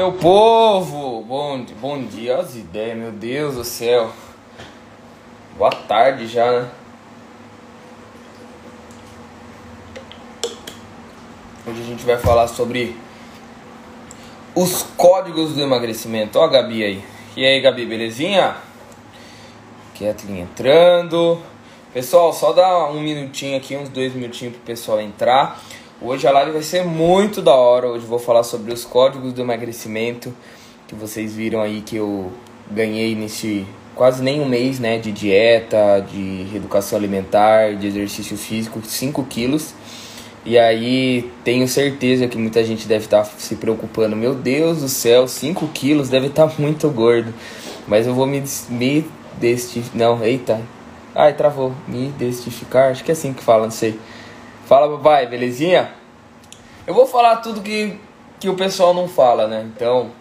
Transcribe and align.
Meu 0.00 0.12
povo, 0.12 1.22
bom, 1.24 1.62
bom 1.78 2.02
dia, 2.02 2.38
as 2.38 2.56
ideias, 2.56 2.96
meu 2.96 3.12
Deus 3.12 3.56
do 3.56 3.64
céu. 3.64 4.10
Boa 5.58 5.70
tarde 5.70 6.26
já, 6.26 6.50
né? 6.50 6.70
Hoje 11.66 11.82
a 11.82 11.84
gente 11.84 12.02
vai 12.06 12.16
falar 12.16 12.48
sobre 12.48 12.96
os 14.54 14.84
códigos 14.96 15.52
do 15.52 15.60
emagrecimento. 15.60 16.38
Ó 16.38 16.44
a 16.44 16.48
Gabi 16.48 16.82
aí. 16.82 17.04
E 17.36 17.44
aí, 17.44 17.60
Gabi, 17.60 17.84
belezinha? 17.84 18.56
Kathleen 19.98 20.40
entrando. 20.40 21.38
Pessoal, 21.92 22.32
só 22.32 22.54
dá 22.54 22.88
um 22.88 23.02
minutinho 23.02 23.58
aqui, 23.58 23.76
uns 23.76 23.90
dois 23.90 24.14
minutinhos 24.14 24.54
pro 24.56 24.64
pessoal 24.64 24.98
entrar. 24.98 25.60
Hoje 26.02 26.26
a 26.26 26.30
live 26.30 26.52
vai 26.52 26.62
ser 26.62 26.82
muito 26.82 27.42
da 27.42 27.54
hora. 27.54 27.86
Hoje 27.86 28.06
vou 28.06 28.18
falar 28.18 28.42
sobre 28.42 28.72
os 28.72 28.86
códigos 28.86 29.34
do 29.34 29.42
emagrecimento 29.42 30.32
que 30.88 30.94
vocês 30.94 31.34
viram 31.34 31.60
aí 31.60 31.82
que 31.82 31.96
eu 31.96 32.32
ganhei 32.70 33.14
nesse 33.14 33.66
quase 33.94 34.22
nem 34.22 34.40
um 34.40 34.46
mês, 34.48 34.78
né, 34.80 34.96
de 34.96 35.12
dieta, 35.12 36.00
de 36.10 36.46
reeducação 36.50 36.96
alimentar, 36.96 37.74
de 37.74 37.86
exercício 37.86 38.34
físico, 38.38 38.80
5 38.82 39.22
quilos. 39.24 39.74
E 40.42 40.58
aí 40.58 41.30
tenho 41.44 41.68
certeza 41.68 42.26
que 42.26 42.38
muita 42.38 42.64
gente 42.64 42.88
deve 42.88 43.04
estar 43.04 43.22
tá 43.22 43.30
se 43.36 43.56
preocupando. 43.56 44.16
Meu 44.16 44.34
Deus 44.34 44.78
do 44.80 44.88
céu, 44.88 45.28
5 45.28 45.68
quilos 45.68 46.08
deve 46.08 46.28
estar 46.28 46.48
tá 46.48 46.54
muito 46.58 46.88
gordo. 46.88 47.34
Mas 47.86 48.06
eu 48.06 48.14
vou 48.14 48.26
me, 48.26 48.42
me 48.70 49.04
destificar. 49.38 49.98
Não, 49.98 50.24
eita. 50.24 50.62
Ai, 51.14 51.34
travou. 51.34 51.74
Me 51.86 52.08
destificar. 52.12 52.90
Acho 52.90 53.04
que 53.04 53.10
é 53.10 53.12
assim 53.12 53.34
que 53.34 53.44
fala, 53.44 53.64
não 53.64 53.70
sei. 53.70 53.98
Fala, 54.70 54.88
papai, 54.88 55.26
belezinha? 55.26 55.90
Eu 56.86 56.94
vou 56.94 57.04
falar 57.04 57.38
tudo 57.38 57.60
que, 57.60 57.98
que 58.38 58.48
o 58.48 58.54
pessoal 58.54 58.94
não 58.94 59.08
fala, 59.08 59.48
né? 59.48 59.68
Então. 59.74 60.12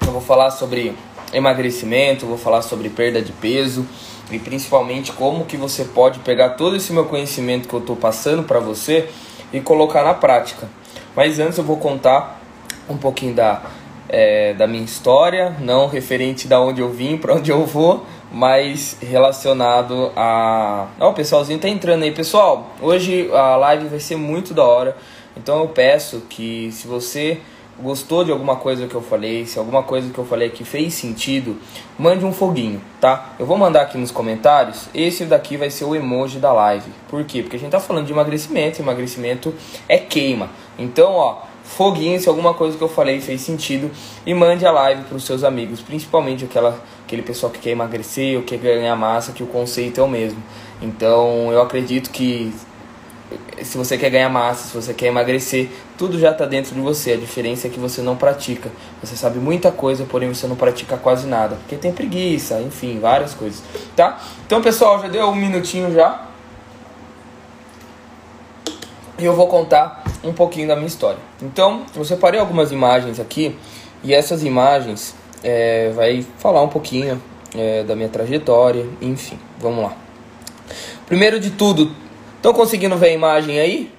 Eu 0.00 0.12
vou 0.12 0.22
falar 0.22 0.50
sobre 0.50 0.96
emagrecimento, 1.30 2.24
vou 2.24 2.38
falar 2.38 2.62
sobre 2.62 2.88
perda 2.88 3.20
de 3.20 3.32
peso 3.32 3.86
e 4.30 4.38
principalmente 4.38 5.12
como 5.12 5.44
que 5.44 5.58
você 5.58 5.84
pode 5.84 6.20
pegar 6.20 6.54
todo 6.54 6.74
esse 6.74 6.90
meu 6.90 7.04
conhecimento 7.04 7.68
que 7.68 7.74
eu 7.74 7.80
estou 7.80 7.94
passando 7.94 8.42
para 8.42 8.58
você 8.58 9.10
e 9.52 9.60
colocar 9.60 10.02
na 10.04 10.14
prática. 10.14 10.70
Mas 11.14 11.38
antes 11.38 11.58
eu 11.58 11.64
vou 11.64 11.76
contar 11.76 12.40
um 12.88 12.96
pouquinho 12.96 13.34
da, 13.34 13.60
é, 14.08 14.54
da 14.54 14.66
minha 14.66 14.84
história, 14.84 15.54
não 15.60 15.86
referente 15.86 16.48
da 16.48 16.58
onde 16.58 16.80
eu 16.80 16.90
vim, 16.90 17.18
para 17.18 17.34
onde 17.34 17.50
eu 17.50 17.66
vou, 17.66 18.06
mais 18.36 18.98
relacionado 19.00 20.12
a. 20.14 20.88
Ó, 21.00 21.06
oh, 21.06 21.10
o 21.10 21.14
pessoalzinho 21.14 21.58
tá 21.58 21.70
entrando 21.70 22.02
aí. 22.02 22.12
Pessoal, 22.12 22.70
hoje 22.82 23.30
a 23.32 23.56
live 23.56 23.88
vai 23.88 23.98
ser 23.98 24.16
muito 24.16 24.52
da 24.52 24.62
hora. 24.62 24.94
Então 25.34 25.60
eu 25.60 25.68
peço 25.68 26.20
que 26.28 26.70
se 26.70 26.86
você 26.86 27.40
gostou 27.80 28.24
de 28.24 28.30
alguma 28.30 28.56
coisa 28.56 28.86
que 28.86 28.94
eu 28.94 29.00
falei, 29.00 29.46
se 29.46 29.58
alguma 29.58 29.82
coisa 29.82 30.12
que 30.12 30.18
eu 30.18 30.24
falei 30.26 30.48
aqui 30.48 30.64
fez 30.64 30.92
sentido, 30.92 31.56
mande 31.98 32.26
um 32.26 32.32
foguinho, 32.32 32.80
tá? 33.00 33.34
Eu 33.38 33.46
vou 33.46 33.56
mandar 33.56 33.82
aqui 33.82 33.96
nos 33.96 34.10
comentários. 34.10 34.86
Esse 34.94 35.24
daqui 35.24 35.56
vai 35.56 35.70
ser 35.70 35.86
o 35.86 35.94
emoji 35.94 36.38
da 36.38 36.52
live. 36.52 36.90
Por 37.08 37.24
quê? 37.24 37.40
Porque 37.40 37.56
a 37.56 37.58
gente 37.58 37.70
tá 37.70 37.80
falando 37.80 38.04
de 38.04 38.12
emagrecimento, 38.12 38.82
emagrecimento 38.82 39.54
é 39.88 39.96
queima. 39.96 40.50
Então, 40.78 41.12
ó, 41.12 41.38
foguinho 41.66 42.18
se 42.20 42.28
alguma 42.28 42.54
coisa 42.54 42.78
que 42.78 42.84
eu 42.84 42.88
falei 42.88 43.20
fez 43.20 43.40
sentido 43.40 43.90
e 44.24 44.32
mande 44.32 44.64
a 44.64 44.70
live 44.70 45.02
para 45.04 45.16
os 45.16 45.24
seus 45.24 45.42
amigos, 45.42 45.80
principalmente 45.80 46.44
aquela, 46.44 46.80
aquele 47.06 47.22
pessoal 47.22 47.52
que 47.52 47.60
quer 47.60 47.70
emagrecer 47.70 48.36
ou 48.36 48.42
quer 48.42 48.58
ganhar 48.58 48.96
massa, 48.96 49.32
que 49.32 49.42
o 49.42 49.46
conceito 49.46 50.00
é 50.00 50.04
o 50.04 50.08
mesmo. 50.08 50.42
Então 50.82 51.52
eu 51.52 51.62
acredito 51.62 52.10
que 52.10 52.52
se 53.62 53.78
você 53.78 53.96
quer 53.96 54.10
ganhar 54.10 54.28
massa, 54.28 54.68
se 54.68 54.74
você 54.74 54.92
quer 54.92 55.06
emagrecer, 55.06 55.70
tudo 55.96 56.18
já 56.18 56.32
está 56.32 56.44
dentro 56.44 56.74
de 56.74 56.80
você. 56.80 57.12
A 57.12 57.16
diferença 57.16 57.68
é 57.68 57.70
que 57.70 57.78
você 57.78 58.02
não 58.02 58.16
pratica. 58.16 58.70
Você 59.02 59.16
sabe 59.16 59.38
muita 59.38 59.70
coisa, 59.70 60.04
porém 60.04 60.28
você 60.28 60.46
não 60.46 60.56
pratica 60.56 60.96
quase 60.96 61.26
nada, 61.26 61.56
porque 61.56 61.76
tem 61.76 61.92
preguiça, 61.92 62.60
enfim, 62.60 62.98
várias 63.00 63.34
coisas, 63.34 63.62
tá? 63.94 64.20
Então 64.44 64.60
pessoal, 64.60 65.00
já 65.00 65.08
deu 65.08 65.28
um 65.28 65.34
minutinho 65.34 65.92
já. 65.92 66.26
E 69.18 69.24
eu 69.24 69.34
vou 69.34 69.46
contar 69.46 70.04
um 70.22 70.32
pouquinho 70.32 70.68
da 70.68 70.74
minha 70.74 70.88
história. 70.88 71.18
Então, 71.40 71.86
eu 71.94 72.04
separei 72.04 72.38
algumas 72.38 72.70
imagens 72.70 73.18
aqui 73.18 73.56
e 74.04 74.12
essas 74.12 74.44
imagens 74.44 75.14
é, 75.42 75.90
vai 75.94 76.24
falar 76.38 76.62
um 76.62 76.68
pouquinho 76.68 77.20
é, 77.54 77.82
da 77.84 77.94
minha 77.96 78.08
trajetória, 78.08 78.86
enfim, 79.00 79.38
vamos 79.58 79.84
lá. 79.84 79.96
Primeiro 81.06 81.38
de 81.38 81.50
tudo, 81.50 81.92
estão 82.36 82.52
conseguindo 82.52 82.96
ver 82.96 83.08
a 83.08 83.12
imagem 83.12 83.58
aí? 83.58 83.92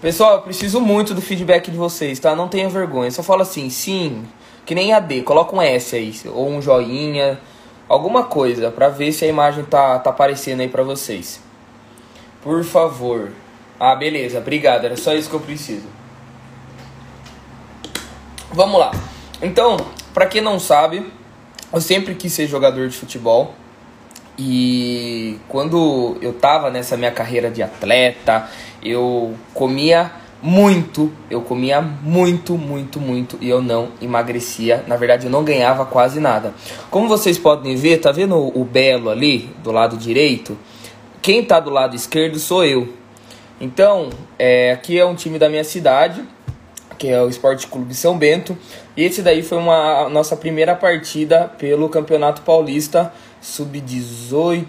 Pessoal, 0.00 0.36
eu 0.36 0.42
preciso 0.42 0.80
muito 0.80 1.12
do 1.12 1.20
feedback 1.20 1.70
de 1.70 1.76
vocês, 1.76 2.18
tá? 2.18 2.34
Não 2.34 2.48
tenha 2.48 2.68
vergonha, 2.68 3.10
só 3.10 3.22
fala 3.22 3.42
assim, 3.42 3.68
sim, 3.68 4.24
que 4.64 4.74
nem 4.74 4.92
AD, 4.92 5.22
coloca 5.22 5.56
um 5.56 5.60
S 5.60 5.96
aí, 5.96 6.14
ou 6.26 6.48
um 6.48 6.62
joinha, 6.62 7.40
alguma 7.88 8.24
coisa, 8.24 8.70
pra 8.70 8.88
ver 8.88 9.12
se 9.12 9.24
a 9.24 9.28
imagem 9.28 9.64
tá, 9.64 9.98
tá 9.98 10.10
aparecendo 10.10 10.60
aí 10.60 10.68
pra 10.68 10.82
vocês. 10.82 11.40
Por 12.42 12.62
favor. 12.62 13.32
Ah, 13.80 13.94
beleza, 13.94 14.38
obrigado, 14.38 14.84
era 14.84 14.96
só 14.96 15.12
isso 15.14 15.28
que 15.28 15.36
eu 15.36 15.40
preciso. 15.40 15.86
Vamos 18.52 18.78
lá. 18.78 18.92
Então, 19.40 19.76
para 20.12 20.26
quem 20.26 20.40
não 20.40 20.58
sabe, 20.58 21.06
eu 21.72 21.80
sempre 21.80 22.14
quis 22.14 22.32
ser 22.32 22.46
jogador 22.46 22.88
de 22.88 22.96
futebol. 22.96 23.54
E 24.38 25.38
quando 25.48 26.16
eu 26.20 26.32
tava 26.32 26.70
nessa 26.70 26.96
minha 26.96 27.10
carreira 27.10 27.50
de 27.50 27.62
atleta, 27.62 28.48
eu 28.82 29.34
comia 29.52 30.12
muito, 30.40 31.12
eu 31.28 31.40
comia 31.40 31.80
muito, 31.80 32.56
muito, 32.56 33.00
muito 33.00 33.36
e 33.40 33.48
eu 33.48 33.60
não 33.60 33.90
emagrecia. 34.00 34.84
Na 34.86 34.96
verdade, 34.96 35.26
eu 35.26 35.30
não 35.30 35.42
ganhava 35.44 35.84
quase 35.84 36.20
nada. 36.20 36.54
Como 36.90 37.08
vocês 37.08 37.36
podem 37.36 37.74
ver, 37.74 37.98
tá 37.98 38.12
vendo 38.12 38.36
o 38.36 38.64
belo 38.64 39.10
ali 39.10 39.50
do 39.62 39.72
lado 39.72 39.96
direito? 39.96 40.56
Quem 41.20 41.44
tá 41.44 41.58
do 41.58 41.70
lado 41.70 41.96
esquerdo 41.96 42.38
sou 42.38 42.64
eu. 42.64 42.92
Então, 43.60 44.10
é, 44.38 44.70
aqui 44.70 44.98
é 44.98 45.04
um 45.04 45.16
time 45.16 45.36
da 45.36 45.48
minha 45.48 45.64
cidade, 45.64 46.22
que 46.98 47.08
é 47.08 47.22
o 47.22 47.28
Esporte 47.28 47.66
Clube 47.66 47.94
São 47.94 48.18
Bento. 48.18 48.58
E 48.96 49.04
esse 49.04 49.22
daí 49.22 49.42
foi 49.42 49.56
uma 49.56 50.08
nossa 50.08 50.36
primeira 50.36 50.74
partida 50.74 51.50
pelo 51.56 51.88
Campeonato 51.88 52.42
Paulista 52.42 53.12
Sub-18, 53.40 54.66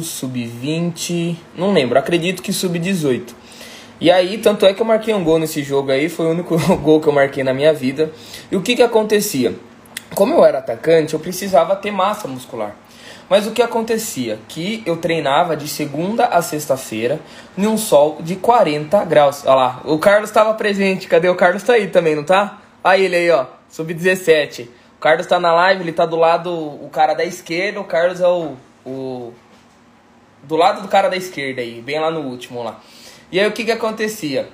Sub-20, 0.00 1.36
não 1.56 1.72
lembro, 1.72 1.98
acredito 1.98 2.42
que 2.42 2.52
Sub-18. 2.52 3.34
E 4.00 4.10
aí, 4.10 4.38
tanto 4.38 4.66
é 4.66 4.74
que 4.74 4.82
eu 4.82 4.86
marquei 4.86 5.14
um 5.14 5.24
gol 5.24 5.38
nesse 5.38 5.62
jogo 5.62 5.90
aí, 5.90 6.08
foi 6.08 6.26
o 6.26 6.30
único 6.30 6.56
gol 6.78 7.00
que 7.00 7.08
eu 7.08 7.12
marquei 7.12 7.42
na 7.42 7.54
minha 7.54 7.72
vida. 7.72 8.12
E 8.50 8.56
o 8.56 8.62
que 8.62 8.76
que 8.76 8.82
acontecia? 8.82 9.54
Como 10.14 10.34
eu 10.34 10.44
era 10.44 10.58
atacante, 10.58 11.14
eu 11.14 11.20
precisava 11.20 11.74
ter 11.74 11.90
massa 11.90 12.28
muscular. 12.28 12.76
Mas 13.28 13.46
o 13.46 13.52
que 13.52 13.62
acontecia? 13.62 14.38
Que 14.48 14.82
eu 14.84 14.96
treinava 14.96 15.56
de 15.56 15.66
segunda 15.66 16.26
a 16.26 16.42
sexta-feira 16.42 17.20
num 17.56 17.78
sol 17.78 18.18
de 18.20 18.36
40 18.36 19.04
graus. 19.04 19.44
Olha 19.44 19.54
lá, 19.54 19.80
o 19.84 19.98
Carlos 19.98 20.30
estava 20.30 20.54
presente. 20.54 21.08
Cadê 21.08 21.28
o 21.28 21.34
Carlos? 21.34 21.62
Tá 21.62 21.74
aí 21.74 21.88
também, 21.88 22.14
não 22.14 22.24
tá? 22.24 22.60
Aí 22.82 23.04
ele 23.04 23.16
aí, 23.16 23.30
ó, 23.30 23.46
sub-17. 23.68 24.68
O 24.96 25.00
Carlos 25.00 25.26
tá 25.26 25.40
na 25.40 25.52
live, 25.52 25.82
ele 25.82 25.92
tá 25.92 26.06
do 26.06 26.16
lado, 26.16 26.50
o 26.50 26.88
cara 26.92 27.14
da 27.14 27.24
esquerda, 27.24 27.80
o 27.80 27.84
Carlos 27.84 28.20
é 28.20 28.28
o, 28.28 28.56
o 28.84 29.32
do 30.42 30.56
lado 30.56 30.82
do 30.82 30.88
cara 30.88 31.08
da 31.08 31.16
esquerda 31.16 31.60
aí, 31.60 31.80
bem 31.80 31.98
lá 31.98 32.10
no 32.10 32.20
último 32.20 32.62
lá. 32.62 32.80
E 33.32 33.40
aí 33.40 33.46
o 33.46 33.52
que 33.52 33.64
que 33.64 33.72
acontecia? 33.72 34.48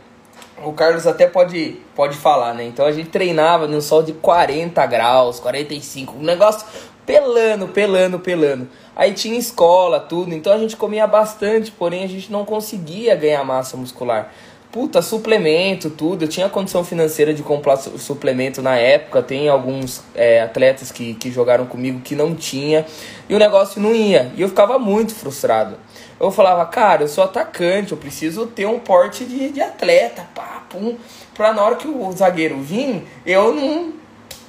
O 0.65 0.73
Carlos 0.73 1.07
até 1.07 1.27
pode, 1.27 1.79
pode 1.95 2.17
falar, 2.17 2.55
né? 2.55 2.65
Então 2.65 2.85
a 2.85 2.93
gente 2.93 3.11
treinava 3.11 3.67
num 3.67 3.81
sol 3.81 4.03
de 4.03 4.13
40 4.13 4.85
graus, 4.87 5.41
45, 5.41 6.17
um 6.17 6.23
negócio 6.23 6.67
pelando, 7.11 7.67
pelando, 7.67 8.19
pelando. 8.21 8.69
Aí 8.95 9.13
tinha 9.13 9.37
escola, 9.37 9.99
tudo, 9.99 10.33
então 10.33 10.53
a 10.53 10.59
gente 10.59 10.77
comia 10.77 11.09
bastante, 11.09 11.73
porém 11.73 12.05
a 12.05 12.07
gente 12.07 12.31
não 12.31 12.45
conseguia 12.45 13.17
ganhar 13.17 13.43
massa 13.45 13.77
muscular. 13.77 14.33
Puta, 14.71 15.03
suplemento, 15.03 15.91
tudo. 15.91 16.25
Eu 16.25 16.29
tinha 16.29 16.49
condição 16.49 16.85
financeira 16.85 17.35
de 17.35 17.43
comprar 17.43 17.77
suplemento 17.77 18.63
na 18.63 18.77
época. 18.77 19.21
Tem 19.21 19.49
alguns 19.49 20.05
é, 20.15 20.43
atletas 20.43 20.93
que, 20.93 21.15
que 21.15 21.33
jogaram 21.33 21.67
comigo 21.67 22.01
que 22.01 22.15
não 22.15 22.37
tinha. 22.37 22.87
E 23.29 23.35
o 23.35 23.39
negócio 23.41 23.83
não 23.83 23.93
ia. 23.93 24.31
E 24.37 24.43
eu 24.43 24.49
ficava 24.49 24.79
muito 24.79 25.13
frustrado. 25.13 25.77
Eu 26.21 26.31
falava, 26.31 26.65
cara, 26.67 27.03
eu 27.03 27.09
sou 27.09 27.25
atacante, 27.25 27.91
eu 27.91 27.99
preciso 27.99 28.47
ter 28.47 28.67
um 28.67 28.79
porte 28.79 29.25
de, 29.25 29.51
de 29.51 29.61
atleta, 29.61 30.29
pá, 30.33 30.63
pum. 30.71 30.97
Pra 31.35 31.53
na 31.53 31.65
hora 31.65 31.75
que 31.75 31.89
o 31.89 32.13
zagueiro 32.13 32.61
vir, 32.61 33.03
eu 33.27 33.53
não. 33.53 33.93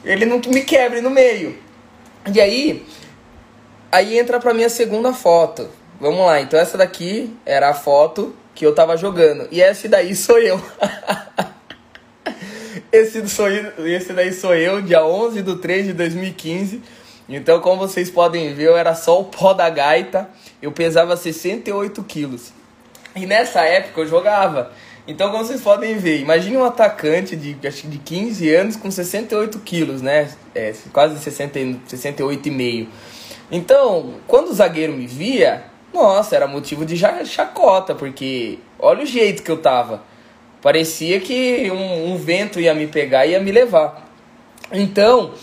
Ele 0.06 0.28
não 0.28 0.40
me 0.48 0.62
quebre 0.62 1.02
no 1.02 1.10
meio. 1.10 1.71
E 2.26 2.40
aí, 2.40 2.86
aí 3.92 4.20
entra 4.20 4.40
pra 4.40 4.54
minha 4.54 4.70
segunda 4.70 5.12
foto. 5.14 5.68
Vamos 6.00 6.26
lá, 6.26 6.40
então 6.40 6.60
essa 6.60 6.78
daqui 6.78 7.36
era 7.46 7.70
a 7.70 7.74
foto 7.74 8.36
que 8.54 8.66
eu 8.66 8.76
tava 8.76 8.96
jogando. 8.96 9.48
E 9.52 9.62
esse 9.62 9.88
daí 9.88 10.16
sou 10.16 10.38
eu. 10.40 10.62
esse, 12.92 13.28
sou, 13.28 13.48
esse 13.50 14.14
daí 14.14 14.32
sou 14.32 14.56
eu, 14.56 14.82
dia 14.82 15.04
11 15.04 15.42
de 15.42 15.56
3 15.58 15.88
de 15.88 15.94
2015. 15.94 16.82
Então, 17.28 17.60
como 17.60 17.88
vocês 17.88 18.10
podem 18.10 18.54
ver, 18.54 18.68
eu 18.68 18.78
era 18.78 18.94
só 18.94 19.20
o 19.20 19.26
pó 19.26 19.54
da 19.54 19.70
gaita. 19.70 20.30
Eu 20.62 20.72
pesava 20.72 21.18
68 21.18 22.04
quilos. 22.04 22.54
E 23.16 23.26
nessa 23.26 23.62
época 23.62 24.02
eu 24.02 24.08
jogava. 24.08 24.72
Então, 25.08 25.32
como 25.32 25.44
vocês 25.44 25.62
podem 25.62 25.98
ver, 25.98 26.20
imagine 26.20 26.58
um 26.58 26.64
atacante 26.64 27.36
de, 27.36 27.56
acho 27.68 27.88
de 27.88 27.98
15 27.98 28.50
anos 28.54 28.76
com 28.76 28.92
68 28.92 29.60
quilos, 29.60 30.02
né? 30.02 30.30
É, 30.54 30.74
quase 30.94 31.20
60, 31.20 31.60
68,5. 31.90 32.88
Então, 33.52 34.14
quando 34.28 34.50
o 34.50 34.54
zagueiro 34.54 34.94
me 34.94 35.08
via, 35.08 35.66
nossa, 35.94 36.36
era 36.36 36.48
motivo 36.48 36.86
de 36.86 36.96
chacota, 37.26 37.96
porque 37.96 38.60
olha 38.80 39.04
o 39.04 39.06
jeito 39.06 39.44
que 39.44 39.52
eu 39.52 39.58
tava. 39.58 40.04
Parecia 40.62 41.20
que 41.20 41.70
um, 41.72 42.14
um 42.14 42.18
vento 42.18 42.60
ia 42.60 42.74
me 42.74 42.88
pegar 42.88 43.26
e 43.26 43.32
ia 43.32 43.40
me 43.40 43.52
levar. 43.52 44.08
Então, 44.72 45.34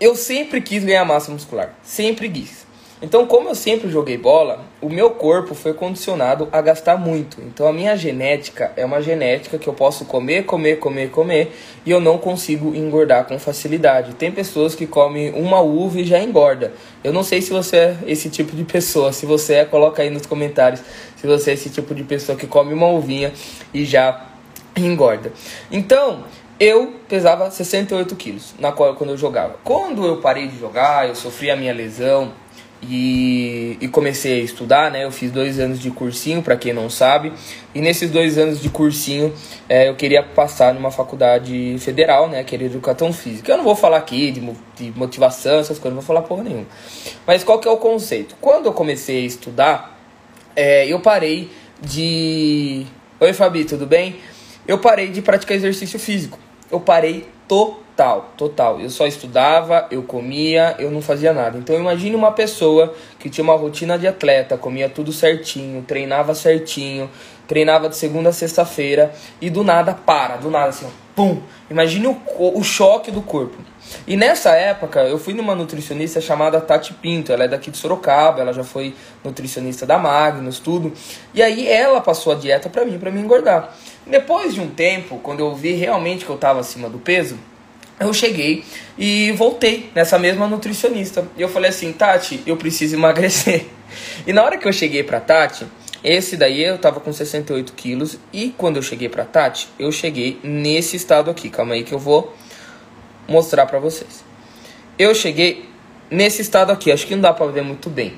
eu 0.00 0.14
sempre 0.14 0.60
quis 0.62 0.84
ganhar 0.84 1.04
massa 1.04 1.30
muscular. 1.32 1.74
Sempre 1.82 2.30
quis. 2.30 2.66
Então, 3.02 3.26
como 3.26 3.48
eu 3.48 3.54
sempre 3.54 3.88
joguei 3.88 4.18
bola, 4.18 4.60
o 4.78 4.90
meu 4.90 5.10
corpo 5.10 5.54
foi 5.54 5.72
condicionado 5.72 6.48
a 6.52 6.60
gastar 6.60 6.98
muito. 6.98 7.40
Então, 7.40 7.66
a 7.66 7.72
minha 7.72 7.96
genética 7.96 8.72
é 8.76 8.84
uma 8.84 9.00
genética 9.00 9.56
que 9.56 9.66
eu 9.66 9.72
posso 9.72 10.04
comer, 10.04 10.44
comer, 10.44 10.78
comer, 10.78 11.10
comer 11.10 11.56
e 11.86 11.90
eu 11.90 11.98
não 11.98 12.18
consigo 12.18 12.74
engordar 12.74 13.24
com 13.24 13.38
facilidade. 13.38 14.14
Tem 14.14 14.30
pessoas 14.30 14.74
que 14.74 14.86
comem 14.86 15.32
uma 15.32 15.60
uva 15.60 15.98
e 15.98 16.04
já 16.04 16.22
engorda. 16.22 16.74
Eu 17.02 17.10
não 17.10 17.22
sei 17.22 17.40
se 17.40 17.50
você 17.50 17.76
é 17.76 17.96
esse 18.06 18.28
tipo 18.28 18.54
de 18.54 18.64
pessoa. 18.64 19.12
Se 19.14 19.24
você 19.24 19.54
é, 19.54 19.64
coloca 19.64 20.02
aí 20.02 20.10
nos 20.10 20.26
comentários 20.26 20.82
se 21.16 21.26
você 21.26 21.50
é 21.50 21.54
esse 21.54 21.70
tipo 21.70 21.94
de 21.94 22.02
pessoa 22.02 22.36
que 22.36 22.46
come 22.46 22.72
uma 22.72 22.88
uvinha 22.88 23.32
e 23.72 23.84
já 23.84 24.26
engorda. 24.76 25.32
Então, 25.70 26.24
eu 26.58 26.94
pesava 27.08 27.50
68 27.50 28.14
quilos 28.16 28.54
na 28.58 28.72
qual, 28.72 28.94
quando 28.94 29.10
eu 29.10 29.16
jogava. 29.16 29.56
Quando 29.64 30.04
eu 30.04 30.18
parei 30.18 30.48
de 30.48 30.58
jogar, 30.58 31.08
eu 31.08 31.14
sofri 31.14 31.50
a 31.50 31.56
minha 31.56 31.72
lesão 31.72 32.32
e, 32.82 33.76
e 33.80 33.88
comecei 33.88 34.40
a 34.40 34.44
estudar, 34.44 34.90
né? 34.90 35.04
Eu 35.04 35.10
fiz 35.10 35.30
dois 35.30 35.58
anos 35.58 35.78
de 35.78 35.90
cursinho, 35.90 36.42
para 36.42 36.56
quem 36.56 36.72
não 36.72 36.88
sabe, 36.88 37.32
e 37.74 37.80
nesses 37.80 38.10
dois 38.10 38.38
anos 38.38 38.60
de 38.60 38.70
cursinho 38.70 39.32
é, 39.68 39.88
eu 39.88 39.94
queria 39.94 40.22
passar 40.22 40.72
numa 40.72 40.90
faculdade 40.90 41.76
federal, 41.78 42.28
né? 42.28 42.42
Que 42.42 42.54
era 42.54 42.64
educação 42.64 43.12
física. 43.12 43.52
Eu 43.52 43.58
não 43.58 43.64
vou 43.64 43.76
falar 43.76 43.98
aqui 43.98 44.30
de, 44.30 44.40
de 44.76 44.98
motivação, 44.98 45.58
essas 45.58 45.78
coisas, 45.78 45.94
não 45.94 46.02
vou 46.02 46.06
falar 46.06 46.22
porra 46.22 46.44
nenhuma. 46.44 46.66
Mas 47.26 47.44
qual 47.44 47.58
que 47.58 47.68
é 47.68 47.70
o 47.70 47.76
conceito? 47.76 48.34
Quando 48.40 48.66
eu 48.66 48.72
comecei 48.72 49.24
a 49.24 49.26
estudar, 49.26 49.98
é, 50.56 50.86
eu 50.86 51.00
parei 51.00 51.50
de. 51.80 52.86
Oi, 53.18 53.32
Fabi, 53.32 53.64
tudo 53.64 53.86
bem? 53.86 54.16
Eu 54.66 54.78
parei 54.78 55.08
de 55.08 55.20
praticar 55.20 55.56
exercício 55.56 55.98
físico. 55.98 56.38
Eu 56.70 56.80
parei 56.80 57.26
Total, 57.50 58.30
total. 58.36 58.80
Eu 58.80 58.88
só 58.88 59.08
estudava, 59.08 59.88
eu 59.90 60.04
comia, 60.04 60.76
eu 60.78 60.88
não 60.88 61.02
fazia 61.02 61.32
nada. 61.32 61.58
Então 61.58 61.74
imagine 61.74 62.14
uma 62.14 62.30
pessoa 62.30 62.94
que 63.18 63.28
tinha 63.28 63.42
uma 63.42 63.56
rotina 63.56 63.98
de 63.98 64.06
atleta, 64.06 64.56
comia 64.56 64.88
tudo 64.88 65.12
certinho, 65.12 65.82
treinava 65.82 66.32
certinho, 66.32 67.10
treinava 67.48 67.88
de 67.88 67.96
segunda 67.96 68.28
a 68.28 68.32
sexta-feira 68.32 69.12
e 69.40 69.50
do 69.50 69.64
nada 69.64 69.92
para, 69.92 70.36
do 70.36 70.48
nada 70.48 70.68
assim, 70.68 70.86
ó, 70.86 70.90
pum. 71.16 71.42
Imagine 71.68 72.06
o, 72.06 72.16
o 72.38 72.62
choque 72.62 73.10
do 73.10 73.20
corpo. 73.20 73.58
E 74.06 74.16
nessa 74.16 74.50
época 74.50 75.00
eu 75.00 75.18
fui 75.18 75.34
numa 75.34 75.54
nutricionista 75.54 76.20
chamada 76.20 76.60
Tati 76.60 76.94
Pinto, 76.94 77.32
ela 77.32 77.44
é 77.44 77.48
daqui 77.48 77.70
de 77.70 77.78
Sorocaba, 77.78 78.40
ela 78.40 78.52
já 78.52 78.64
foi 78.64 78.94
nutricionista 79.24 79.86
da 79.86 79.98
Magnus, 79.98 80.58
tudo. 80.58 80.92
E 81.34 81.42
aí 81.42 81.66
ela 81.68 82.00
passou 82.00 82.32
a 82.32 82.36
dieta 82.36 82.68
para 82.68 82.84
mim, 82.84 82.98
para 82.98 83.10
me 83.10 83.20
engordar. 83.20 83.74
Depois 84.06 84.54
de 84.54 84.60
um 84.60 84.68
tempo, 84.68 85.18
quando 85.22 85.40
eu 85.40 85.54
vi 85.54 85.72
realmente 85.72 86.24
que 86.24 86.30
eu 86.30 86.36
estava 86.36 86.60
acima 86.60 86.88
do 86.88 86.98
peso, 86.98 87.38
eu 88.00 88.14
cheguei 88.14 88.64
e 88.96 89.30
voltei 89.32 89.90
nessa 89.94 90.18
mesma 90.18 90.46
nutricionista. 90.46 91.28
E 91.36 91.42
eu 91.42 91.48
falei 91.48 91.68
assim, 91.68 91.92
Tati, 91.92 92.42
eu 92.46 92.56
preciso 92.56 92.96
emagrecer. 92.96 93.66
E 94.24 94.32
na 94.32 94.44
hora 94.44 94.56
que 94.56 94.68
eu 94.68 94.72
cheguei 94.72 95.02
pra 95.02 95.18
Tati, 95.18 95.66
esse 96.04 96.36
daí 96.36 96.62
eu 96.62 96.78
tava 96.78 97.00
com 97.00 97.12
68 97.12 97.72
quilos. 97.72 98.18
E 98.32 98.54
quando 98.56 98.76
eu 98.76 98.82
cheguei 98.82 99.08
pra 99.08 99.24
Tati, 99.24 99.68
eu 99.78 99.90
cheguei 99.90 100.38
nesse 100.44 100.96
estado 100.96 101.28
aqui. 101.28 101.50
Calma 101.50 101.74
aí 101.74 101.82
que 101.82 101.92
eu 101.92 101.98
vou 101.98 102.32
mostrar 103.30 103.64
pra 103.64 103.78
vocês. 103.78 104.24
Eu 104.98 105.14
cheguei 105.14 105.70
nesse 106.10 106.42
estado 106.42 106.72
aqui, 106.72 106.90
acho 106.90 107.06
que 107.06 107.14
não 107.14 107.22
dá 107.22 107.32
pra 107.32 107.46
ver 107.46 107.62
muito 107.62 107.88
bem. 107.88 108.12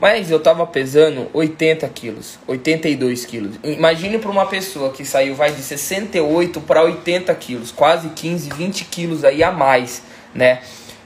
Mas 0.00 0.30
eu 0.30 0.40
tava 0.40 0.66
pesando 0.66 1.28
80 1.32 1.88
quilos, 1.90 2.38
82 2.46 3.24
quilos. 3.24 3.56
Imagine 3.62 4.18
para 4.18 4.30
uma 4.30 4.46
pessoa 4.46 4.90
que 4.90 5.04
saiu, 5.04 5.34
vai 5.34 5.52
de 5.52 5.62
68 5.62 6.60
para 6.60 6.82
80 6.82 7.32
quilos, 7.34 7.70
quase 7.70 8.08
15, 8.08 8.50
20 8.50 8.84
quilos 8.86 9.24
aí 9.24 9.44
a 9.44 9.52
mais, 9.52 10.02
né? 10.34 10.60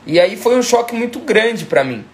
E 0.06 0.20
aí 0.20 0.36
foi 0.36 0.56
um 0.56 0.62
choque 0.62 0.94
muito 0.94 1.18
grande 1.18 1.64
para 1.64 1.82
mim, 1.82 2.04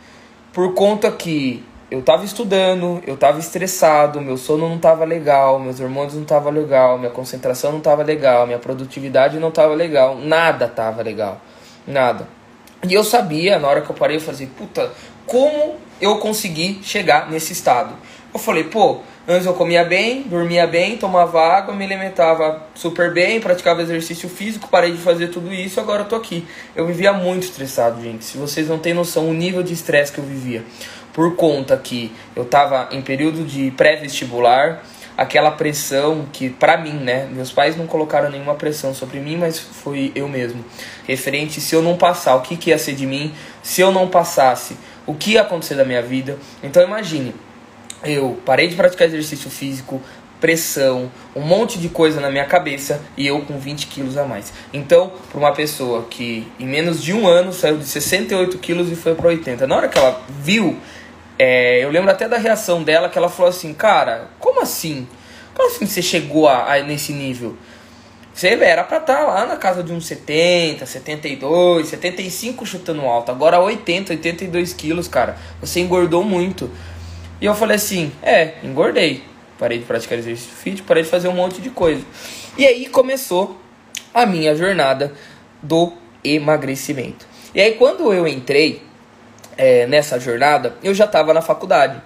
por 0.52 0.74
conta 0.74 1.10
que 1.10 1.62
eu 1.92 2.00
tava 2.00 2.24
estudando, 2.24 3.02
eu 3.06 3.18
tava 3.18 3.38
estressado, 3.38 4.18
meu 4.18 4.38
sono 4.38 4.66
não 4.66 4.78
tava 4.78 5.04
legal, 5.04 5.58
meus 5.58 5.78
hormônios 5.78 6.14
não 6.14 6.24
tava 6.24 6.48
legal, 6.48 6.96
minha 6.96 7.10
concentração 7.10 7.70
não 7.70 7.80
tava 7.80 8.02
legal, 8.02 8.46
minha 8.46 8.58
produtividade 8.58 9.38
não 9.38 9.50
tava 9.50 9.74
legal, 9.74 10.16
nada 10.16 10.66
tava 10.66 11.02
legal, 11.02 11.38
nada. 11.86 12.26
E 12.88 12.94
eu 12.94 13.04
sabia, 13.04 13.58
na 13.58 13.68
hora 13.68 13.82
que 13.82 13.90
eu 13.90 13.94
parei, 13.94 14.16
eu 14.16 14.22
falei, 14.22 14.48
puta, 14.56 14.90
como 15.26 15.74
eu 16.00 16.16
consegui 16.16 16.80
chegar 16.82 17.30
nesse 17.30 17.52
estado. 17.52 17.94
Eu 18.32 18.40
falei, 18.40 18.64
pô, 18.64 19.00
antes 19.28 19.44
eu 19.44 19.52
comia 19.52 19.84
bem, 19.84 20.22
dormia 20.22 20.66
bem, 20.66 20.96
tomava 20.96 21.42
água, 21.42 21.74
me 21.74 21.84
alimentava 21.84 22.62
super 22.74 23.12
bem, 23.12 23.38
praticava 23.38 23.82
exercício 23.82 24.26
físico, 24.30 24.66
parei 24.70 24.92
de 24.92 24.98
fazer 24.98 25.28
tudo 25.28 25.52
isso, 25.52 25.78
agora 25.78 26.04
eu 26.04 26.06
tô 26.06 26.16
aqui. 26.16 26.46
Eu 26.74 26.86
vivia 26.86 27.12
muito 27.12 27.42
estressado, 27.42 28.00
gente. 28.00 28.24
Se 28.24 28.38
vocês 28.38 28.66
não 28.66 28.78
têm 28.78 28.94
noção 28.94 29.28
o 29.28 29.34
nível 29.34 29.62
de 29.62 29.74
estresse 29.74 30.10
que 30.10 30.18
eu 30.18 30.24
vivia. 30.24 30.64
Por 31.12 31.36
conta 31.36 31.76
que 31.76 32.12
eu 32.34 32.44
tava 32.44 32.88
em 32.90 33.02
período 33.02 33.44
de 33.44 33.70
pré-vestibular, 33.72 34.82
aquela 35.16 35.50
pressão 35.50 36.26
que 36.32 36.48
para 36.48 36.76
mim, 36.76 36.94
né, 36.94 37.28
meus 37.30 37.52
pais 37.52 37.76
não 37.76 37.86
colocaram 37.86 38.30
nenhuma 38.30 38.54
pressão 38.54 38.94
sobre 38.94 39.20
mim, 39.20 39.36
mas 39.36 39.58
foi 39.58 40.10
eu 40.14 40.28
mesmo. 40.28 40.64
Referente 41.06 41.60
se 41.60 41.74
eu 41.74 41.82
não 41.82 41.96
passar, 41.96 42.34
o 42.36 42.40
que 42.40 42.56
que 42.56 42.70
ia 42.70 42.78
ser 42.78 42.94
de 42.94 43.06
mim? 43.06 43.32
Se 43.62 43.80
eu 43.80 43.92
não 43.92 44.08
passasse, 44.08 44.76
o 45.06 45.14
que 45.14 45.32
ia 45.32 45.42
acontecer 45.42 45.74
da 45.74 45.84
minha 45.84 46.02
vida. 46.02 46.38
Então 46.62 46.82
imagine, 46.82 47.34
eu 48.04 48.40
parei 48.44 48.68
de 48.68 48.74
praticar 48.74 49.06
exercício 49.06 49.50
físico, 49.50 50.00
pressão, 50.40 51.08
um 51.36 51.40
monte 51.40 51.78
de 51.78 51.88
coisa 51.88 52.20
na 52.20 52.28
minha 52.28 52.44
cabeça 52.44 53.00
e 53.16 53.24
eu 53.28 53.42
com 53.42 53.60
20 53.60 53.86
quilos 53.86 54.16
a 54.16 54.24
mais. 54.24 54.52
Então, 54.72 55.12
para 55.30 55.38
uma 55.38 55.52
pessoa 55.52 56.04
que 56.10 56.50
em 56.58 56.66
menos 56.66 57.00
de 57.00 57.12
um 57.12 57.28
ano 57.28 57.52
saiu 57.52 57.76
de 57.78 57.84
68 57.84 58.58
quilos 58.58 58.90
e 58.90 58.96
foi 58.96 59.14
para 59.14 59.28
80, 59.28 59.68
na 59.68 59.76
hora 59.76 59.88
que 59.88 59.96
ela 59.96 60.20
viu, 60.28 60.76
é, 61.44 61.84
eu 61.84 61.90
lembro 61.90 62.08
até 62.08 62.28
da 62.28 62.38
reação 62.38 62.84
dela 62.84 63.08
que 63.08 63.18
ela 63.18 63.28
falou 63.28 63.50
assim: 63.50 63.74
Cara, 63.74 64.28
como 64.38 64.62
assim? 64.62 65.08
Como 65.52 65.68
assim 65.68 65.86
você 65.86 66.00
chegou 66.00 66.48
a, 66.48 66.72
a 66.72 66.82
nesse 66.84 67.12
nível? 67.12 67.56
Você 68.32 68.50
era 68.50 68.84
pra 68.84 68.98
estar 68.98 69.16
tá 69.16 69.26
lá 69.26 69.44
na 69.44 69.56
casa 69.56 69.82
de 69.82 69.92
uns 69.92 70.06
70, 70.06 70.86
72, 70.86 71.88
75 71.88 72.64
chutando 72.64 73.02
alto. 73.02 73.32
Agora 73.32 73.58
80, 73.58 74.12
82 74.12 74.72
quilos, 74.72 75.08
cara. 75.08 75.36
Você 75.60 75.80
engordou 75.80 76.22
muito. 76.22 76.70
E 77.40 77.44
eu 77.44 77.56
falei 77.56 77.74
assim: 77.74 78.12
é, 78.22 78.54
engordei. 78.62 79.24
Parei 79.58 79.78
de 79.78 79.84
praticar 79.84 80.16
exercício 80.18 80.52
físico, 80.52 80.86
parei 80.86 81.02
de 81.02 81.08
fazer 81.08 81.26
um 81.26 81.34
monte 81.34 81.60
de 81.60 81.70
coisa. 81.70 82.04
E 82.56 82.64
aí 82.64 82.86
começou 82.86 83.60
a 84.14 84.24
minha 84.24 84.54
jornada 84.54 85.12
do 85.60 85.92
emagrecimento. 86.22 87.26
E 87.52 87.60
aí 87.60 87.72
quando 87.72 88.12
eu 88.12 88.28
entrei 88.28 88.91
é, 89.56 89.86
nessa 89.86 90.18
jornada, 90.18 90.74
eu 90.82 90.94
já 90.94 91.04
estava 91.04 91.32
na 91.32 91.42
faculdade. 91.42 92.00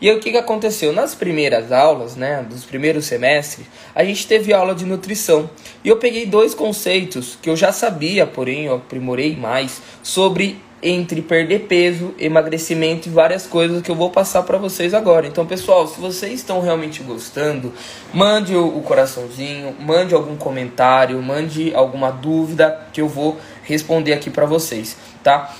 E 0.00 0.10
aí, 0.10 0.16
o 0.16 0.18
que, 0.18 0.32
que 0.32 0.36
aconteceu? 0.36 0.92
Nas 0.92 1.14
primeiras 1.14 1.70
aulas, 1.70 2.16
né, 2.16 2.44
dos 2.50 2.64
primeiros 2.64 3.04
semestres, 3.04 3.64
a 3.94 4.02
gente 4.02 4.26
teve 4.26 4.52
aula 4.52 4.74
de 4.74 4.84
nutrição. 4.84 5.48
E 5.84 5.88
eu 5.88 5.96
peguei 5.96 6.26
dois 6.26 6.54
conceitos 6.54 7.38
que 7.40 7.48
eu 7.48 7.54
já 7.54 7.70
sabia, 7.70 8.26
porém 8.26 8.64
eu 8.64 8.74
aprimorei 8.74 9.36
mais, 9.36 9.80
sobre 10.02 10.60
entre 10.82 11.22
perder 11.22 11.60
peso, 11.68 12.12
emagrecimento 12.18 13.08
e 13.08 13.12
várias 13.12 13.46
coisas 13.46 13.80
que 13.80 13.90
eu 13.90 13.94
vou 13.94 14.10
passar 14.10 14.42
para 14.42 14.58
vocês 14.58 14.92
agora. 14.92 15.28
Então, 15.28 15.46
pessoal, 15.46 15.86
se 15.86 16.00
vocês 16.00 16.32
estão 16.32 16.60
realmente 16.60 17.04
gostando, 17.04 17.72
mande 18.12 18.56
o 18.56 18.80
coraçãozinho, 18.80 19.76
mande 19.78 20.12
algum 20.12 20.36
comentário, 20.36 21.22
mande 21.22 21.72
alguma 21.74 22.10
dúvida 22.10 22.88
que 22.92 23.00
eu 23.00 23.08
vou 23.08 23.38
responder 23.62 24.12
aqui 24.12 24.28
para 24.28 24.44
vocês, 24.44 24.96
tá? 25.22 25.54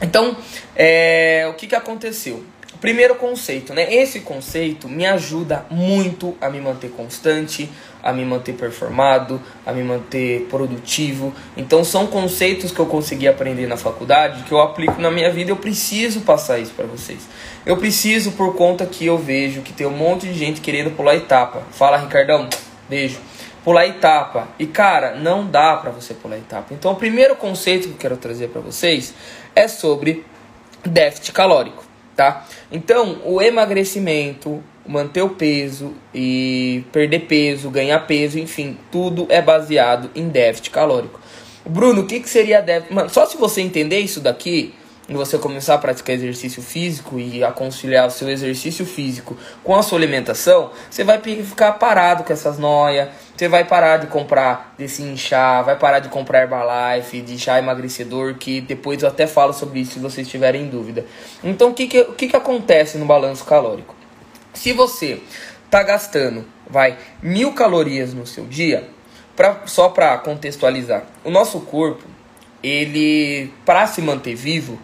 Então, 0.00 0.36
é, 0.76 1.46
o 1.50 1.54
que, 1.54 1.66
que 1.66 1.74
aconteceu? 1.74 2.44
Primeiro 2.80 3.16
conceito, 3.16 3.74
né? 3.74 3.92
Esse 3.92 4.20
conceito 4.20 4.88
me 4.88 5.04
ajuda 5.04 5.66
muito 5.68 6.36
a 6.40 6.48
me 6.48 6.60
manter 6.60 6.90
constante, 6.90 7.68
a 8.00 8.12
me 8.12 8.24
manter 8.24 8.52
performado, 8.52 9.40
a 9.66 9.72
me 9.72 9.82
manter 9.82 10.46
produtivo. 10.48 11.34
Então 11.56 11.82
são 11.82 12.06
conceitos 12.06 12.70
que 12.70 12.78
eu 12.78 12.86
consegui 12.86 13.26
aprender 13.26 13.66
na 13.66 13.76
faculdade, 13.76 14.44
que 14.44 14.52
eu 14.52 14.60
aplico 14.60 15.00
na 15.00 15.10
minha 15.10 15.28
vida, 15.28 15.50
eu 15.50 15.56
preciso 15.56 16.20
passar 16.20 16.60
isso 16.60 16.72
para 16.72 16.86
vocês. 16.86 17.28
Eu 17.66 17.76
preciso 17.76 18.32
por 18.32 18.54
conta 18.54 18.86
que 18.86 19.04
eu 19.04 19.18
vejo 19.18 19.62
que 19.62 19.72
tem 19.72 19.86
um 19.86 19.96
monte 19.96 20.28
de 20.28 20.34
gente 20.34 20.60
querendo 20.60 20.94
pular 20.94 21.16
etapa. 21.16 21.62
Fala, 21.72 21.96
Ricardão. 21.96 22.48
Beijo. 22.88 23.18
Pular 23.64 23.86
etapa. 23.86 24.48
E 24.56 24.66
cara, 24.66 25.16
não 25.16 25.44
dá 25.44 25.76
para 25.76 25.90
você 25.90 26.14
pular 26.14 26.38
etapa. 26.38 26.72
Então 26.72 26.92
o 26.92 26.96
primeiro 26.96 27.34
conceito 27.34 27.88
que 27.88 27.94
eu 27.94 27.98
quero 27.98 28.16
trazer 28.16 28.48
para 28.48 28.60
vocês 28.60 29.12
é 29.58 29.68
sobre 29.68 30.24
déficit 30.84 31.32
calórico 31.32 31.88
tá? 32.18 32.44
Então, 32.72 33.20
o 33.24 33.40
emagrecimento, 33.40 34.60
manter 34.84 35.22
o 35.22 35.28
peso 35.28 35.94
e 36.12 36.84
perder 36.90 37.20
peso, 37.20 37.70
ganhar 37.70 38.00
peso, 38.08 38.40
enfim, 38.40 38.76
tudo 38.90 39.28
é 39.30 39.40
baseado 39.40 40.10
em 40.16 40.28
déficit 40.28 40.70
calórico. 40.70 41.20
Bruno, 41.64 42.02
o 42.02 42.06
que, 42.08 42.18
que 42.18 42.28
seria 42.28 42.60
déficit? 42.60 42.92
Mano, 42.92 43.08
só 43.08 43.24
se 43.24 43.36
você 43.36 43.60
entender 43.60 44.00
isso 44.00 44.20
daqui, 44.20 44.74
e 45.08 45.14
você 45.14 45.38
começar 45.38 45.74
a 45.74 45.78
praticar 45.78 46.14
exercício 46.14 46.60
físico 46.60 47.18
e 47.18 47.42
a 47.42 47.50
conciliar 47.50 48.06
o 48.06 48.10
seu 48.10 48.28
exercício 48.28 48.84
físico 48.84 49.36
com 49.64 49.74
a 49.74 49.82
sua 49.82 49.98
alimentação, 49.98 50.70
você 50.90 51.02
vai 51.02 51.18
ficar 51.18 51.72
parado 51.72 52.24
com 52.24 52.32
essas 52.32 52.58
noias, 52.58 53.08
você 53.38 53.46
vai 53.46 53.64
parar 53.64 53.98
de 53.98 54.08
comprar 54.08 54.74
desse 54.76 55.00
inchar, 55.00 55.64
vai 55.64 55.78
parar 55.78 56.00
de 56.00 56.08
comprar 56.08 56.42
Herbalife, 56.42 57.20
de 57.20 57.38
chá 57.38 57.56
emagrecedor, 57.56 58.34
que 58.34 58.60
depois 58.60 59.00
eu 59.00 59.08
até 59.08 59.28
falo 59.28 59.52
sobre 59.52 59.78
isso 59.78 59.92
se 59.92 59.98
vocês 60.00 60.26
tiverem 60.26 60.66
dúvida. 60.66 61.06
Então, 61.44 61.70
o 61.70 61.74
que, 61.74 61.86
que, 61.86 62.04
que, 62.04 62.26
que 62.26 62.36
acontece 62.36 62.98
no 62.98 63.06
balanço 63.06 63.44
calórico? 63.44 63.94
Se 64.52 64.72
você 64.72 65.22
tá 65.70 65.84
gastando, 65.84 66.44
vai, 66.68 66.98
mil 67.22 67.52
calorias 67.52 68.12
no 68.12 68.26
seu 68.26 68.44
dia, 68.44 68.88
pra, 69.36 69.62
só 69.66 69.88
para 69.88 70.18
contextualizar, 70.18 71.04
o 71.22 71.30
nosso 71.30 71.60
corpo, 71.60 72.04
ele, 72.60 73.52
para 73.64 73.86
se 73.86 74.02
manter 74.02 74.34
vivo, 74.34 74.80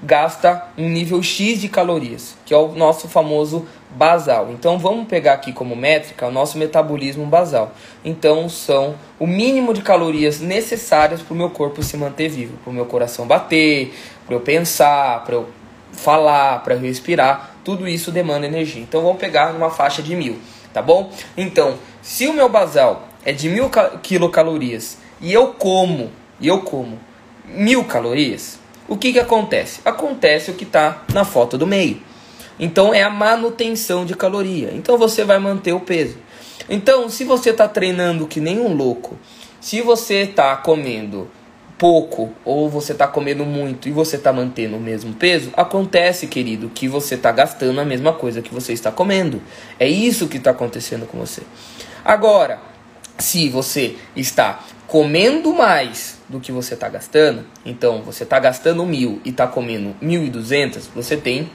gasta 0.00 0.68
um 0.78 0.88
nível 0.88 1.20
X 1.20 1.60
de 1.60 1.68
calorias, 1.68 2.36
que 2.46 2.54
é 2.54 2.56
o 2.56 2.68
nosso 2.68 3.08
famoso 3.08 3.66
basal. 3.90 4.50
Então 4.50 4.78
vamos 4.78 5.08
pegar 5.08 5.34
aqui 5.34 5.52
como 5.52 5.74
métrica 5.74 6.26
o 6.26 6.30
nosso 6.30 6.58
metabolismo 6.58 7.24
basal. 7.26 7.72
Então 8.04 8.48
são 8.48 8.94
o 9.18 9.26
mínimo 9.26 9.72
de 9.72 9.82
calorias 9.82 10.40
necessárias 10.40 11.22
para 11.22 11.34
o 11.34 11.36
meu 11.36 11.50
corpo 11.50 11.82
se 11.82 11.96
manter 11.96 12.28
vivo, 12.28 12.56
para 12.62 12.70
o 12.70 12.74
meu 12.74 12.86
coração 12.86 13.26
bater, 13.26 13.94
para 14.26 14.34
eu 14.34 14.40
pensar, 14.40 15.24
para 15.24 15.34
eu 15.34 15.48
falar, 15.92 16.62
para 16.62 16.74
eu 16.74 16.80
respirar. 16.80 17.56
Tudo 17.64 17.88
isso 17.88 18.10
demanda 18.10 18.46
energia. 18.46 18.82
Então 18.82 19.02
vamos 19.02 19.18
pegar 19.18 19.52
numa 19.52 19.70
faixa 19.70 20.02
de 20.02 20.14
mil, 20.14 20.38
tá 20.72 20.82
bom? 20.82 21.10
Então 21.36 21.76
se 22.02 22.26
o 22.26 22.32
meu 22.32 22.48
basal 22.48 23.08
é 23.24 23.32
de 23.32 23.48
mil 23.48 23.70
quilocalorias 24.02 24.98
e 25.20 25.32
eu 25.32 25.48
como, 25.48 26.10
e 26.40 26.46
eu 26.46 26.60
como 26.60 26.98
mil 27.44 27.84
calorias, 27.84 28.58
o 28.86 28.96
que, 28.96 29.12
que 29.12 29.18
acontece? 29.18 29.80
Acontece 29.84 30.50
o 30.50 30.54
que 30.54 30.64
está 30.64 31.02
na 31.12 31.24
foto 31.24 31.58
do 31.58 31.66
meio. 31.66 32.07
Então 32.58 32.92
é 32.92 33.02
a 33.02 33.10
manutenção 33.10 34.04
de 34.04 34.14
caloria. 34.14 34.70
Então 34.74 34.98
você 34.98 35.24
vai 35.24 35.38
manter 35.38 35.72
o 35.72 35.80
peso. 35.80 36.16
Então, 36.68 37.08
se 37.08 37.24
você 37.24 37.50
está 37.50 37.66
treinando 37.66 38.26
que 38.26 38.40
nem 38.40 38.60
um 38.60 38.74
louco, 38.74 39.16
se 39.60 39.80
você 39.80 40.22
está 40.22 40.54
comendo 40.56 41.30
pouco 41.78 42.30
ou 42.44 42.68
você 42.68 42.92
está 42.92 43.06
comendo 43.06 43.46
muito 43.46 43.88
e 43.88 43.92
você 43.92 44.16
está 44.16 44.32
mantendo 44.32 44.76
o 44.76 44.80
mesmo 44.80 45.14
peso, 45.14 45.50
acontece, 45.56 46.26
querido, 46.26 46.68
que 46.68 46.88
você 46.88 47.14
está 47.14 47.32
gastando 47.32 47.80
a 47.80 47.84
mesma 47.84 48.12
coisa 48.12 48.42
que 48.42 48.52
você 48.52 48.72
está 48.72 48.90
comendo. 48.90 49.40
É 49.78 49.88
isso 49.88 50.28
que 50.28 50.36
está 50.36 50.50
acontecendo 50.50 51.06
com 51.06 51.18
você. 51.18 51.42
Agora, 52.04 52.60
se 53.16 53.48
você 53.48 53.96
está 54.14 54.60
comendo 54.86 55.54
mais 55.54 56.18
do 56.28 56.40
que 56.40 56.52
você 56.52 56.74
está 56.74 56.88
gastando, 56.88 57.46
então 57.64 58.02
você 58.02 58.24
está 58.24 58.38
gastando 58.38 58.84
mil 58.84 59.20
e 59.24 59.30
está 59.30 59.46
comendo 59.46 59.94
mil 60.00 60.24
e 60.24 60.28
duzentas, 60.28 60.88
você 60.92 61.16
tem 61.16 61.48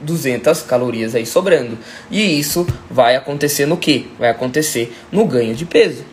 200 0.00 0.62
calorias 0.62 1.14
aí 1.14 1.26
sobrando. 1.26 1.78
E 2.10 2.38
isso 2.38 2.66
vai 2.90 3.16
acontecer 3.16 3.66
no 3.66 3.76
que? 3.76 4.10
Vai 4.18 4.30
acontecer 4.30 4.94
no 5.10 5.24
ganho 5.24 5.54
de 5.54 5.64
peso. 5.64 6.04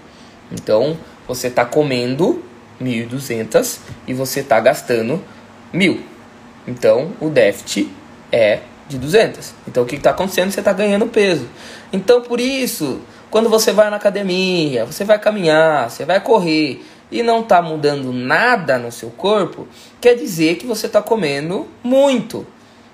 Então, 0.52 0.98
você 1.28 1.48
está 1.48 1.66
comendo 1.66 2.44
1.200 2.82 3.80
e 4.08 4.14
você 4.14 4.42
está 4.42 4.60
gastando 4.60 5.22
mil. 5.72 6.02
Então, 6.68 7.12
o 7.20 7.30
déficit 7.30 7.90
é 8.32 8.60
de 8.88 8.98
200. 8.98 9.54
Então, 9.68 9.84
o 9.84 9.86
que 9.86 9.96
está 9.96 10.12
acontecendo? 10.12 10.52
Você 10.52 10.60
está 10.60 10.74
ganhando 10.74 11.08
peso. 11.08 11.48
Então, 11.94 12.22
por 12.22 12.40
isso, 12.40 13.02
quando 13.30 13.50
você 13.50 13.72
vai 13.72 13.90
na 13.90 13.96
academia, 13.96 14.86
você 14.86 15.04
vai 15.04 15.18
caminhar, 15.18 15.90
você 15.90 16.06
vai 16.06 16.20
correr 16.20 16.84
e 17.12 17.22
não 17.22 17.42
está 17.42 17.62
mudando 17.62 18.14
nada 18.14 18.78
no 18.78 18.92
seu 18.92 19.10
corpo, 19.10 19.68
quer 20.00 20.16
dizer 20.16 20.56
que 20.56 20.66
você 20.66 20.88
está 20.88 21.02
comendo 21.02 21.68
muito. 21.84 22.48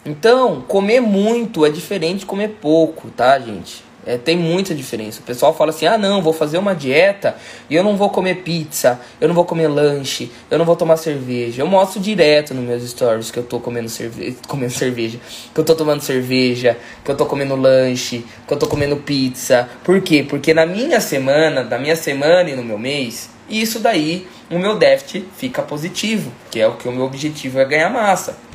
Então, 0.08 0.62
comer 0.62 1.02
muito 1.02 1.66
é 1.66 1.70
diferente 1.70 2.20
de 2.20 2.26
comer 2.26 2.60
pouco, 2.62 3.10
tá, 3.10 3.38
gente? 3.40 3.84
É, 4.06 4.18
tem 4.18 4.38
muita 4.38 4.74
diferença. 4.74 5.20
O 5.20 5.24
pessoal 5.24 5.54
fala 5.54 5.72
assim: 5.72 5.86
ah, 5.86 5.98
não, 5.98 6.22
vou 6.22 6.32
fazer 6.32 6.58
uma 6.58 6.74
dieta 6.74 7.36
e 7.70 7.76
eu 7.76 7.84
não 7.84 7.98
vou 7.98 8.10
comer 8.10 8.36
pizza, 8.36 9.02
eu 9.20 9.28
não 9.28 9.36
vou 9.36 9.44
comer 9.44 9.68
lanche, 9.68 10.32
eu 10.50 10.58
não 10.58 10.64
vou 10.64 10.78
tomar 10.78 10.96
cerveja. 10.96 11.62
Eu 11.62 11.68
mostro 11.68 12.00
direto 12.00 12.54
nos 12.54 12.64
meus 12.64 12.90
stories 12.90 13.32
que 13.32 13.38
eu 13.38 13.44
tô 13.44 13.60
comendo, 13.60 13.90
cerve 13.90 14.38
comendo 14.48 14.72
cerveja, 14.80 15.20
que 15.54 15.60
eu 15.60 15.66
tô 15.66 15.76
tomando 15.76 16.00
cerveja, 16.00 16.78
que 17.04 17.12
eu 17.12 17.18
tô 17.18 17.26
comendo 17.26 17.58
lanche, 17.58 18.24
que 18.48 18.54
eu 18.54 18.58
tô 18.58 18.66
comendo 18.66 18.96
pizza. 18.96 19.68
Por 19.84 20.00
quê? 20.00 20.26
Porque 20.28 20.54
na 20.54 20.66
minha 20.66 21.02
semana, 21.02 21.66
da 21.66 21.78
minha 21.78 21.98
semana 21.98 22.50
e 22.50 22.56
no 22.56 22.64
meu 22.64 22.80
mês, 22.80 23.30
isso 23.50 23.78
daí 23.78 24.26
o 24.50 24.58
meu 24.58 24.78
déficit 24.78 25.26
fica 25.36 25.62
positivo, 25.62 26.32
que 26.50 26.62
é 26.62 26.68
o 26.68 26.76
que 26.76 26.88
o 26.88 26.94
meu 26.94 27.04
objetivo 27.04 27.60
é 27.60 27.66
ganhar 27.66 27.90
massa. 27.90 28.47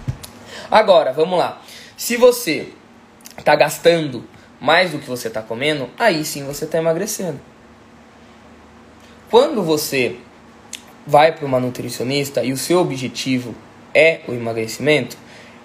Agora, 0.71 1.13
vamos 1.13 1.39
lá. 1.39 1.61
Se 1.97 2.17
você 2.17 2.69
está 3.39 3.55
gastando 3.55 4.25
mais 4.61 4.93
do 4.93 4.99
que 4.99 5.09
você 5.09 5.29
está 5.29 5.43
comendo, 5.43 5.89
aí 5.99 6.25
sim 6.25 6.45
você 6.45 6.65
está 6.65 6.79
emagrecendo. 6.79 7.41
Quando 9.31 9.63
você 9.63 10.17
vai 11.07 11.33
para 11.33 11.47
uma 11.47 11.59
nutricionista 11.59 12.45
e 12.45 12.53
o 12.53 12.57
seu 12.57 12.81
objetivo 12.81 13.55
é 13.95 14.21
o 14.29 14.33
emagrecimento, 14.33 15.17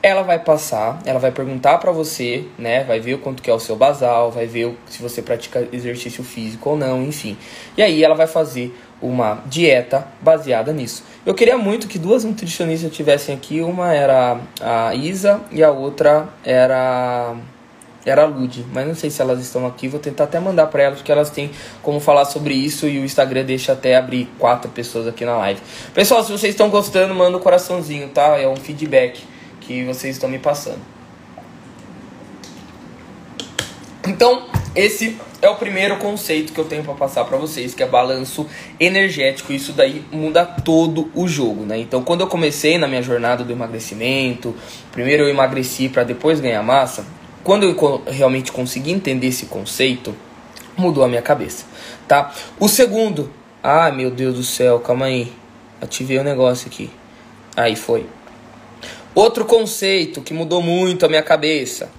ela 0.01 0.21
vai 0.21 0.39
passar, 0.39 1.01
ela 1.05 1.19
vai 1.19 1.31
perguntar 1.31 1.77
para 1.79 1.91
você, 1.91 2.45
né, 2.57 2.83
vai 2.83 2.99
ver 2.99 3.15
o 3.15 3.19
quanto 3.19 3.41
que 3.41 3.49
é 3.49 3.53
o 3.53 3.59
seu 3.59 3.75
basal, 3.75 4.31
vai 4.31 4.45
ver 4.45 4.75
se 4.85 5.01
você 5.01 5.21
pratica 5.21 5.67
exercício 5.71 6.23
físico 6.23 6.69
ou 6.69 6.77
não, 6.77 7.03
enfim. 7.03 7.37
E 7.75 7.81
aí 7.81 8.03
ela 8.03 8.15
vai 8.15 8.27
fazer 8.27 8.75
uma 9.01 9.43
dieta 9.45 10.07
baseada 10.21 10.73
nisso. 10.73 11.03
Eu 11.25 11.33
queria 11.33 11.57
muito 11.57 11.87
que 11.87 11.99
duas 11.99 12.23
nutricionistas 12.23 12.91
tivessem 12.91 13.35
aqui, 13.35 13.61
uma 13.61 13.93
era 13.93 14.39
a 14.59 14.95
Isa 14.95 15.41
e 15.51 15.63
a 15.63 15.71
outra 15.71 16.29
era 16.43 17.35
era 18.05 18.23
a 18.23 18.25
Lud, 18.25 18.65
mas 18.71 18.87
não 18.87 18.95
sei 18.95 19.09
se 19.09 19.21
elas 19.21 19.41
estão 19.41 19.67
aqui, 19.67 19.89
vou 19.89 19.99
tentar 19.99 20.23
até 20.23 20.39
mandar 20.39 20.67
para 20.67 20.83
elas, 20.83 20.99
porque 20.99 21.11
elas 21.11 21.29
têm 21.29 21.51
como 21.83 21.99
falar 21.99 22.23
sobre 22.23 22.53
isso 22.53 22.87
e 22.87 22.99
o 22.99 23.03
Instagram 23.03 23.43
deixa 23.43 23.73
até 23.73 23.97
abrir 23.97 24.29
quatro 24.39 24.71
pessoas 24.71 25.07
aqui 25.07 25.25
na 25.25 25.35
live. 25.35 25.59
Pessoal, 25.93 26.23
se 26.23 26.31
vocês 26.31 26.53
estão 26.53 26.69
gostando, 26.69 27.13
manda 27.13 27.35
um 27.35 27.41
coraçãozinho, 27.41 28.07
tá? 28.07 28.37
É 28.37 28.47
um 28.47 28.55
feedback 28.55 29.21
que 29.59 29.83
vocês 29.83 30.15
estão 30.15 30.29
me 30.29 30.39
passando. 30.39 30.79
Então, 34.07 34.47
esse 34.77 35.17
é 35.41 35.49
o 35.49 35.55
primeiro 35.55 35.97
conceito 35.97 36.53
que 36.53 36.59
eu 36.59 36.65
tenho 36.65 36.83
para 36.83 36.93
passar 36.93 37.25
para 37.25 37.35
vocês, 37.35 37.73
que 37.73 37.81
é 37.81 37.87
balanço 37.87 38.45
energético. 38.79 39.51
Isso 39.51 39.73
daí 39.73 40.05
muda 40.11 40.45
todo 40.45 41.09
o 41.15 41.27
jogo, 41.27 41.65
né? 41.65 41.79
Então, 41.79 42.03
quando 42.03 42.21
eu 42.21 42.27
comecei 42.27 42.77
na 42.77 42.87
minha 42.87 43.01
jornada 43.01 43.43
do 43.43 43.51
emagrecimento, 43.51 44.55
primeiro 44.91 45.23
eu 45.23 45.29
emagreci 45.29 45.89
para 45.89 46.03
depois 46.03 46.39
ganhar 46.39 46.61
massa, 46.61 47.07
quando 47.43 47.63
eu 47.63 48.03
realmente 48.05 48.51
consegui 48.51 48.91
entender 48.91 49.27
esse 49.27 49.47
conceito, 49.47 50.15
mudou 50.77 51.03
a 51.03 51.07
minha 51.07 51.23
cabeça, 51.23 51.65
tá? 52.07 52.31
O 52.59 52.67
segundo, 52.67 53.31
ah, 53.63 53.91
meu 53.91 54.11
Deus 54.11 54.35
do 54.35 54.43
céu, 54.43 54.79
calma 54.79 55.07
aí. 55.07 55.33
Ativei 55.81 56.19
o 56.19 56.21
um 56.21 56.23
negócio 56.23 56.67
aqui. 56.67 56.91
Aí 57.55 57.75
foi. 57.75 58.05
Outro 59.15 59.43
conceito 59.43 60.21
que 60.21 60.35
mudou 60.35 60.61
muito 60.61 61.03
a 61.03 61.09
minha 61.09 61.23
cabeça. 61.23 61.89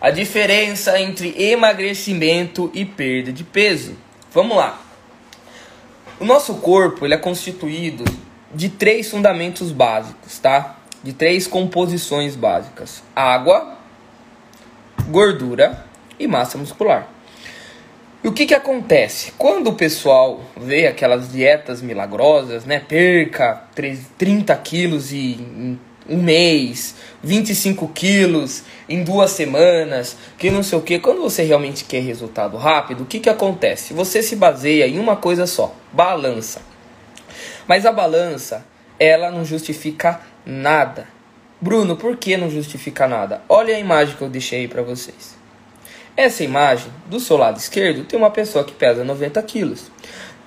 A 0.00 0.10
diferença 0.10 1.00
entre 1.00 1.34
emagrecimento 1.36 2.70
e 2.72 2.84
perda 2.84 3.32
de 3.32 3.42
peso. 3.42 3.96
Vamos 4.32 4.56
lá. 4.56 4.80
O 6.20 6.24
nosso 6.24 6.54
corpo 6.54 7.04
ele 7.04 7.14
é 7.14 7.18
constituído 7.18 8.04
de 8.54 8.68
três 8.68 9.10
fundamentos 9.10 9.72
básicos, 9.72 10.38
tá? 10.38 10.76
De 11.02 11.12
três 11.12 11.48
composições 11.48 12.36
básicas: 12.36 13.02
água, 13.14 13.76
gordura 15.08 15.84
e 16.16 16.28
massa 16.28 16.56
muscular. 16.56 17.08
E 18.22 18.28
o 18.28 18.32
que, 18.32 18.46
que 18.46 18.54
acontece? 18.54 19.32
Quando 19.38 19.70
o 19.70 19.74
pessoal 19.74 20.42
vê 20.56 20.86
aquelas 20.86 21.32
dietas 21.32 21.82
milagrosas, 21.82 22.64
né? 22.64 22.78
Perca 22.78 23.64
30 24.16 24.54
quilos 24.56 25.12
em 25.12 25.78
um 26.08 26.22
mês, 26.22 26.94
25 27.22 27.88
quilos 27.88 28.62
em 28.88 29.02
duas 29.02 29.30
semanas, 29.32 30.16
que 30.38 30.50
não 30.50 30.62
sei 30.62 30.78
o 30.78 30.82
que. 30.82 30.98
Quando 30.98 31.20
você 31.20 31.42
realmente 31.42 31.84
quer 31.84 32.00
resultado 32.00 32.56
rápido, 32.56 33.02
o 33.02 33.06
que, 33.06 33.20
que 33.20 33.28
acontece? 33.28 33.92
Você 33.92 34.22
se 34.22 34.36
baseia 34.36 34.86
em 34.86 34.98
uma 34.98 35.16
coisa 35.16 35.46
só: 35.46 35.74
balança. 35.92 36.62
Mas 37.66 37.84
a 37.84 37.92
balança, 37.92 38.64
ela 38.98 39.30
não 39.30 39.44
justifica 39.44 40.20
nada. 40.44 41.06
Bruno, 41.60 41.96
por 41.96 42.16
que 42.16 42.36
não 42.36 42.48
justifica 42.48 43.06
nada? 43.06 43.42
Olha 43.48 43.74
a 43.76 43.80
imagem 43.80 44.16
que 44.16 44.22
eu 44.22 44.30
deixei 44.30 44.60
aí 44.60 44.68
para 44.68 44.82
vocês. 44.82 45.36
Essa 46.16 46.42
imagem, 46.42 46.90
do 47.06 47.20
seu 47.20 47.36
lado 47.36 47.58
esquerdo, 47.58 48.04
tem 48.04 48.18
uma 48.18 48.30
pessoa 48.30 48.64
que 48.64 48.72
pesa 48.72 49.04
90 49.04 49.40
quilos. 49.42 49.90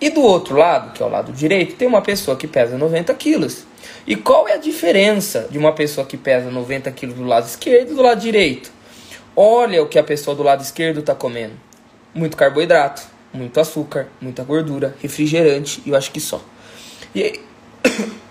E 0.02 0.10
do 0.10 0.22
outro 0.22 0.58
lado, 0.58 0.94
que 0.94 1.04
é 1.04 1.06
o 1.06 1.10
lado 1.10 1.32
direito, 1.32 1.76
tem 1.76 1.88
uma 1.88 2.02
pessoa 2.02 2.36
que 2.36 2.48
pesa 2.48 2.76
90 2.76 3.14
quilos. 3.14 3.68
E 4.08 4.16
qual 4.16 4.48
é 4.48 4.54
a 4.54 4.58
diferença 4.58 5.48
de 5.52 5.60
uma 5.60 5.74
pessoa 5.74 6.08
que 6.08 6.18
pesa 6.18 6.50
90 6.50 6.92
quilos 6.92 7.16
do 7.16 7.24
lado 7.24 7.46
esquerdo 7.46 7.92
e 7.92 7.96
do 7.96 8.02
lado 8.02 8.20
direito? 8.20 8.72
Olha 9.36 9.84
o 9.84 9.88
que 9.88 10.00
a 10.00 10.04
pessoa 10.04 10.36
do 10.36 10.42
lado 10.42 10.64
esquerdo 10.64 11.02
está 11.02 11.14
comendo. 11.14 11.54
Muito 12.16 12.36
carboidrato, 12.36 13.04
muito 13.32 13.60
açúcar, 13.60 14.08
muita 14.20 14.44
gordura, 14.44 14.96
refrigerante 15.00 15.84
e 15.86 15.92
eu 15.92 15.96
acho 15.96 16.12
que 16.12 16.20
só. 16.20 16.42
E 17.14 17.24
aí... 17.24 17.40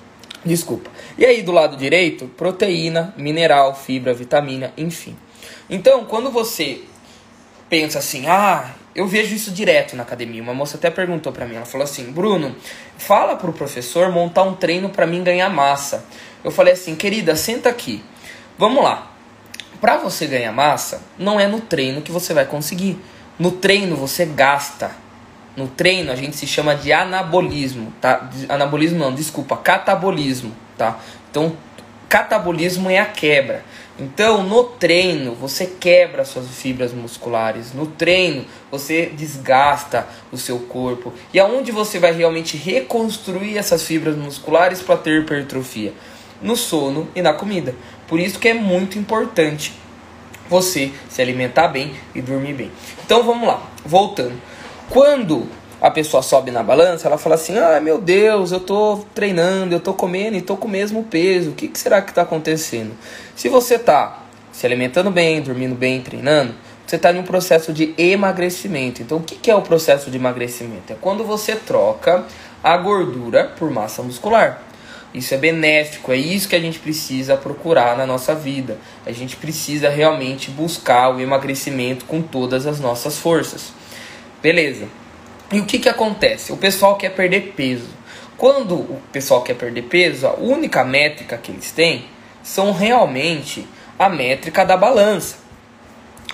Desculpa. 0.45 0.91
E 1.19 1.25
aí 1.25 1.43
do 1.43 1.53
lado 1.53 1.77
direito, 1.77 2.27
proteína, 2.37 3.15
mineral, 3.17 3.75
fibra, 3.75 4.15
vitamina, 4.15 4.73
enfim. 4.77 5.15
Então, 5.69 6.05
quando 6.07 6.31
você 6.31 6.81
pensa 7.69 7.99
assim, 7.99 8.27
ah, 8.27 8.75
eu 8.95 9.07
vejo 9.07 9.35
isso 9.35 9.51
direto 9.51 9.95
na 9.97 10.03
academia. 10.03 10.43
Uma 10.43 10.55
moça 10.55 10.77
até 10.77 10.91
perguntou 10.91 11.33
para 11.33 11.47
mim, 11.47 11.57
ela 11.57 11.67
falou 11.67 11.85
assim: 11.85 12.11
"Bruno, 12.11 12.55
fala 12.99 13.37
pro 13.37 13.53
professor 13.53 14.11
montar 14.11 14.43
um 14.43 14.55
treino 14.55 14.89
para 14.91 15.07
mim 15.07 15.23
ganhar 15.23 15.49
massa". 15.49 16.05
Eu 16.43 16.51
falei 16.51 16.75
assim: 16.75 16.95
"Querida, 16.95 17.37
senta 17.37 17.69
aqui. 17.69 18.03
Vamos 18.59 18.83
lá. 18.83 19.11
Para 19.81 19.97
você 19.97 20.27
ganhar 20.27 20.53
massa, 20.53 21.03
não 21.19 21.41
é 21.41 21.47
no 21.47 21.61
treino 21.61 22.03
que 22.03 22.13
você 22.13 22.35
vai 22.35 22.45
conseguir. 22.45 22.99
No 23.39 23.51
treino 23.53 23.97
você 23.97 24.27
gasta. 24.27 24.91
No 25.57 25.67
treino 25.67 26.13
a 26.13 26.15
gente 26.15 26.37
se 26.37 26.47
chama 26.47 26.75
de 26.75 26.93
anabolismo, 26.93 27.93
tá? 28.01 28.29
Anabolismo 28.49 28.99
não, 28.99 29.15
desculpa, 29.15 29.57
catabolismo, 29.57 30.55
tá? 30.77 30.99
Então, 31.31 31.57
catabolismo 32.09 32.91
é 32.91 32.99
a 32.99 33.07
quebra. 33.07 33.65
Então, 34.01 34.43
no 34.43 34.65
treino, 34.65 35.35
você 35.35 35.67
quebra 35.67 36.25
suas 36.25 36.49
fibras 36.49 36.91
musculares. 36.91 37.75
No 37.75 37.87
treino, 37.87 38.47
você 38.71 39.13
desgasta 39.15 40.09
o 40.33 40.39
seu 40.39 40.59
corpo. 40.61 41.13
E 41.35 41.39
aonde 41.39 41.71
você 41.71 41.99
vai 41.99 42.11
realmente 42.13 42.57
reconstruir 42.57 43.59
essas 43.59 43.83
fibras 43.83 44.17
musculares 44.17 44.81
para 44.81 44.97
ter 44.97 45.21
hipertrofia? 45.21 45.93
No 46.41 46.57
sono 46.57 47.09
e 47.15 47.21
na 47.21 47.35
comida. 47.35 47.75
Por 48.09 48.19
isso 48.19 48.39
que 48.39 48.49
é 48.49 48.55
muito 48.55 48.99
importante 48.99 49.75
você 50.49 50.91
se 51.11 51.21
alimentar 51.21 51.69
bem 51.69 51.93
e 52.15 52.23
dormir 52.23 52.55
bem. 52.55 52.71
Então, 53.05 53.23
vamos 53.23 53.47
lá. 53.47 53.63
Voltando. 53.85 54.41
Quando 54.89 55.47
a 55.81 55.91
pessoa 55.91 56.23
sobe 56.23 56.51
na 56.51 56.63
balança, 56.63 57.09
ela 57.09 57.19
fala 57.19 57.35
assim: 57.35 57.57
"Ah, 57.59 57.81
meu 57.81 57.99
Deus, 57.99 58.53
eu 58.53 58.61
tô 58.61 59.01
treinando, 59.15 59.75
eu 59.75 59.81
tô 59.81 59.95
comendo 59.95 60.37
e 60.37 60.43
tô 60.43 60.57
com 60.57 60.69
o 60.69 60.71
mesmo 60.71 61.05
peso. 61.05 61.51
O 61.51 61.55
que, 61.55 61.69
que 61.69 61.79
será 61.79 62.03
que 62.03 62.11
está 62.11 62.23
acontecendo?" 62.23 62.93
Se 63.35 63.49
você 63.49 63.79
tá 63.79 64.25
se 64.53 64.67
alimentando 64.67 65.11
bem, 65.11 65.41
dormindo 65.41 65.75
bem, 65.75 66.01
treinando, 66.01 66.55
você 66.87 66.97
está 66.97 67.13
em 67.13 67.19
um 67.19 67.23
processo 67.23 67.73
de 67.73 67.95
emagrecimento. 67.97 69.01
Então, 69.01 69.19
o 69.19 69.23
que, 69.23 69.37
que 69.37 69.51
é 69.51 69.55
o 69.55 69.63
processo 69.63 70.11
de 70.11 70.17
emagrecimento? 70.17 70.93
É 70.93 70.97
quando 71.01 71.25
você 71.25 71.55
troca 71.55 72.25
a 72.63 72.77
gordura 72.77 73.45
por 73.59 73.71
massa 73.71 74.03
muscular. 74.03 74.61
Isso 75.15 75.33
é 75.35 75.37
benéfico, 75.37 76.13
é 76.13 76.17
isso 76.17 76.49
que 76.49 76.55
a 76.55 76.61
gente 76.61 76.79
precisa 76.79 77.37
procurar 77.37 77.97
na 77.97 78.07
nossa 78.07 78.35
vida. 78.35 78.77
A 79.05 79.11
gente 79.13 79.37
precisa 79.37 79.89
realmente 79.89 80.51
buscar 80.51 81.15
o 81.15 81.21
emagrecimento 81.21 82.05
com 82.05 82.23
todas 82.23 82.67
as 82.67 82.79
nossas 82.79 83.19
forças. 83.19 83.73
Beleza. 84.43 85.00
E 85.53 85.59
o 85.59 85.65
que, 85.65 85.79
que 85.79 85.89
acontece? 85.89 86.53
O 86.53 86.57
pessoal 86.57 86.97
quer 86.97 87.11
perder 87.11 87.55
peso. 87.57 87.89
Quando 88.37 88.75
o 88.75 89.03
pessoal 89.13 89.43
quer 89.43 89.55
perder 89.55 89.83
peso, 89.83 90.27
a 90.27 90.35
única 90.35 90.85
métrica 90.85 91.37
que 91.37 91.51
eles 91.53 91.73
têm 91.73 92.05
são 92.43 92.73
realmente 92.73 93.67
a 93.99 94.09
métrica 94.09 94.65
da 94.65 94.77
balança. 94.77 95.37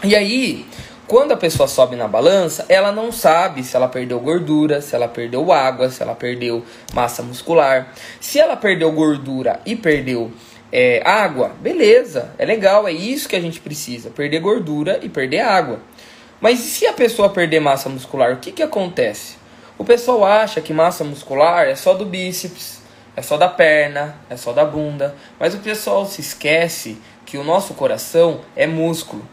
E 0.05 0.15
aí, 0.15 0.67
quando 1.09 1.33
a 1.33 1.37
pessoa 1.37 1.67
sobe 1.67 1.97
na 1.97 2.07
balança, 2.07 2.67
ela 2.69 2.93
não 2.93 3.11
sabe 3.11 3.65
se 3.65 3.75
ela 3.75 3.89
perdeu 3.89 4.21
gordura, 4.21 4.81
se 4.81 4.95
ela 4.95 5.09
perdeu 5.09 5.51
água, 5.51 5.89
se 5.89 6.03
ela 6.03 6.15
perdeu 6.15 6.65
massa 6.93 7.23
muscular. 7.23 7.93
Se 8.21 8.39
ela 8.39 8.57
perdeu 8.57 8.93
gordura 8.93 9.61
e 9.65 9.75
perdeu 9.75 10.31
é, 10.71 11.01
água, 11.05 11.53
beleza, 11.61 12.35
é 12.39 12.45
legal, 12.45 12.87
é 12.87 12.93
isso 12.93 13.29
que 13.29 13.37
a 13.37 13.41
gente 13.41 13.61
precisa: 13.61 14.11
perder 14.11 14.41
gordura 14.41 14.99
e 15.03 15.09
perder 15.09 15.41
água. 15.41 15.81
Mas 16.41 16.61
e 16.61 16.63
se 16.65 16.87
a 16.87 16.93
pessoa 16.93 17.31
perder 17.31 17.61
massa 17.61 17.89
muscular, 17.89 18.33
o 18.33 18.37
que, 18.37 18.53
que 18.53 18.63
acontece? 18.63 19.37
O 19.79 19.85
pessoal 19.85 20.25
acha 20.25 20.61
que 20.61 20.73
massa 20.73 21.03
muscular 21.03 21.67
é 21.67 21.75
só 21.75 21.95
do 21.95 22.05
bíceps, 22.05 22.83
é 23.17 23.23
só 23.23 23.39
da 23.39 23.49
perna, 23.49 24.17
é 24.29 24.37
só 24.37 24.53
da 24.53 24.65
bunda, 24.65 25.15
mas 25.41 25.55
o 25.55 25.59
pessoal 25.59 26.05
se 26.05 26.21
esquece 26.21 26.99
que 27.25 27.39
o 27.39 27.45
nosso 27.45 27.73
coração 27.75 28.43
é 28.55 28.67
músculo, 28.67 29.27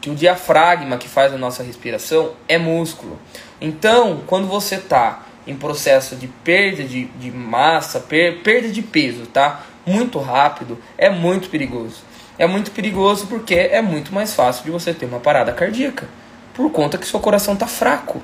que 0.00 0.10
o 0.10 0.14
diafragma 0.14 0.98
que 0.98 1.08
faz 1.08 1.32
a 1.32 1.38
nossa 1.38 1.62
respiração 1.62 2.32
é 2.46 2.58
músculo. 2.58 3.18
Então, 3.60 4.22
quando 4.26 4.46
você 4.46 4.74
está 4.74 5.22
em 5.46 5.56
processo 5.56 6.16
de 6.16 6.28
perda 6.28 6.84
de, 6.84 7.04
de 7.04 7.30
massa, 7.30 7.98
per, 7.98 8.42
perda 8.42 8.68
de 8.68 8.82
peso, 8.82 9.26
tá? 9.26 9.64
Muito 9.86 10.18
rápido, 10.18 10.78
é 10.98 11.08
muito 11.08 11.48
perigoso. 11.48 12.04
É 12.38 12.46
muito 12.46 12.70
perigoso 12.70 13.26
porque 13.26 13.54
é 13.54 13.80
muito 13.80 14.14
mais 14.14 14.34
fácil 14.34 14.64
de 14.64 14.70
você 14.70 14.92
ter 14.92 15.06
uma 15.06 15.20
parada 15.20 15.52
cardíaca 15.52 16.06
por 16.54 16.70
conta 16.70 16.98
que 16.98 17.06
seu 17.06 17.20
coração 17.20 17.54
está 17.54 17.66
fraco, 17.66 18.22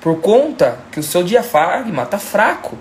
por 0.00 0.20
conta 0.20 0.78
que 0.90 1.00
o 1.00 1.02
seu 1.02 1.22
diafragma 1.22 2.02
está 2.02 2.18
fraco. 2.18 2.76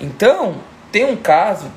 Então, 0.00 0.56
tem 0.92 1.04
um 1.04 1.16
caso 1.16 1.70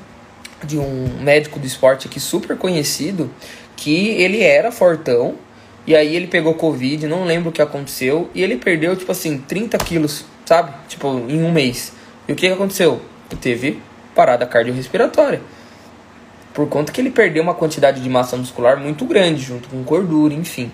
de 0.62 0.78
um 0.78 1.20
médico 1.20 1.58
do 1.58 1.66
esporte 1.66 2.06
aqui 2.06 2.20
super 2.20 2.56
conhecido 2.56 3.30
que 3.76 4.08
ele 4.08 4.42
era 4.42 4.70
fortão 4.70 5.36
e 5.86 5.96
aí 5.96 6.14
ele 6.14 6.26
pegou 6.26 6.54
Covid, 6.54 7.06
não 7.06 7.24
lembro 7.24 7.48
o 7.50 7.52
que 7.52 7.62
aconteceu, 7.62 8.30
e 8.34 8.42
ele 8.42 8.56
perdeu, 8.56 8.94
tipo 8.94 9.10
assim, 9.10 9.38
30 9.38 9.78
quilos, 9.78 10.24
sabe? 10.44 10.72
Tipo, 10.88 11.08
em 11.28 11.42
um 11.42 11.50
mês. 11.50 11.92
E 12.28 12.32
o 12.32 12.36
que 12.36 12.46
aconteceu? 12.46 13.00
Ele 13.30 13.40
teve 13.40 13.82
parada 14.14 14.46
cardiorrespiratória. 14.46 15.40
Por 16.52 16.68
conta 16.68 16.92
que 16.92 17.00
ele 17.00 17.10
perdeu 17.10 17.42
uma 17.42 17.54
quantidade 17.54 18.00
de 18.00 18.08
massa 18.08 18.36
muscular 18.36 18.78
muito 18.78 19.04
grande, 19.04 19.42
junto 19.42 19.68
com 19.68 19.82
gordura, 19.82 20.34
enfim. 20.34 20.70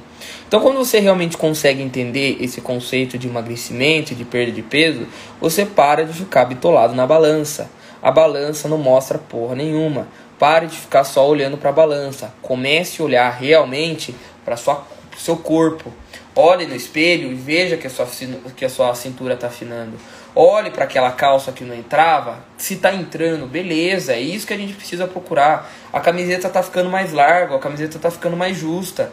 Então, 0.46 0.60
quando 0.60 0.78
você 0.78 1.00
realmente 1.00 1.36
consegue 1.36 1.82
entender 1.82 2.36
esse 2.40 2.60
conceito 2.60 3.18
de 3.18 3.26
emagrecimento 3.28 4.12
e 4.12 4.16
de 4.16 4.24
perda 4.24 4.52
de 4.52 4.62
peso, 4.62 5.06
você 5.40 5.66
para 5.66 6.04
de 6.04 6.12
ficar 6.12 6.44
bitolado 6.44 6.94
na 6.94 7.06
balança. 7.06 7.70
A 8.02 8.10
balança 8.10 8.68
não 8.68 8.78
mostra 8.78 9.18
porra 9.18 9.54
nenhuma. 9.56 10.06
Pare 10.38 10.66
de 10.66 10.76
ficar 10.76 11.02
só 11.04 11.26
olhando 11.26 11.56
para 11.56 11.70
a 11.70 11.72
balança. 11.72 12.32
Comece 12.42 13.00
a 13.00 13.04
olhar 13.04 13.30
realmente 13.30 14.14
para 14.44 14.54
o 14.54 15.18
seu 15.18 15.36
corpo. 15.36 15.92
Olhe 16.34 16.66
no 16.66 16.76
espelho 16.76 17.32
e 17.32 17.34
veja 17.34 17.78
que 17.78 17.86
a 17.86 17.90
sua, 17.90 18.06
que 18.54 18.64
a 18.64 18.68
sua 18.68 18.94
cintura 18.94 19.34
está 19.34 19.46
afinando. 19.46 19.96
Olhe 20.34 20.70
para 20.70 20.84
aquela 20.84 21.10
calça 21.10 21.50
que 21.50 21.64
não 21.64 21.74
entrava. 21.74 22.44
Se 22.58 22.74
está 22.74 22.92
entrando, 22.92 23.46
beleza, 23.46 24.12
é 24.12 24.20
isso 24.20 24.46
que 24.46 24.52
a 24.52 24.58
gente 24.58 24.74
precisa 24.74 25.06
procurar. 25.06 25.72
A 25.90 25.98
camiseta 25.98 26.48
está 26.48 26.62
ficando 26.62 26.90
mais 26.90 27.10
larga, 27.14 27.56
a 27.56 27.58
camiseta 27.58 27.96
está 27.96 28.10
ficando 28.10 28.36
mais 28.36 28.54
justa. 28.54 29.10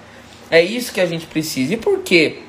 É 0.50 0.62
isso 0.62 0.94
que 0.94 1.02
a 1.02 1.06
gente 1.06 1.26
precisa. 1.26 1.74
E 1.74 1.78
por 1.78 2.00
quê? 2.00 2.40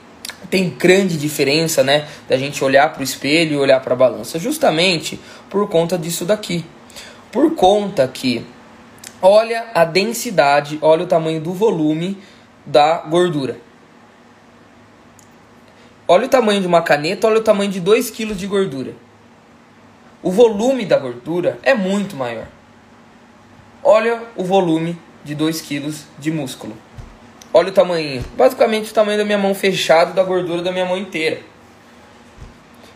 Tem 0.50 0.68
grande 0.70 1.16
diferença, 1.16 1.82
né, 1.82 2.06
da 2.28 2.36
gente 2.36 2.62
olhar 2.62 2.92
para 2.92 3.00
o 3.00 3.04
espelho 3.04 3.54
e 3.54 3.56
olhar 3.56 3.80
para 3.80 3.94
a 3.94 3.96
balança, 3.96 4.38
justamente 4.38 5.18
por 5.48 5.68
conta 5.68 5.96
disso 5.96 6.24
daqui. 6.24 6.64
Por 7.32 7.54
conta 7.54 8.06
que 8.06 8.44
olha 9.22 9.66
a 9.74 9.84
densidade, 9.84 10.78
olha 10.82 11.04
o 11.04 11.06
tamanho 11.06 11.40
do 11.40 11.52
volume 11.52 12.18
da 12.66 12.98
gordura. 12.98 13.58
Olha 16.06 16.26
o 16.26 16.28
tamanho 16.28 16.60
de 16.60 16.66
uma 16.66 16.82
caneta, 16.82 17.26
olha 17.26 17.38
o 17.38 17.42
tamanho 17.42 17.70
de 17.70 17.80
2 17.80 18.10
kg 18.10 18.34
de 18.34 18.46
gordura. 18.46 18.94
O 20.22 20.30
volume 20.30 20.84
da 20.84 20.98
gordura 20.98 21.58
é 21.62 21.74
muito 21.74 22.14
maior. 22.14 22.46
Olha 23.82 24.22
o 24.36 24.44
volume 24.44 24.98
de 25.24 25.34
2 25.34 25.62
kg 25.62 25.92
de 26.18 26.30
músculo. 26.30 26.76
Olha 27.56 27.68
o 27.68 27.72
tamanho. 27.72 28.24
Basicamente 28.36 28.90
o 28.90 28.94
tamanho 28.94 29.16
da 29.16 29.24
minha 29.24 29.38
mão 29.38 29.54
fechado 29.54 30.12
da 30.12 30.24
gordura 30.24 30.60
da 30.60 30.72
minha 30.72 30.84
mão 30.84 30.98
inteira. 30.98 31.40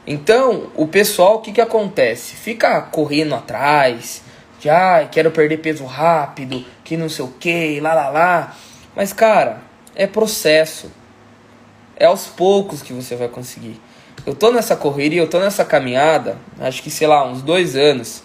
Então, 0.05 0.73
o 0.75 0.89
pessoal, 0.89 1.37
o 1.37 1.39
que, 1.39 1.53
que 1.53 1.61
acontece? 1.61 2.35
Fica 2.35 2.81
correndo 2.81 3.37
atrás, 3.37 4.21
de 4.59 4.69
ai, 4.69 5.09
quero 5.13 5.31
perder 5.31 5.59
peso 5.59 5.85
rápido, 5.85 6.65
que 6.83 6.97
não 6.97 7.09
sei 7.09 7.25
o 7.25 7.29
que, 7.29 7.79
lá 7.79 7.95
lá 7.95 8.09
lá. 8.09 8.57
Mas, 8.97 9.13
cara, 9.13 9.61
é 9.95 10.09
processo. 10.09 10.91
É 11.97 12.07
aos 12.07 12.27
poucos 12.27 12.83
que 12.83 12.93
você 12.93 13.15
vai 13.15 13.29
conseguir. 13.29 13.81
Eu 14.27 14.35
tô 14.35 14.51
nessa 14.51 14.75
correria, 14.75 15.21
eu 15.21 15.31
tô 15.31 15.39
nessa 15.39 15.65
caminhada, 15.65 16.37
acho 16.59 16.83
que 16.83 16.91
sei 16.91 17.07
lá, 17.07 17.25
uns 17.25 17.43
dois 17.43 17.77
anos, 17.77 18.25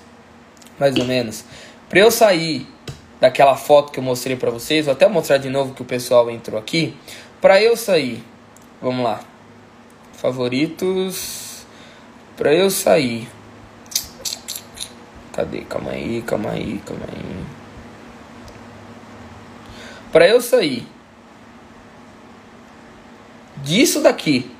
mais 0.79 0.95
ou 0.95 1.05
menos. 1.05 1.45
Pra 1.89 1.99
eu 1.99 2.09
sair 2.09 2.72
daquela 3.23 3.55
foto 3.55 3.89
que 3.89 3.99
eu 3.99 4.03
mostrei 4.03 4.35
pra 4.35 4.51
vocês, 4.51 4.83
vou 4.83 4.91
até 4.91 5.07
mostrar 5.07 5.37
de 5.37 5.49
novo 5.49 5.73
que 5.73 5.81
o 5.81 5.85
pessoal 5.85 6.29
entrou 6.29 6.59
aqui. 6.59 6.93
Pra 7.39 7.61
eu 7.61 7.77
sair, 7.77 8.21
vamos 8.81 9.01
lá. 9.01 9.21
Favoritos. 10.11 11.65
Pra 12.35 12.53
eu 12.53 12.69
sair. 12.69 13.29
Cadê? 15.31 15.61
Calma 15.61 15.91
aí, 15.91 16.21
calma 16.27 16.49
aí, 16.49 16.81
calma 16.85 17.05
aí. 17.13 17.45
Pra 20.11 20.27
eu 20.27 20.41
sair 20.41 20.85
disso 23.63 24.01
daqui. 24.01 24.51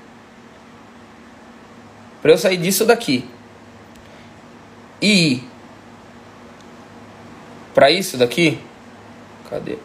Para 2.21 2.32
eu 2.32 2.38
sair 2.38 2.56
disso 2.56 2.86
daqui. 2.86 3.28
E 5.02 5.43
para 7.73 7.91
isso 7.91 8.17
daqui. 8.17 8.59
Cadê? 9.49 9.77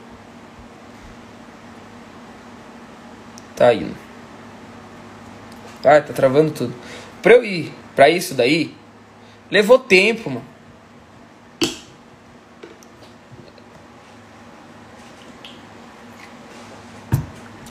Tá 3.57 3.73
indo. 3.75 3.97
Ah, 5.85 6.01
tá 6.01 6.13
travando 6.13 6.51
tudo. 6.51 6.75
Pra 7.23 7.35
eu 7.35 7.45
ir 7.45 7.73
pra 7.95 8.09
isso 8.09 8.35
daí, 8.35 8.75
levou 9.51 9.79
tempo, 9.79 10.31
mano. 10.31 10.45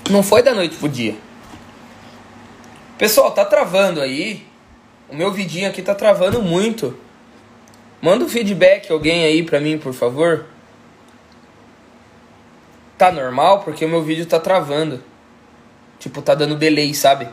Não 0.09 0.23
foi 0.23 0.41
da 0.41 0.53
noite 0.53 0.75
pro 0.77 0.87
dia. 0.87 1.15
Pessoal, 2.97 3.31
tá 3.31 3.45
travando 3.45 4.01
aí. 4.01 4.45
O 5.09 5.15
meu 5.15 5.31
vidinho 5.31 5.69
aqui 5.69 5.81
tá 5.81 5.93
travando 5.93 6.41
muito. 6.41 6.97
Manda 8.01 8.25
um 8.25 8.29
feedback 8.29 8.91
alguém 8.91 9.25
aí 9.25 9.43
pra 9.43 9.59
mim, 9.59 9.77
por 9.77 9.93
favor. 9.93 10.45
Tá 12.97 13.11
normal? 13.11 13.63
Porque 13.63 13.85
o 13.85 13.89
meu 13.89 14.03
vídeo 14.03 14.25
tá 14.25 14.39
travando. 14.39 15.03
Tipo, 15.99 16.21
tá 16.21 16.35
dando 16.35 16.55
delay, 16.55 16.93
sabe? 16.93 17.27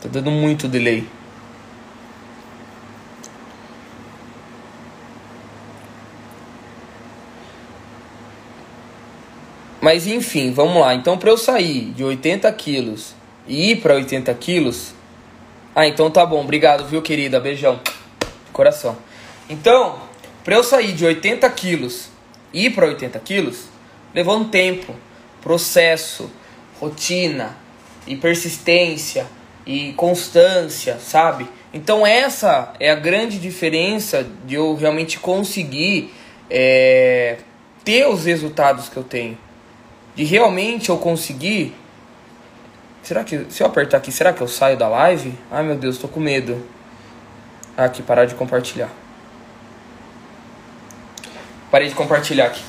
Tá 0.00 0.08
dando 0.08 0.30
muito 0.30 0.66
delay. 0.66 1.06
Mas 9.80 10.06
enfim, 10.06 10.52
vamos 10.52 10.80
lá. 10.80 10.94
Então, 10.94 11.16
para 11.16 11.30
eu 11.30 11.38
sair 11.38 11.92
de 11.92 12.04
80 12.04 12.50
quilos 12.52 13.14
e 13.46 13.72
ir 13.72 13.76
para 13.80 13.94
80 13.94 14.32
quilos. 14.34 14.94
Ah, 15.74 15.86
então 15.86 16.10
tá 16.10 16.24
bom. 16.26 16.42
Obrigado, 16.42 16.86
viu, 16.86 17.00
querida? 17.00 17.40
Beijão. 17.40 17.80
Coração. 18.52 18.96
Então, 19.48 19.98
para 20.44 20.56
eu 20.56 20.64
sair 20.64 20.92
de 20.92 21.04
80 21.04 21.48
quilos 21.50 22.08
e 22.52 22.66
ir 22.66 22.70
para 22.70 22.86
80 22.86 23.18
quilos, 23.20 23.64
levou 24.14 24.36
um 24.36 24.48
tempo, 24.48 24.94
processo, 25.40 26.30
rotina 26.80 27.56
e 28.06 28.16
persistência 28.16 29.26
e 29.64 29.92
constância, 29.92 30.98
sabe? 30.98 31.46
Então, 31.72 32.06
essa 32.06 32.72
é 32.80 32.90
a 32.90 32.96
grande 32.96 33.38
diferença 33.38 34.26
de 34.44 34.56
eu 34.56 34.74
realmente 34.74 35.18
conseguir 35.18 36.12
é, 36.50 37.38
ter 37.84 38.08
os 38.08 38.24
resultados 38.24 38.88
que 38.88 38.96
eu 38.96 39.04
tenho 39.04 39.38
de 40.14 40.24
realmente 40.24 40.90
eu 40.90 40.98
conseguir. 40.98 41.74
Será 43.02 43.24
que. 43.24 43.46
Se 43.50 43.62
eu 43.62 43.66
apertar 43.66 43.98
aqui, 43.98 44.12
será 44.12 44.32
que 44.32 44.40
eu 44.40 44.48
saio 44.48 44.76
da 44.76 44.88
live? 44.88 45.34
Ai 45.50 45.62
meu 45.62 45.76
Deus, 45.76 45.98
tô 45.98 46.08
com 46.08 46.20
medo. 46.20 46.64
Aqui, 47.76 48.02
parar 48.02 48.26
de 48.26 48.34
compartilhar. 48.34 48.90
Parei 51.70 51.88
de 51.88 51.94
compartilhar 51.94 52.46
aqui. 52.46 52.62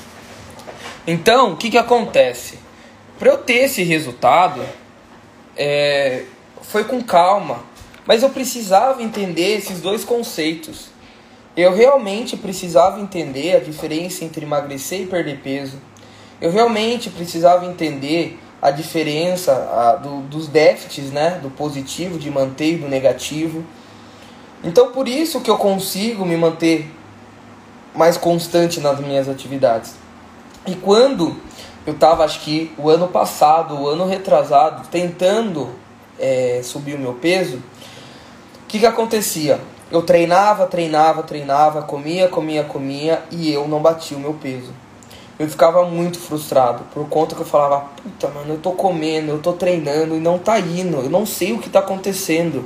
Então, 1.06 1.52
o 1.52 1.56
que 1.56 1.70
que 1.70 1.78
acontece? 1.78 2.58
Para 3.18 3.30
eu 3.30 3.38
ter 3.38 3.64
esse 3.64 3.82
resultado, 3.82 4.62
é, 5.56 6.24
foi 6.62 6.84
com 6.84 7.02
calma. 7.02 7.64
Mas 8.06 8.22
eu 8.22 8.30
precisava 8.30 9.02
entender 9.02 9.56
esses 9.56 9.80
dois 9.80 10.04
conceitos. 10.04 10.86
Eu 11.56 11.74
realmente 11.74 12.36
precisava 12.36 13.00
entender 13.00 13.56
a 13.56 13.60
diferença 13.60 14.24
entre 14.24 14.44
emagrecer 14.46 15.02
e 15.02 15.06
perder 15.06 15.40
peso 15.40 15.78
eu 16.42 16.50
realmente 16.50 17.08
precisava 17.08 17.64
entender 17.64 18.36
a 18.62 18.70
diferença 18.70 19.52
a, 19.52 19.96
do, 19.96 20.20
dos 20.22 20.46
déficits, 20.46 21.10
né, 21.10 21.40
do 21.42 21.50
positivo 21.50 22.16
de 22.16 22.30
manter 22.30 22.74
e 22.74 22.76
do 22.76 22.88
negativo. 22.88 23.64
Então 24.62 24.92
por 24.92 25.08
isso 25.08 25.40
que 25.40 25.50
eu 25.50 25.58
consigo 25.58 26.24
me 26.24 26.36
manter 26.36 26.88
mais 27.92 28.16
constante 28.16 28.78
nas 28.78 29.00
minhas 29.00 29.28
atividades. 29.28 29.94
E 30.64 30.76
quando 30.76 31.36
eu 31.84 31.92
estava, 31.94 32.24
acho 32.24 32.40
que 32.40 32.72
o 32.78 32.88
ano 32.88 33.08
passado, 33.08 33.74
o 33.74 33.88
ano 33.88 34.06
retrasado, 34.06 34.86
tentando 34.88 35.70
é, 36.16 36.60
subir 36.62 36.94
o 36.94 36.98
meu 37.00 37.14
peso, 37.14 37.56
o 37.56 38.66
que, 38.68 38.78
que 38.78 38.86
acontecia? 38.86 39.60
Eu 39.90 40.02
treinava, 40.02 40.66
treinava, 40.66 41.24
treinava, 41.24 41.82
comia, 41.82 42.28
comia, 42.28 42.62
comia 42.62 43.24
e 43.30 43.52
eu 43.52 43.66
não 43.66 43.82
batia 43.82 44.16
o 44.16 44.20
meu 44.20 44.34
peso 44.34 44.72
eu 45.42 45.48
ficava 45.48 45.84
muito 45.84 46.20
frustrado 46.20 46.84
por 46.94 47.08
conta 47.08 47.34
que 47.34 47.40
eu 47.40 47.46
falava, 47.46 47.86
puta, 48.00 48.28
mano, 48.28 48.54
eu 48.54 48.58
tô 48.58 48.70
comendo, 48.72 49.32
eu 49.32 49.38
tô 49.40 49.52
treinando 49.52 50.14
e 50.14 50.20
não 50.20 50.38
tá 50.38 50.60
indo, 50.60 50.98
eu 50.98 51.10
não 51.10 51.26
sei 51.26 51.52
o 51.52 51.58
que 51.58 51.68
tá 51.68 51.80
acontecendo. 51.80 52.64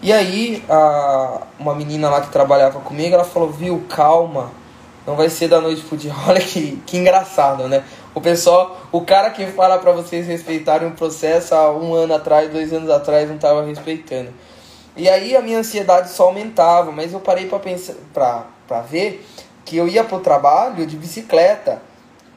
E 0.00 0.10
aí, 0.10 0.64
a, 0.70 1.42
uma 1.58 1.74
menina 1.74 2.08
lá 2.08 2.22
que 2.22 2.30
trabalhava 2.30 2.80
comigo, 2.80 3.14
ela 3.14 3.24
falou, 3.24 3.50
viu, 3.50 3.84
calma, 3.90 4.50
não 5.06 5.16
vai 5.16 5.28
ser 5.28 5.48
da 5.48 5.60
noite 5.60 5.82
pro 5.82 5.98
dia. 5.98 6.14
Olha 6.26 6.40
que, 6.40 6.82
que 6.86 6.96
engraçado, 6.96 7.68
né? 7.68 7.84
O 8.14 8.22
pessoal, 8.22 8.78
o 8.90 9.02
cara 9.02 9.30
que 9.30 9.44
fala 9.48 9.76
para 9.78 9.92
vocês 9.92 10.26
respeitarem 10.26 10.88
o 10.88 10.92
processo 10.92 11.54
há 11.54 11.70
um 11.70 11.92
ano 11.92 12.14
atrás, 12.14 12.50
dois 12.50 12.72
anos 12.72 12.88
atrás, 12.88 13.28
não 13.28 13.36
tava 13.36 13.66
respeitando. 13.66 14.30
E 14.96 15.10
aí 15.10 15.36
a 15.36 15.42
minha 15.42 15.58
ansiedade 15.58 16.08
só 16.08 16.24
aumentava, 16.24 16.90
mas 16.90 17.12
eu 17.12 17.20
parei 17.20 17.46
para 17.46 17.58
pensar, 17.58 17.94
pra, 18.14 18.46
pra 18.66 18.80
ver 18.80 19.26
que 19.66 19.76
eu 19.76 19.86
ia 19.86 20.02
pro 20.02 20.20
trabalho 20.20 20.86
de 20.86 20.96
bicicleta 20.96 21.82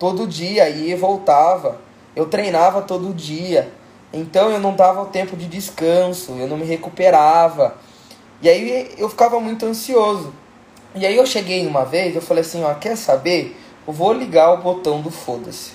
todo 0.01 0.25
dia, 0.25 0.67
ia 0.67 0.95
e 0.95 0.97
voltava. 0.97 1.77
Eu 2.15 2.25
treinava 2.25 2.81
todo 2.81 3.13
dia. 3.13 3.71
Então 4.11 4.49
eu 4.49 4.59
não 4.59 4.75
dava 4.75 5.03
o 5.03 5.05
tempo 5.05 5.37
de 5.37 5.45
descanso, 5.45 6.31
eu 6.39 6.47
não 6.47 6.57
me 6.57 6.65
recuperava. 6.65 7.75
E 8.41 8.49
aí 8.49 8.95
eu 8.97 9.07
ficava 9.07 9.39
muito 9.39 9.63
ansioso. 9.63 10.33
E 10.95 11.05
aí 11.05 11.15
eu 11.15 11.25
cheguei 11.27 11.67
uma 11.67 11.85
vez, 11.85 12.15
eu 12.15 12.21
falei 12.21 12.41
assim, 12.41 12.63
ó, 12.63 12.73
quer 12.73 12.97
saber? 12.97 13.55
Eu 13.87 13.93
vou 13.93 14.11
ligar 14.11 14.51
o 14.51 14.57
botão 14.57 15.01
do 15.01 15.11
foda-se. 15.11 15.73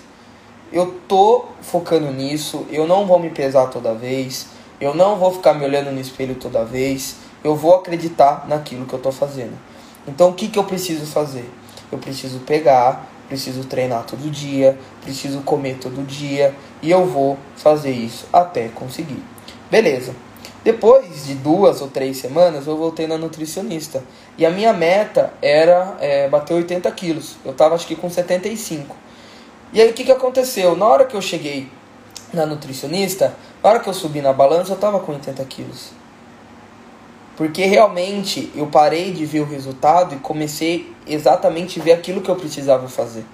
Eu 0.73 0.97
tô 1.07 1.45
focando 1.63 2.11
nisso, 2.11 2.67
eu 2.69 2.85
não 2.85 3.07
vou 3.07 3.21
me 3.21 3.31
pesar 3.31 3.69
toda 3.69 3.95
vez, 3.95 4.49
eu 4.81 4.93
não 4.93 5.15
vou 5.15 5.33
ficar 5.35 5.55
me 5.55 5.65
olhando 5.65 5.93
no 5.93 6.01
espelho 6.01 6.35
toda 6.35 6.65
vez, 6.65 7.15
eu 7.45 7.55
vou 7.55 7.77
acreditar 7.77 8.45
naquilo 8.49 8.87
que 8.87 8.93
eu 8.93 8.99
tô 8.99 9.13
fazendo. 9.13 9.57
Então 10.05 10.31
o 10.31 10.35
que, 10.35 10.49
que 10.49 10.59
eu 10.59 10.65
preciso 10.65 11.07
fazer? 11.07 11.49
Eu 11.93 11.99
preciso 11.99 12.41
pegar, 12.41 13.09
preciso 13.29 13.65
treinar 13.65 14.05
todo 14.05 14.31
dia, 14.31 14.79
preciso 15.03 15.41
comer 15.41 15.79
todo 15.79 16.07
dia 16.07 16.55
e 16.83 16.91
eu 16.91 17.07
vou 17.07 17.39
fazer 17.57 17.91
isso 17.91 18.27
até 18.33 18.69
conseguir. 18.69 19.23
Beleza. 19.71 20.15
Depois 20.63 21.27
de 21.27 21.35
duas 21.35 21.81
ou 21.81 21.89
três 21.89 22.17
semanas, 22.17 22.67
eu 22.67 22.77
voltei 22.77 23.07
na 23.07 23.17
nutricionista. 23.17 24.03
E 24.37 24.45
a 24.45 24.51
minha 24.51 24.73
meta 24.73 25.33
era 25.41 25.97
é, 26.01 26.29
bater 26.29 26.55
80 26.55 26.91
quilos. 26.91 27.37
Eu 27.45 27.53
estava 27.53 27.77
acho 27.77 27.87
que 27.87 27.95
com 27.95 28.11
75. 28.11 28.97
E 29.73 29.81
aí 29.81 29.91
o 29.91 29.93
que, 29.93 30.03
que 30.03 30.11
aconteceu? 30.11 30.77
Na 30.77 30.87
hora 30.87 31.05
que 31.05 31.17
eu 31.17 31.23
cheguei 31.23 31.69
na 32.33 32.45
nutricionista, 32.45 33.35
na 33.63 33.71
hora 33.71 33.79
que 33.79 33.89
eu 33.89 33.95
subi 33.95 34.21
na 34.21 34.33
balança, 34.33 34.73
eu 34.73 34.75
estava 34.75 34.99
com 34.99 35.13
80 35.13 35.45
quilos. 35.45 35.91
Porque 37.37 37.65
realmente 37.67 38.51
eu 38.55 38.67
parei 38.67 39.13
de 39.13 39.27
ver 39.27 39.41
o 39.41 39.45
resultado 39.45 40.15
e 40.15 40.19
comecei 40.19 40.93
exatamente 41.07 41.79
a 41.79 41.83
ver 41.83 41.93
aquilo 41.93 42.21
que 42.21 42.31
eu 42.31 42.37
precisava 42.37 42.89
fazer. 42.89 43.25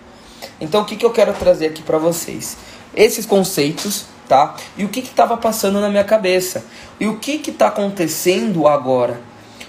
Então 0.60 0.82
o 0.82 0.84
que, 0.84 0.96
que 0.96 1.06
eu 1.06 1.10
quero 1.10 1.32
trazer 1.34 1.66
aqui 1.66 1.82
para 1.82 1.98
vocês? 1.98 2.56
Esses 2.94 3.24
conceitos, 3.24 4.06
tá? 4.28 4.56
E 4.76 4.84
o 4.84 4.88
que 4.88 5.00
estava 5.00 5.36
passando 5.36 5.80
na 5.80 5.88
minha 5.88 6.04
cabeça? 6.04 6.64
E 6.98 7.06
o 7.06 7.18
que 7.18 7.40
está 7.48 7.68
acontecendo 7.68 8.66
agora? 8.66 9.20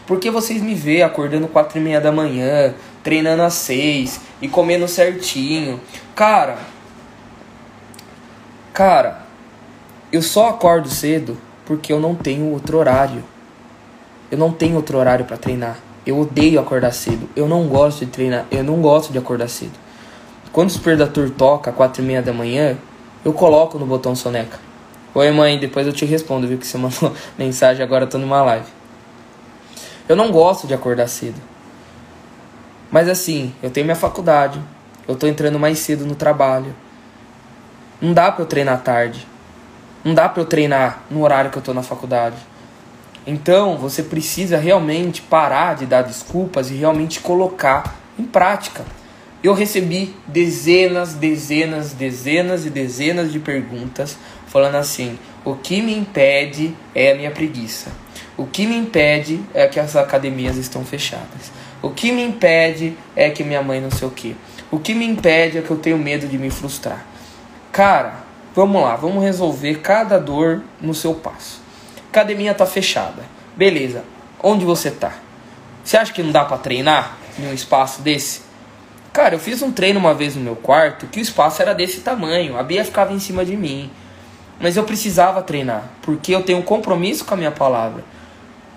Porque 0.06 0.30
vocês 0.30 0.62
me 0.62 0.74
vê 0.74 1.02
acordando 1.02 1.48
quatro 1.48 1.78
e 1.78 1.82
meia 1.82 2.02
da 2.02 2.12
manhã, 2.12 2.74
treinando 3.04 3.44
às 3.44 3.54
seis 3.54 4.20
e 4.42 4.48
comendo 4.48 4.88
certinho. 4.88 5.80
Cara, 6.16 6.58
cara, 8.74 9.24
eu 10.12 10.22
só 10.22 10.50
acordo 10.50 10.90
cedo 10.90 11.38
porque 11.66 11.94
eu 11.94 12.00
não 12.00 12.16
tenho 12.16 12.52
outro 12.52 12.78
horário. 12.78 13.24
Eu 14.34 14.40
não 14.40 14.52
tenho 14.52 14.78
outro 14.78 14.98
horário 14.98 15.26
para 15.26 15.38
treinar. 15.38 15.78
Eu 16.04 16.20
odeio 16.20 16.60
acordar 16.60 16.92
cedo. 16.92 17.30
Eu 17.36 17.48
não 17.48 17.68
gosto 17.68 18.04
de 18.04 18.08
treinar. 18.08 18.48
Eu 18.50 18.64
não 18.64 18.82
gosto 18.82 19.12
de 19.12 19.20
acordar 19.20 19.48
cedo. 19.48 19.74
Quando 20.52 20.70
o 20.70 20.74
despertador 20.74 21.30
toca 21.30 21.70
às 21.70 21.76
quatro 21.76 22.02
e 22.02 22.06
meia 22.08 22.20
da 22.20 22.34
manhã, 22.34 22.76
eu 23.24 23.32
coloco 23.32 23.78
no 23.78 23.86
botão 23.86 24.16
soneca. 24.16 24.58
Oi 25.14 25.30
mãe, 25.30 25.60
depois 25.60 25.86
eu 25.86 25.94
te 25.94 26.04
respondo, 26.04 26.48
viu 26.48 26.58
que 26.58 26.66
você 26.66 26.80
mandou 26.82 27.14
mensagem, 27.38 27.84
agora 27.84 28.06
eu 28.06 28.10
tô 28.10 28.18
numa 28.18 28.42
live. 28.42 28.66
Eu 30.10 30.16
não 30.16 30.32
gosto 30.32 30.66
de 30.66 30.74
acordar 30.74 31.08
cedo. 31.08 31.40
Mas 32.90 33.08
assim, 33.08 33.54
eu 33.62 33.70
tenho 33.70 33.86
minha 33.86 33.96
faculdade. 33.96 34.60
Eu 35.08 35.16
tô 35.16 35.28
entrando 35.28 35.60
mais 35.60 35.78
cedo 35.78 36.08
no 36.08 36.16
trabalho. 36.16 36.74
Não 38.02 38.14
dá 38.14 38.32
para 38.32 38.42
eu 38.42 38.48
treinar 38.48 38.82
tarde. 38.82 39.28
Não 40.04 40.16
dá 40.16 40.28
para 40.28 40.42
eu 40.42 40.48
treinar 40.48 41.04
no 41.12 41.22
horário 41.22 41.52
que 41.52 41.58
eu 41.60 41.62
tô 41.62 41.72
na 41.72 41.84
faculdade. 41.84 42.53
Então 43.26 43.78
você 43.78 44.04
precisa 44.04 44.58
realmente 44.58 45.22
parar 45.22 45.76
de 45.76 45.86
dar 45.86 46.02
desculpas 46.02 46.70
e 46.70 46.74
realmente 46.74 47.20
colocar 47.20 47.96
em 48.20 48.24
prática. 48.24 48.86
Eu 49.42 49.54
recebi 49.54 50.16
dezenas, 50.28 51.14
dezenas, 51.14 51.94
dezenas 51.94 52.66
e 52.66 52.70
dezenas 52.70 53.32
de 53.32 53.40
perguntas 53.40 54.18
falando 54.48 54.76
assim: 54.76 55.18
o 55.44 55.56
que 55.56 55.82
me 55.82 55.96
impede 55.96 56.76
é 56.94 57.12
a 57.12 57.16
minha 57.16 57.32
preguiça. 57.32 57.92
O 58.36 58.46
que 58.46 58.66
me 58.66 58.76
impede 58.76 59.42
é 59.54 59.68
que 59.68 59.80
as 59.80 59.96
academias 59.96 60.58
estão 60.58 60.84
fechadas. 60.84 61.52
O 61.82 61.90
que 61.90 62.12
me 62.12 62.24
impede 62.24 62.98
é 63.16 63.30
que 63.30 63.44
minha 63.44 63.62
mãe 63.62 63.80
não 63.80 63.92
sei 63.92 64.08
o 64.08 64.12
que. 64.12 64.36
O 64.72 64.80
que 64.80 64.94
me 64.94 65.06
impede 65.06 65.58
é 65.58 65.62
que 65.62 65.70
eu 65.70 65.78
tenho 65.78 65.98
medo 65.98 66.28
de 66.28 66.38
me 66.38 66.50
frustrar. 66.50 67.06
Cara, 67.72 68.24
vamos 68.56 68.82
lá, 68.82 68.96
vamos 68.96 69.24
resolver 69.24 69.80
cada 69.82 70.18
dor 70.18 70.64
no 70.82 70.94
seu 70.94 71.14
passo. 71.14 71.63
Academia 72.14 72.54
tá 72.54 72.68
fechada. 72.68 73.24
Beleza. 73.56 74.04
Onde 74.40 74.64
você 74.64 74.92
tá? 74.92 75.14
Você 75.84 75.98
acha 75.98 76.14
que 76.14 76.22
não 76.22 76.32
dá 76.32 76.46
para 76.46 76.60
treinar 76.60 77.18
em 77.40 77.48
um 77.48 77.54
espaço 77.56 78.04
desse? 78.04 78.42
Cara, 79.12 79.34
eu 79.34 79.40
fiz 79.40 79.64
um 79.64 79.72
treino 79.72 80.00
uma 80.00 80.14
vez 80.14 80.36
no 80.36 80.42
meu 80.44 80.56
quarto 80.56 81.08
que 81.08 81.20
o 81.20 81.22
espaço 81.24 81.60
era 81.64 81.74
desse 81.74 82.02
tamanho. 82.02 82.56
A 82.56 82.62
Bia 82.62 82.86
ficava 82.86 83.12
em 83.14 83.18
cima 83.18 83.44
de 83.44 83.58
mim. 83.58 83.90
Mas 84.60 84.78
eu 84.78 84.84
precisava 84.84 85.42
treinar, 85.42 85.90
porque 86.04 86.36
eu 86.36 86.44
tenho 86.44 86.60
um 86.60 86.62
compromisso 86.62 87.26
com 87.26 87.34
a 87.34 87.38
minha 87.38 87.50
palavra. 87.50 88.04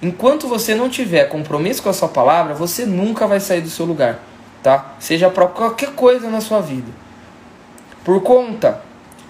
Enquanto 0.00 0.48
você 0.48 0.74
não 0.74 0.88
tiver 0.88 1.26
compromisso 1.26 1.82
com 1.82 1.90
a 1.90 1.92
sua 1.92 2.08
palavra, 2.08 2.54
você 2.54 2.86
nunca 2.86 3.26
vai 3.26 3.38
sair 3.38 3.60
do 3.60 3.68
seu 3.68 3.84
lugar, 3.84 4.18
tá? 4.62 4.94
Seja 4.98 5.28
para 5.28 5.46
qualquer 5.46 5.90
coisa 5.90 6.30
na 6.30 6.40
sua 6.40 6.62
vida. 6.62 6.90
Por 8.02 8.22
conta 8.22 8.80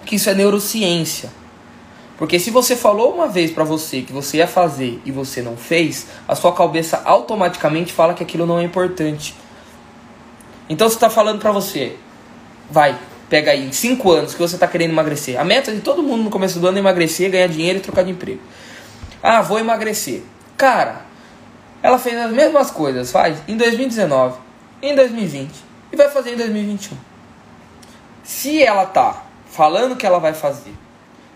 que 0.05 0.15
isso 0.15 0.29
é 0.29 0.33
neurociência. 0.33 1.29
Porque 2.17 2.39
se 2.39 2.49
você 2.49 2.75
falou 2.75 3.13
uma 3.13 3.27
vez 3.27 3.51
para 3.51 3.63
você 3.63 4.01
que 4.01 4.11
você 4.11 4.37
ia 4.37 4.47
fazer 4.47 4.99
e 5.05 5.11
você 5.11 5.41
não 5.41 5.55
fez, 5.55 6.07
a 6.27 6.35
sua 6.35 6.51
cabeça 6.51 7.01
automaticamente 7.05 7.93
fala 7.93 8.13
que 8.15 8.23
aquilo 8.23 8.45
não 8.45 8.57
é 8.57 8.63
importante. 8.63 9.35
Então 10.67 10.89
você 10.89 10.95
está 10.95 11.09
falando 11.09 11.39
para 11.39 11.51
você, 11.51 11.95
vai, 12.69 12.97
pega 13.29 13.51
aí, 13.51 13.67
em 13.67 13.71
5 13.71 14.11
anos 14.11 14.33
que 14.33 14.39
você 14.39 14.55
está 14.55 14.67
querendo 14.67 14.91
emagrecer. 14.91 15.39
A 15.39 15.45
meta 15.45 15.71
de 15.71 15.79
todo 15.79 16.01
mundo 16.01 16.23
no 16.23 16.29
começo 16.31 16.59
do 16.59 16.67
ano 16.67 16.77
é 16.77 16.79
emagrecer, 16.79 17.29
ganhar 17.29 17.47
dinheiro 17.47 17.77
e 17.77 17.81
trocar 17.81 18.03
de 18.03 18.11
emprego. 18.11 18.41
Ah, 19.21 19.41
vou 19.41 19.59
emagrecer. 19.59 20.23
Cara, 20.57 21.05
ela 21.83 21.99
fez 21.99 22.17
as 22.17 22.31
mesmas 22.31 22.71
coisas, 22.71 23.11
faz 23.11 23.37
em 23.47 23.55
2019, 23.55 24.39
em 24.81 24.95
2020 24.95 25.51
e 25.91 25.95
vai 25.95 26.09
fazer 26.09 26.33
em 26.33 26.37
2021. 26.37 26.97
Se 28.23 28.61
ela 28.63 28.85
tá 28.87 29.23
falando 29.45 29.95
que 29.95 30.05
ela 30.05 30.19
vai 30.19 30.33
fazer 30.33 30.73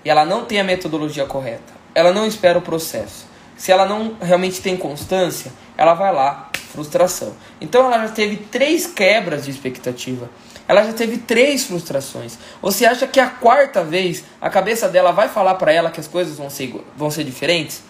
e 0.04 0.10
ela 0.10 0.26
não 0.26 0.46
tem 0.46 0.60
a 0.60 0.64
metodologia 0.64 1.26
correta, 1.26 1.74
ela 1.94 2.12
não 2.12 2.26
espera 2.26 2.58
o 2.58 2.62
processo, 2.62 3.26
se 3.58 3.72
ela 3.72 3.86
não 3.86 4.16
realmente 4.22 4.62
tem 4.62 4.76
constância, 4.76 5.52
ela 5.78 5.94
vai 5.94 6.14
lá, 6.14 6.50
frustração. 6.72 7.34
Então 7.60 7.86
ela 7.86 8.08
já 8.08 8.14
teve 8.14 8.38
três 8.38 8.88
quebras 8.88 9.46
de 9.46 9.52
expectativa. 9.52 10.30
Ela 10.68 10.84
já 10.84 10.94
teve 10.94 11.18
três 11.18 11.66
frustrações. 11.66 12.38
Você 12.62 12.86
acha 12.86 13.06
que 13.06 13.20
a 13.20 13.28
quarta 13.28 13.84
vez 13.84 14.24
a 14.40 14.50
cabeça 14.50 14.88
dela 14.88 15.12
vai 15.12 15.28
falar 15.28 15.56
para 15.56 15.72
ela 15.72 15.92
que 15.92 16.00
as 16.00 16.08
coisas 16.08 16.38
vão 16.38 16.50
ser, 16.50 16.74
vão 16.96 17.12
ser 17.12 17.24
diferentes? 17.24 17.84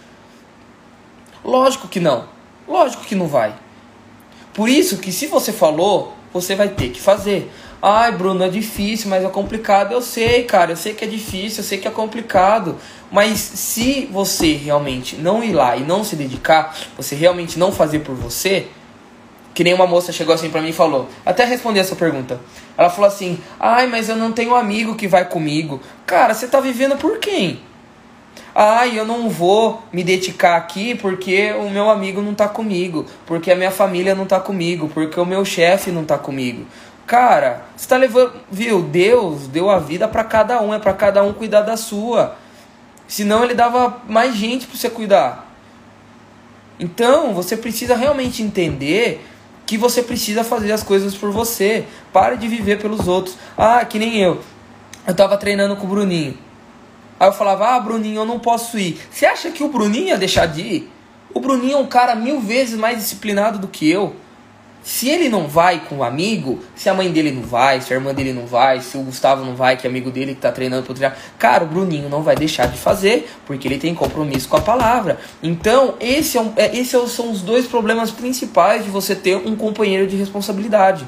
Lógico 1.44 1.88
que 1.88 2.00
não. 2.00 2.26
Lógico 2.68 3.04
que 3.04 3.16
não 3.16 3.28
vai. 3.28 3.54
Por 4.54 4.68
isso 4.68 4.98
que 4.98 5.12
se 5.12 5.28
você 5.28 5.54
falou, 5.54 6.14
você 6.34 6.56
vai 6.56 6.70
ter 6.70 6.90
que 6.90 7.00
fazer. 7.00 7.52
Ai, 7.84 8.12
Bruno, 8.12 8.44
é 8.44 8.48
difícil, 8.48 9.10
mas 9.10 9.24
é 9.24 9.30
complicado. 9.30 9.92
Eu 9.92 10.04
sei, 10.04 10.44
cara, 10.44 10.74
eu 10.74 10.78
sei 10.78 10.94
que 10.94 11.04
é 11.04 11.08
difícil, 11.08 11.64
eu 11.64 11.68
sei 11.68 11.80
que 11.80 11.88
é 11.88 11.92
complicado. 11.92 12.78
Mas 13.12 13.40
se 13.40 14.08
você 14.12 14.54
realmente 14.54 15.16
não 15.16 15.44
ir 15.44 15.52
lá 15.52 15.76
e 15.76 15.82
não 15.82 16.04
se 16.04 16.16
dedicar, 16.16 16.78
você 16.96 17.16
realmente 17.16 17.58
não 17.58 17.72
fazer 17.72 18.00
por 18.00 18.14
você, 18.14 18.68
que 19.56 19.64
nem 19.64 19.74
uma 19.74 19.88
moça 19.88 20.12
chegou 20.12 20.34
assim 20.34 20.50
pra 20.50 20.62
mim 20.62 20.70
e 20.70 20.74
falou, 20.74 21.10
até 21.26 21.44
responder 21.44 21.80
essa 21.80 21.96
pergunta. 21.96 22.40
Ela 22.78 22.90
falou 22.90 23.08
assim: 23.08 23.40
"Ai, 23.60 23.88
mas 23.88 24.10
eu 24.10 24.16
não 24.16 24.32
tenho 24.32 24.56
amigo 24.56 24.96
que 24.96 25.08
vai 25.08 25.26
comigo". 25.26 25.82
Cara, 26.06 26.36
você 26.36 26.48
tá 26.48 26.62
vivendo 26.62 26.98
por 26.98 27.18
quem? 27.18 27.62
Ai, 28.54 29.00
eu 29.00 29.06
não 29.06 29.30
vou 29.30 29.82
me 29.94 30.04
dedicar 30.04 30.58
aqui 30.58 30.94
porque 30.94 31.54
o 31.54 31.70
meu 31.70 31.90
amigo 31.90 32.22
não 32.22 32.34
tá 32.34 32.50
comigo, 32.50 33.06
porque 33.26 33.50
a 33.50 33.56
minha 33.56 33.72
família 33.72 34.14
não 34.14 34.26
tá 34.26 34.40
comigo, 34.40 34.90
porque 34.94 35.18
o 35.20 35.26
meu 35.26 35.46
chefe 35.46 35.90
não 35.90 36.04
tá 36.04 36.18
comigo. 36.18 36.66
Cara, 37.12 37.66
você 37.76 37.90
tá 37.90 37.98
levando, 37.98 38.32
viu? 38.50 38.82
Deus 38.84 39.46
deu 39.46 39.70
a 39.70 39.80
vida 39.80 40.08
para 40.08 40.24
cada 40.24 40.62
um, 40.62 40.74
é 40.74 40.80
para 40.80 40.94
cada 40.94 41.22
um 41.22 41.34
cuidar 41.34 41.60
da 41.60 41.76
sua. 41.76 42.38
Senão 43.06 43.44
ele 43.44 43.54
dava 43.54 43.98
mais 44.08 44.34
gente 44.34 44.66
para 44.66 44.78
você 44.78 44.90
cuidar. 44.90 45.46
Então, 46.80 47.34
você 47.34 47.58
precisa 47.58 47.98
realmente 47.98 48.42
entender 48.42 49.28
que 49.66 49.78
você 49.78 50.02
precisa 50.02 50.42
fazer 50.46 50.72
as 50.72 50.84
coisas 50.84 51.14
por 51.14 51.32
você. 51.32 51.86
Pare 52.14 52.38
de 52.38 52.48
viver 52.48 52.80
pelos 52.80 53.06
outros. 53.10 53.36
Ah, 53.58 53.84
que 53.84 54.00
nem 54.00 54.22
eu. 54.22 54.40
Eu 55.06 55.14
tava 55.14 55.36
treinando 55.36 55.76
com 55.76 55.88
o 55.88 55.90
Bruninho. 55.90 56.38
Aí 57.20 57.28
eu 57.28 57.34
falava, 57.34 57.76
ah, 57.76 57.80
Bruninho, 57.82 58.22
eu 58.22 58.26
não 58.26 58.40
posso 58.40 58.80
ir. 58.80 59.02
Você 59.12 59.26
acha 59.26 59.52
que 59.52 59.66
o 59.66 59.68
Bruninho 59.68 60.08
ia 60.08 60.18
deixar 60.18 60.46
de 60.46 60.62
ir? 60.62 60.92
O 61.34 61.42
Bruninho 61.42 61.74
é 61.74 61.78
um 61.78 61.88
cara 61.88 62.16
mil 62.16 62.40
vezes 62.40 62.80
mais 62.80 63.00
disciplinado 63.00 63.60
do 63.60 63.68
que 63.68 63.92
eu. 63.92 64.16
Se 64.84 65.08
ele 65.10 65.30
não 65.30 65.48
vai 65.48 65.80
com 65.80 65.98
o 65.98 66.04
amigo, 66.04 66.60
se 66.76 66.90
a 66.90 66.94
mãe 66.94 67.12
dele 67.12 67.32
não 67.32 67.44
vai, 67.44 67.80
se 67.82 67.94
a 67.94 67.96
irmã 67.96 68.14
dele 68.16 68.34
não 68.34 68.48
vai, 68.48 68.82
se 68.82 68.98
o 68.98 69.02
Gustavo 69.02 69.46
não 69.46 69.56
vai, 69.56 69.78
que 69.78 69.86
é 69.86 69.90
amigo 69.90 70.10
dele 70.10 70.34
que 70.34 70.42
tá 70.42 70.52
treinando 70.52 70.84
pro 70.84 70.96
treinar, 70.96 71.16
cara, 71.38 71.64
o 71.64 71.68
Bruninho 71.68 72.10
não 72.10 72.24
vai 72.24 72.36
deixar 72.36 72.66
de 72.66 72.80
fazer, 72.80 73.30
porque 73.46 73.68
ele 73.68 73.78
tem 73.78 73.94
compromisso 73.94 74.50
com 74.50 74.58
a 74.58 74.62
palavra. 74.62 75.20
Então, 75.44 75.96
esse 76.00 76.36
é 76.36 76.42
um, 76.42 76.54
é, 76.56 76.76
esses 76.76 77.12
são 77.12 77.32
os 77.32 77.42
dois 77.44 77.68
problemas 77.68 78.10
principais 78.10 78.84
de 78.84 78.90
você 78.90 79.14
ter 79.14 79.36
um 79.36 79.56
companheiro 79.56 80.08
de 80.08 80.16
responsabilidade. 80.16 81.08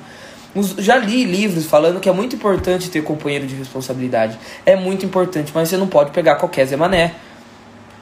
Já 0.78 0.98
li 0.98 1.24
livros 1.24 1.66
falando 1.66 2.00
que 2.00 2.08
é 2.08 2.14
muito 2.14 2.36
importante 2.36 2.92
ter 2.92 3.02
companheiro 3.02 3.48
de 3.48 3.56
responsabilidade. 3.56 4.38
É 4.64 4.76
muito 4.76 5.04
importante, 5.04 5.52
mas 5.54 5.70
você 5.70 5.78
não 5.78 5.88
pode 5.88 6.12
pegar 6.12 6.36
qualquer 6.36 6.68
Zé 6.68 6.78
Mané. 6.78 7.16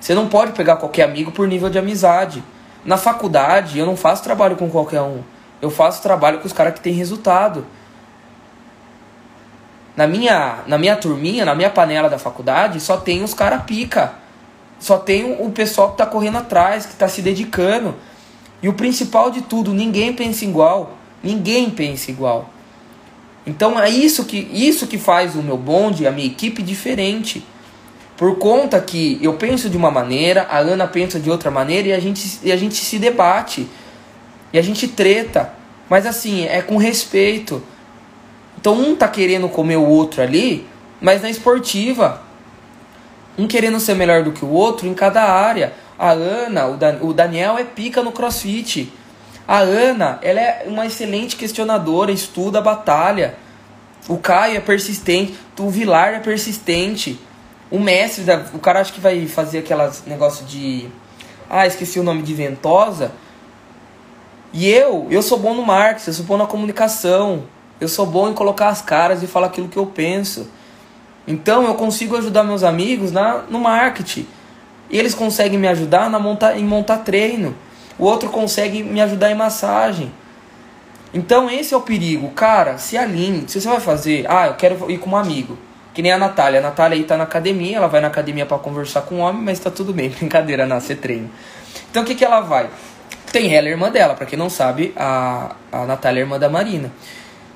Você 0.02 0.14
não 0.14 0.28
pode 0.28 0.52
pegar 0.52 0.76
qualquer 0.76 1.04
amigo 1.04 1.32
por 1.32 1.48
nível 1.48 1.70
de 1.70 1.80
amizade. 1.80 2.44
Na 2.84 2.98
faculdade, 2.98 3.80
eu 3.80 3.86
não 3.86 3.96
faço 3.96 4.22
trabalho 4.22 4.58
com 4.58 4.70
qualquer 4.70 5.02
um. 5.02 5.22
Eu 5.62 5.70
faço 5.70 6.02
trabalho 6.02 6.40
com 6.40 6.48
os 6.48 6.54
caras 6.54 6.74
que 6.74 6.82
têm 6.82 6.94
resultado. 6.94 7.66
Na 9.96 10.08
minha, 10.08 10.60
na 10.66 10.78
minha 10.78 10.96
turminha, 10.96 11.46
na 11.46 11.54
minha 11.54 11.70
panela 11.70 12.10
da 12.10 12.18
faculdade, 12.18 12.80
só 12.80 12.98
tem 12.98 13.24
os 13.24 13.34
caras 13.34 13.64
pica. 13.64 14.14
Só 14.80 14.98
tem 14.98 15.38
o 15.40 15.52
pessoal 15.52 15.92
que 15.92 15.98
tá 15.98 16.06
correndo 16.06 16.40
atrás, 16.40 16.86
que 16.86 16.96
tá 16.96 17.08
se 17.08 17.22
dedicando. 17.22 17.94
E 18.64 18.68
o 18.68 18.74
principal 18.74 19.30
de 19.30 19.42
tudo, 19.42 19.74
ninguém 19.74 20.14
pensa 20.14 20.44
igual. 20.44 20.98
Ninguém 21.24 21.70
pensa 21.70 22.10
igual. 22.10 22.50
Então 23.46 23.80
é 23.80 23.90
isso 23.90 24.26
que, 24.26 24.38
isso 24.52 24.88
que 24.88 24.98
faz 24.98 25.36
o 25.36 25.44
meu 25.44 25.58
bonde, 25.58 26.08
a 26.08 26.12
minha 26.12 26.28
equipe 26.28 26.64
diferente. 26.64 27.46
Por 28.18 28.38
conta 28.38 28.80
que 28.80 29.20
eu 29.22 29.34
penso 29.34 29.70
de 29.70 29.76
uma 29.76 29.90
maneira, 29.90 30.48
a 30.50 30.60
Ana 30.60 30.88
pensa 30.88 31.20
de 31.20 31.30
outra 31.30 31.50
maneira 31.50 31.88
e 31.88 31.94
a 31.94 32.00
gente, 32.00 32.40
e 32.44 32.52
a 32.52 32.58
gente 32.58 32.76
se 32.76 33.00
debate. 33.00 33.68
E 34.54 34.60
a 34.60 34.62
gente 34.62 34.88
treta. 34.88 35.54
Mas 35.90 36.06
assim, 36.06 36.46
é 36.46 36.62
com 36.62 36.78
respeito. 36.78 37.62
Então 38.60 38.74
um 38.74 38.96
tá 38.96 39.08
querendo 39.08 39.50
comer 39.50 39.78
o 39.78 39.86
outro 39.86 40.22
ali, 40.22 40.68
mas 41.02 41.22
na 41.22 41.30
esportiva. 41.30 42.22
Um 43.38 43.48
querendo 43.48 43.80
ser 43.80 43.96
melhor 43.96 44.24
do 44.24 44.32
que 44.32 44.46
o 44.46 44.50
outro 44.50 44.88
em 44.88 44.94
cada 44.94 45.24
área. 45.24 45.74
A 45.98 46.12
Ana, 46.12 46.68
o, 46.68 46.78
Dan, 46.78 46.98
o 47.02 47.14
Daniel 47.14 47.58
é 47.58 47.64
pica 47.64 48.02
no 48.02 48.12
crossfit. 48.12 48.92
A 49.48 49.60
Ana, 49.60 50.20
ela 50.22 50.40
é 50.40 50.64
uma 50.68 50.86
excelente 50.86 51.36
questionadora, 51.36 52.12
estuda 52.12 52.60
a 52.60 52.62
batalha. 52.62 53.36
O 54.08 54.18
Caio 54.18 54.58
é 54.58 54.60
persistente, 54.60 55.36
o 55.60 55.70
Vilar 55.70 56.14
é 56.14 56.20
persistente. 56.20 57.20
O 57.70 57.80
mestre, 57.80 58.24
da, 58.24 58.46
o 58.54 58.60
cara 58.60 58.80
acho 58.80 58.94
que 58.94 59.00
vai 59.00 59.28
fazer 59.28 59.60
aquelas 59.60 60.06
negócio 60.06 60.46
de. 60.46 60.88
Ah, 61.50 61.68
esqueci 61.68 62.00
o 62.00 62.04
nome 62.04 62.22
de 62.22 62.34
Ventosa. 62.34 63.12
E 64.54 64.68
eu, 64.70 65.08
eu 65.10 65.22
sou 65.22 65.40
bom 65.40 65.54
no 65.54 65.66
marketing, 65.66 66.10
eu 66.10 66.14
sou 66.14 66.26
bom 66.26 66.38
na 66.38 66.46
comunicação. 66.46 67.44
Eu 67.80 67.88
sou 67.88 68.06
bom 68.06 68.30
em 68.30 68.34
colocar 68.34 68.70
as 68.70 68.82
caras 68.82 69.24
e 69.24 69.28
falar 69.28 69.48
aquilo 69.48 69.68
que 69.68 69.78
eu 69.78 69.86
penso. 69.88 70.48
Então 71.28 71.64
eu 71.64 71.74
consigo 71.76 72.16
ajudar 72.18 72.44
meus 72.44 72.64
amigos 72.64 73.12
na, 73.12 73.44
no 73.50 73.60
marketing. 73.60 74.28
E 74.90 75.00
eles 75.00 75.16
conseguem 75.16 75.58
me 75.58 75.68
ajudar 75.68 76.10
na 76.10 76.20
monta, 76.20 76.56
em 76.58 76.64
montar 76.64 76.98
treino 77.00 77.56
o 78.02 78.06
outro 78.06 78.30
consegue 78.30 78.82
me 78.82 79.00
ajudar 79.00 79.30
em 79.30 79.36
massagem. 79.36 80.12
Então 81.14 81.48
esse 81.48 81.72
é 81.72 81.78
o 81.78 81.82
perigo. 81.82 82.30
Cara, 82.30 82.80
se 82.80 82.98
alinhe. 82.98 83.46
Se 83.48 83.62
você 83.62 83.68
vai 83.68 83.80
fazer, 83.80 84.26
ah, 84.28 84.48
eu 84.48 84.56
quero 84.56 84.90
ir 84.90 84.98
com 84.98 85.12
um 85.12 85.16
amigo. 85.16 85.56
Que 85.94 86.02
nem 86.02 86.12
a 86.12 86.18
Natália. 86.18 86.62
A 86.62 86.64
Natália 86.64 86.98
aí 86.98 87.04
tá 87.04 87.16
na 87.16 87.26
academia, 87.26 87.78
ela 87.78 87.88
vai 87.88 88.02
na 88.02 88.08
academia 88.08 88.44
para 88.44 88.58
conversar 88.58 89.02
com 89.02 89.16
o 89.16 89.18
homem, 89.20 89.44
mas 89.44 89.60
tá 89.60 89.70
tudo 89.70 89.94
bem. 89.94 90.10
Brincadeira, 90.18 90.66
não, 90.66 90.80
você 90.80 90.96
treina. 90.96 91.30
Então 91.92 92.02
o 92.02 92.06
que, 92.06 92.16
que 92.16 92.26
ela 92.26 92.42
vai? 92.42 92.72
Tem 93.32 93.56
ela, 93.56 93.70
irmã 93.70 93.90
dela. 93.90 94.14
Pra 94.14 94.26
quem 94.26 94.38
não 94.38 94.50
sabe, 94.50 94.94
a, 94.96 95.56
a 95.72 95.86
Natália 95.86 96.20
é 96.20 96.24
irmã 96.24 96.38
da 96.38 96.50
Marina. 96.50 96.92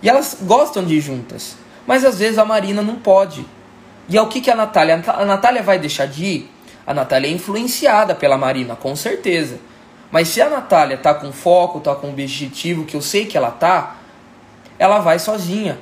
E 0.02 0.10
elas 0.10 0.38
gostam 0.42 0.84
de 0.84 0.96
ir 0.96 1.02
juntas. 1.02 1.58
Mas 1.86 2.06
às 2.06 2.20
vezes 2.20 2.38
a 2.38 2.46
Marina 2.46 2.82
não 2.82 2.96
pode. 2.96 3.46
E 4.08 4.18
é 4.18 4.22
o 4.22 4.28
que, 4.28 4.42
que 4.42 4.50
a 4.50 4.56
Natália... 4.56 5.04
A 5.06 5.26
Natália 5.26 5.62
vai 5.62 5.78
deixar 5.78 6.06
de 6.08 6.26
ir? 6.26 6.52
A 6.86 6.94
Natália 6.94 7.28
é 7.28 7.32
influenciada 7.32 8.14
pela 8.14 8.38
Marina, 8.38 8.76
com 8.76 8.96
certeza. 8.96 9.60
Mas 10.12 10.28
se 10.30 10.42
a 10.42 10.50
Natália 10.50 10.98
tá 10.98 11.14
com 11.14 11.32
foco, 11.32 11.80
tá 11.80 11.96
com 11.96 12.10
objetivo, 12.10 12.86
que 12.86 12.96
eu 12.96 13.02
sei 13.02 13.26
que 13.26 13.36
ela 13.36 13.52
tá, 13.52 13.98
ela 14.78 15.00
vai 15.00 15.20
sozinha. 15.20 15.80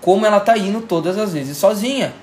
Como 0.00 0.24
ela 0.24 0.40
tá 0.40 0.56
indo 0.56 0.80
todas 0.80 1.18
as 1.18 1.32
vezes 1.34 1.56
sozinha. 1.56 2.14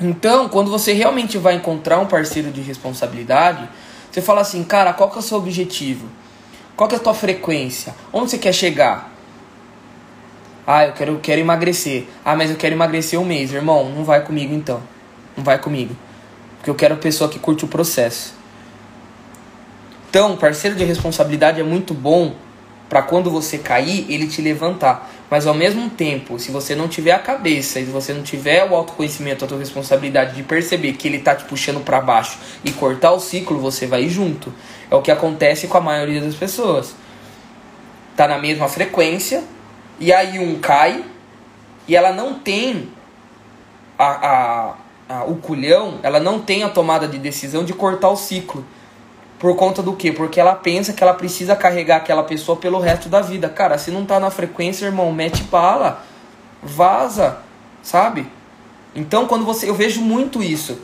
Então, 0.00 0.48
quando 0.48 0.70
você 0.70 0.92
realmente 0.92 1.38
vai 1.38 1.54
encontrar 1.54 1.98
um 1.98 2.06
parceiro 2.06 2.50
de 2.50 2.60
responsabilidade, 2.60 3.68
você 4.10 4.20
fala 4.20 4.40
assim, 4.40 4.64
cara, 4.64 4.92
qual 4.92 5.10
que 5.10 5.16
é 5.16 5.18
o 5.20 5.22
seu 5.22 5.38
objetivo? 5.38 6.06
Qual 6.76 6.88
que 6.88 6.94
é 6.94 6.98
a 6.98 7.00
tua 7.00 7.14
frequência? 7.14 7.94
Onde 8.12 8.30
você 8.30 8.38
quer 8.38 8.52
chegar? 8.52 9.12
Ah, 10.66 10.86
eu 10.86 10.92
quero, 10.92 11.18
quero 11.18 11.40
emagrecer. 11.40 12.06
Ah, 12.24 12.34
mas 12.34 12.50
eu 12.50 12.56
quero 12.56 12.74
emagrecer 12.74 13.20
um 13.20 13.24
mês. 13.24 13.52
Irmão, 13.52 13.90
não 13.90 14.04
vai 14.04 14.24
comigo 14.24 14.54
então. 14.54 14.82
Não 15.36 15.44
vai 15.44 15.58
comigo. 15.58 15.96
Porque 16.56 16.70
eu 16.70 16.74
quero 16.74 16.96
pessoa 16.96 17.30
que 17.30 17.38
curte 17.38 17.64
o 17.64 17.68
processo. 17.68 18.34
Então, 20.08 20.36
parceiro 20.36 20.76
de 20.76 20.84
responsabilidade 20.84 21.60
é 21.60 21.64
muito 21.64 21.94
bom 21.94 22.34
para 22.88 23.02
quando 23.02 23.30
você 23.30 23.58
cair, 23.58 24.06
ele 24.08 24.26
te 24.26 24.42
levantar. 24.42 25.08
Mas 25.30 25.46
ao 25.46 25.54
mesmo 25.54 25.88
tempo, 25.88 26.40
se 26.40 26.50
você 26.50 26.74
não 26.74 26.88
tiver 26.88 27.12
a 27.12 27.18
cabeça 27.18 27.78
e 27.78 27.86
se 27.86 27.90
você 27.92 28.12
não 28.12 28.22
tiver 28.22 28.68
o 28.68 28.74
autoconhecimento, 28.74 29.44
a 29.44 29.48
tua 29.48 29.58
responsabilidade 29.58 30.34
de 30.34 30.42
perceber 30.42 30.94
que 30.94 31.06
ele 31.06 31.20
tá 31.20 31.36
te 31.36 31.44
puxando 31.44 31.84
para 31.84 32.00
baixo 32.00 32.36
e 32.64 32.72
cortar 32.72 33.12
o 33.12 33.20
ciclo, 33.20 33.60
você 33.60 33.86
vai 33.86 34.08
junto. 34.08 34.52
É 34.90 34.94
o 34.96 35.00
que 35.00 35.10
acontece 35.10 35.68
com 35.68 35.78
a 35.78 35.80
maioria 35.80 36.20
das 36.20 36.34
pessoas. 36.34 36.96
Tá 38.16 38.26
na 38.26 38.38
mesma 38.38 38.68
frequência 38.68 39.44
e 40.00 40.12
aí 40.12 40.40
um 40.40 40.58
cai 40.58 41.04
e 41.86 41.94
ela 41.94 42.12
não 42.12 42.34
tem 42.34 42.88
a, 43.96 44.04
a, 44.06 44.74
a 45.08 45.24
o 45.24 45.36
culhão, 45.36 46.00
ela 46.02 46.18
não 46.18 46.40
tem 46.40 46.64
a 46.64 46.68
tomada 46.68 47.06
de 47.06 47.18
decisão 47.18 47.64
de 47.64 47.72
cortar 47.72 48.08
o 48.08 48.16
ciclo. 48.16 48.66
Por 49.40 49.56
conta 49.56 49.82
do 49.82 49.96
quê? 49.96 50.12
Porque 50.12 50.38
ela 50.38 50.54
pensa 50.54 50.92
que 50.92 51.02
ela 51.02 51.14
precisa 51.14 51.56
carregar 51.56 51.96
aquela 51.96 52.22
pessoa 52.22 52.58
pelo 52.58 52.78
resto 52.78 53.08
da 53.08 53.22
vida. 53.22 53.48
Cara, 53.48 53.78
se 53.78 53.90
não 53.90 54.04
tá 54.04 54.20
na 54.20 54.30
frequência, 54.30 54.84
irmão, 54.84 55.10
mete 55.10 55.42
bala. 55.44 56.04
Vaza, 56.62 57.38
sabe? 57.82 58.26
Então, 58.94 59.26
quando 59.26 59.46
você. 59.46 59.66
Eu 59.66 59.74
vejo 59.74 60.02
muito 60.02 60.42
isso. 60.42 60.78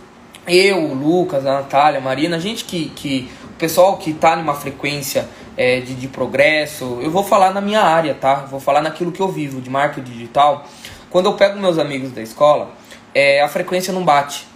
Eu, 0.49 0.79
o 0.79 0.95
Lucas, 0.95 1.45
a 1.45 1.53
Natália, 1.53 2.01
a 2.01 2.03
Marina, 2.03 2.37
a 2.37 2.40
gente 2.40 2.64
que. 2.64 2.88
que 2.97 3.31
o 3.45 3.59
pessoal 3.59 3.99
que 3.99 4.14
tá 4.14 4.35
numa 4.37 4.55
frequência 4.55 5.29
é, 5.55 5.81
de, 5.81 5.95
de 5.95 6.09
progresso. 6.09 6.99
Eu 7.03 7.11
vou 7.11 7.23
falar 7.23 7.53
na 7.53 7.61
minha 7.61 7.83
área, 7.83 8.14
tá? 8.14 8.37
Vou 8.37 8.59
falar 8.59 8.81
naquilo 8.81 9.12
que 9.12 9.21
eu 9.21 9.29
vivo, 9.29 9.61
de 9.61 9.69
marketing 9.69 10.11
digital. 10.11 10.64
Quando 11.11 11.27
eu 11.27 11.35
pego 11.35 11.59
meus 11.59 11.79
amigos 11.79 12.11
da 12.11 12.23
escola, 12.23 12.71
é, 13.14 13.42
a 13.42 13.49
frequência 13.49 13.92
não 13.92 14.03
bate. 14.03 14.47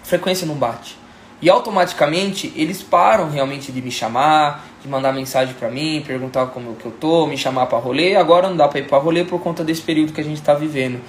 A 0.00 0.04
frequência 0.06 0.46
não 0.46 0.54
bate. 0.54 0.96
E 1.40 1.48
automaticamente 1.48 2.52
eles 2.56 2.82
param 2.82 3.30
realmente 3.30 3.70
de 3.70 3.80
me 3.80 3.90
chamar, 3.90 4.66
de 4.82 4.88
mandar 4.88 5.12
mensagem 5.12 5.54
para 5.54 5.70
mim, 5.70 6.02
perguntar 6.04 6.46
como 6.46 6.74
que 6.74 6.86
eu 6.86 6.92
tô, 6.92 7.26
me 7.26 7.38
chamar 7.38 7.66
para 7.66 7.78
rolê. 7.78 8.16
Agora 8.16 8.48
não 8.48 8.56
dá 8.56 8.66
para 8.66 8.80
ir 8.80 8.88
para 8.88 8.98
rolê 8.98 9.24
por 9.24 9.40
conta 9.40 9.62
desse 9.62 9.82
período 9.82 10.12
que 10.12 10.20
a 10.20 10.24
gente 10.24 10.38
está 10.38 10.54
vivendo. 10.54 11.00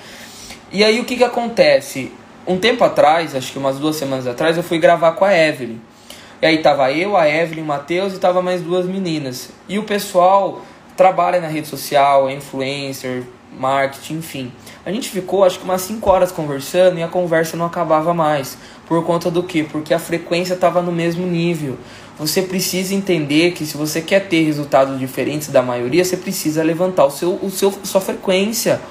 E 0.72 0.84
aí 0.84 1.00
o 1.00 1.06
que 1.06 1.18
que 1.18 1.24
acontece? 1.24 2.12
Um 2.46 2.58
tempo 2.58 2.84
atrás, 2.84 3.36
acho 3.36 3.52
que 3.52 3.58
umas 3.58 3.80
duas 3.80 3.96
semanas 3.96 4.28
atrás, 4.28 4.56
eu 4.56 4.64
fui 4.64 4.78
gravar 4.78 5.14
com 5.14 5.26
a 5.26 5.36
Evelyn. 5.36 5.80
E 6.42 6.46
aí 6.46 6.60
tava 6.60 6.92
eu, 6.92 7.18
a 7.18 7.28
Evelyn, 7.28 7.64
o 7.64 7.66
Matheus 7.66 8.14
e 8.14 8.20
tava 8.20 8.42
mais 8.42 8.62
duas 8.62 8.86
meninas. 8.86 9.50
E 9.68 9.78
o 9.80 9.84
pessoal 9.84 10.62
trabalha 10.96 11.42
na 11.42 11.48
rede 11.48 11.68
social, 11.68 12.30
é 12.30 12.34
influencer, 12.34 13.24
marketing, 13.58 14.16
enfim. 14.16 14.52
A 14.86 14.92
gente 14.92 15.10
ficou 15.10 15.44
acho 15.44 15.60
que 15.60 15.66
umas 15.66 15.82
5 15.82 16.10
horas 16.10 16.32
conversando 16.32 16.98
e 16.98 17.04
a 17.04 17.08
conversa 17.08 17.56
não 17.56 17.66
acabava 17.66 18.14
mais. 18.14 18.58
Por 18.88 19.04
conta 19.04 19.30
do 19.30 19.44
quê? 19.44 19.66
Porque 19.70 19.94
a 19.94 20.00
frequência 20.00 20.54
estava 20.54 20.82
no 20.82 20.92
mesmo 20.92 21.26
nível. 21.28 21.78
Você 22.18 22.42
precisa 22.42 22.94
entender 22.94 23.52
que 23.52 23.66
se 23.66 23.78
você 23.78 24.02
quer 24.02 24.28
ter 24.28 24.44
resultados 24.44 25.00
diferentes 25.00 25.48
da 25.48 25.62
maioria, 25.62 26.04
você 26.04 26.18
precisa 26.18 26.62
levantar 26.64 27.06
o 27.06 27.12
seu, 27.12 27.40
o 27.42 27.50
seu, 27.50 27.72
sua 27.84 28.02
frequência. 28.02 28.82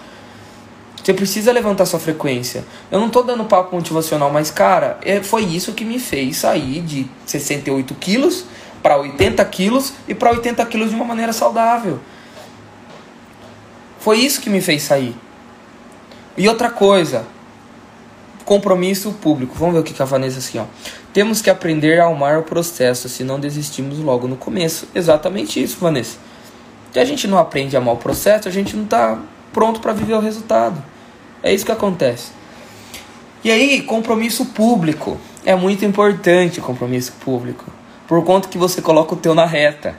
Você 1.03 1.13
precisa 1.15 1.53
levantar 1.53 1.87
sua 1.87 1.99
frequência. 1.99 2.65
Eu 2.91 3.01
não 3.01 3.09
tô 3.09 3.23
dando 3.23 3.45
papo 3.45 3.75
motivacional, 3.75 4.31
mas 4.31 4.51
cara, 4.51 4.99
é, 5.03 5.23
foi 5.23 5.43
isso 5.43 5.73
que 5.73 5.85
me 5.85 5.99
fez 5.99 6.39
sair 6.39 6.81
de 6.81 7.07
68 7.27 7.95
quilos 7.95 8.45
para 8.83 8.99
80 8.99 9.45
quilos 9.47 9.93
e 10.07 10.15
para 10.15 10.31
80 10.31 10.65
quilos 10.67 10.91
de 10.91 10.97
uma 10.97 11.05
maneira 11.05 11.33
saudável. 11.33 11.99
Foi 14.09 14.21
isso 14.21 14.41
que 14.41 14.49
me 14.49 14.63
fez 14.63 14.85
sair. 14.85 15.15
E 16.35 16.49
outra 16.49 16.71
coisa, 16.71 17.27
compromisso 18.43 19.13
público. 19.13 19.55
Vamos 19.55 19.75
ver 19.75 19.81
o 19.81 19.83
que 19.83 20.01
a 20.01 20.07
Vanessa 20.07 20.39
assim, 20.39 20.59
ó. 20.59 20.65
Temos 21.13 21.43
que 21.43 21.51
aprender 21.51 22.01
a 22.01 22.07
amar 22.07 22.39
o 22.39 22.43
processo, 22.43 23.07
se 23.07 23.23
não 23.23 23.39
desistimos 23.39 23.99
logo 23.99 24.27
no 24.27 24.35
começo. 24.35 24.89
Exatamente 24.95 25.63
isso, 25.63 25.77
Vanessa. 25.79 26.17
Se 26.91 26.99
a 26.99 27.05
gente 27.05 27.29
não 27.29 27.37
aprende 27.37 27.77
a 27.77 27.81
amar 27.81 27.93
o 27.93 27.99
processo, 27.99 28.49
a 28.49 28.51
gente 28.51 28.75
não 28.75 28.85
está 28.85 29.19
pronto 29.53 29.79
para 29.79 29.93
viver 29.93 30.15
o 30.15 30.21
resultado. 30.21 30.83
É 31.43 31.53
isso 31.53 31.67
que 31.67 31.73
acontece. 31.73 32.31
E 33.45 33.51
aí, 33.51 33.83
compromisso 33.83 34.47
público. 34.47 35.19
É 35.45 35.55
muito 35.55 35.85
importante 35.85 36.63
compromisso 36.63 37.13
público. 37.21 37.67
Por 38.07 38.25
conta 38.25 38.49
que 38.49 38.57
você 38.57 38.81
coloca 38.81 39.13
o 39.13 39.19
teu 39.19 39.35
na 39.35 39.45
reta. 39.45 39.99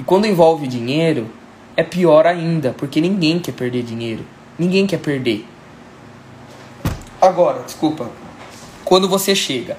E 0.00 0.02
quando 0.02 0.26
envolve 0.26 0.66
dinheiro, 0.66 1.28
é 1.76 1.82
pior 1.82 2.26
ainda, 2.26 2.74
porque 2.76 3.00
ninguém 3.00 3.38
quer 3.38 3.52
perder 3.52 3.82
dinheiro. 3.82 4.24
Ninguém 4.58 4.86
quer 4.86 4.98
perder. 4.98 5.46
Agora, 7.20 7.62
desculpa. 7.62 8.10
Quando 8.84 9.08
você 9.08 9.34
chega, 9.34 9.76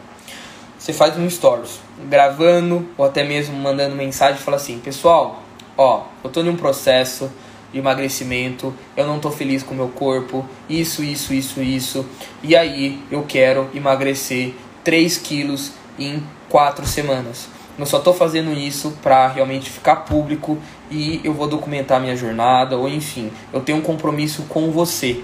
você 0.77 0.93
faz 0.93 1.17
um 1.17 1.29
stories, 1.29 1.79
gravando 2.07 2.87
ou 2.97 3.05
até 3.05 3.23
mesmo 3.23 3.57
mandando 3.57 3.95
mensagem 3.95 4.39
fala 4.39 4.57
assim: 4.57 4.79
"Pessoal, 4.79 5.41
ó, 5.77 6.03
eu 6.23 6.29
tô 6.29 6.41
em 6.41 6.49
um 6.49 6.55
processo 6.55 7.31
de 7.71 7.79
emagrecimento, 7.79 8.73
eu 8.95 9.07
não 9.07 9.19
tô 9.19 9.31
feliz 9.31 9.63
com 9.63 9.73
o 9.73 9.77
meu 9.77 9.89
corpo, 9.89 10.45
isso, 10.69 11.03
isso, 11.03 11.33
isso, 11.33 11.61
isso, 11.61 12.05
e 12.43 12.55
aí 12.55 13.01
eu 13.09 13.23
quero 13.23 13.69
emagrecer 13.73 14.53
3 14.83 15.17
quilos 15.17 15.71
em 15.97 16.23
4 16.49 16.85
semanas. 16.85 17.47
Eu 17.77 17.85
só 17.85 17.99
tô 17.99 18.13
fazendo 18.13 18.51
isso 18.53 18.97
para 19.03 19.27
realmente 19.27 19.69
ficar 19.69 19.97
público 19.97 20.57
e 20.89 21.21
eu 21.23 21.33
vou 21.33 21.47
documentar 21.47 21.99
minha 21.99 22.15
jornada, 22.15 22.77
ou 22.77 22.87
enfim, 22.87 23.31
eu 23.51 23.61
tenho 23.61 23.77
um 23.77 23.81
compromisso 23.81 24.43
com 24.43 24.71
você. 24.71 25.21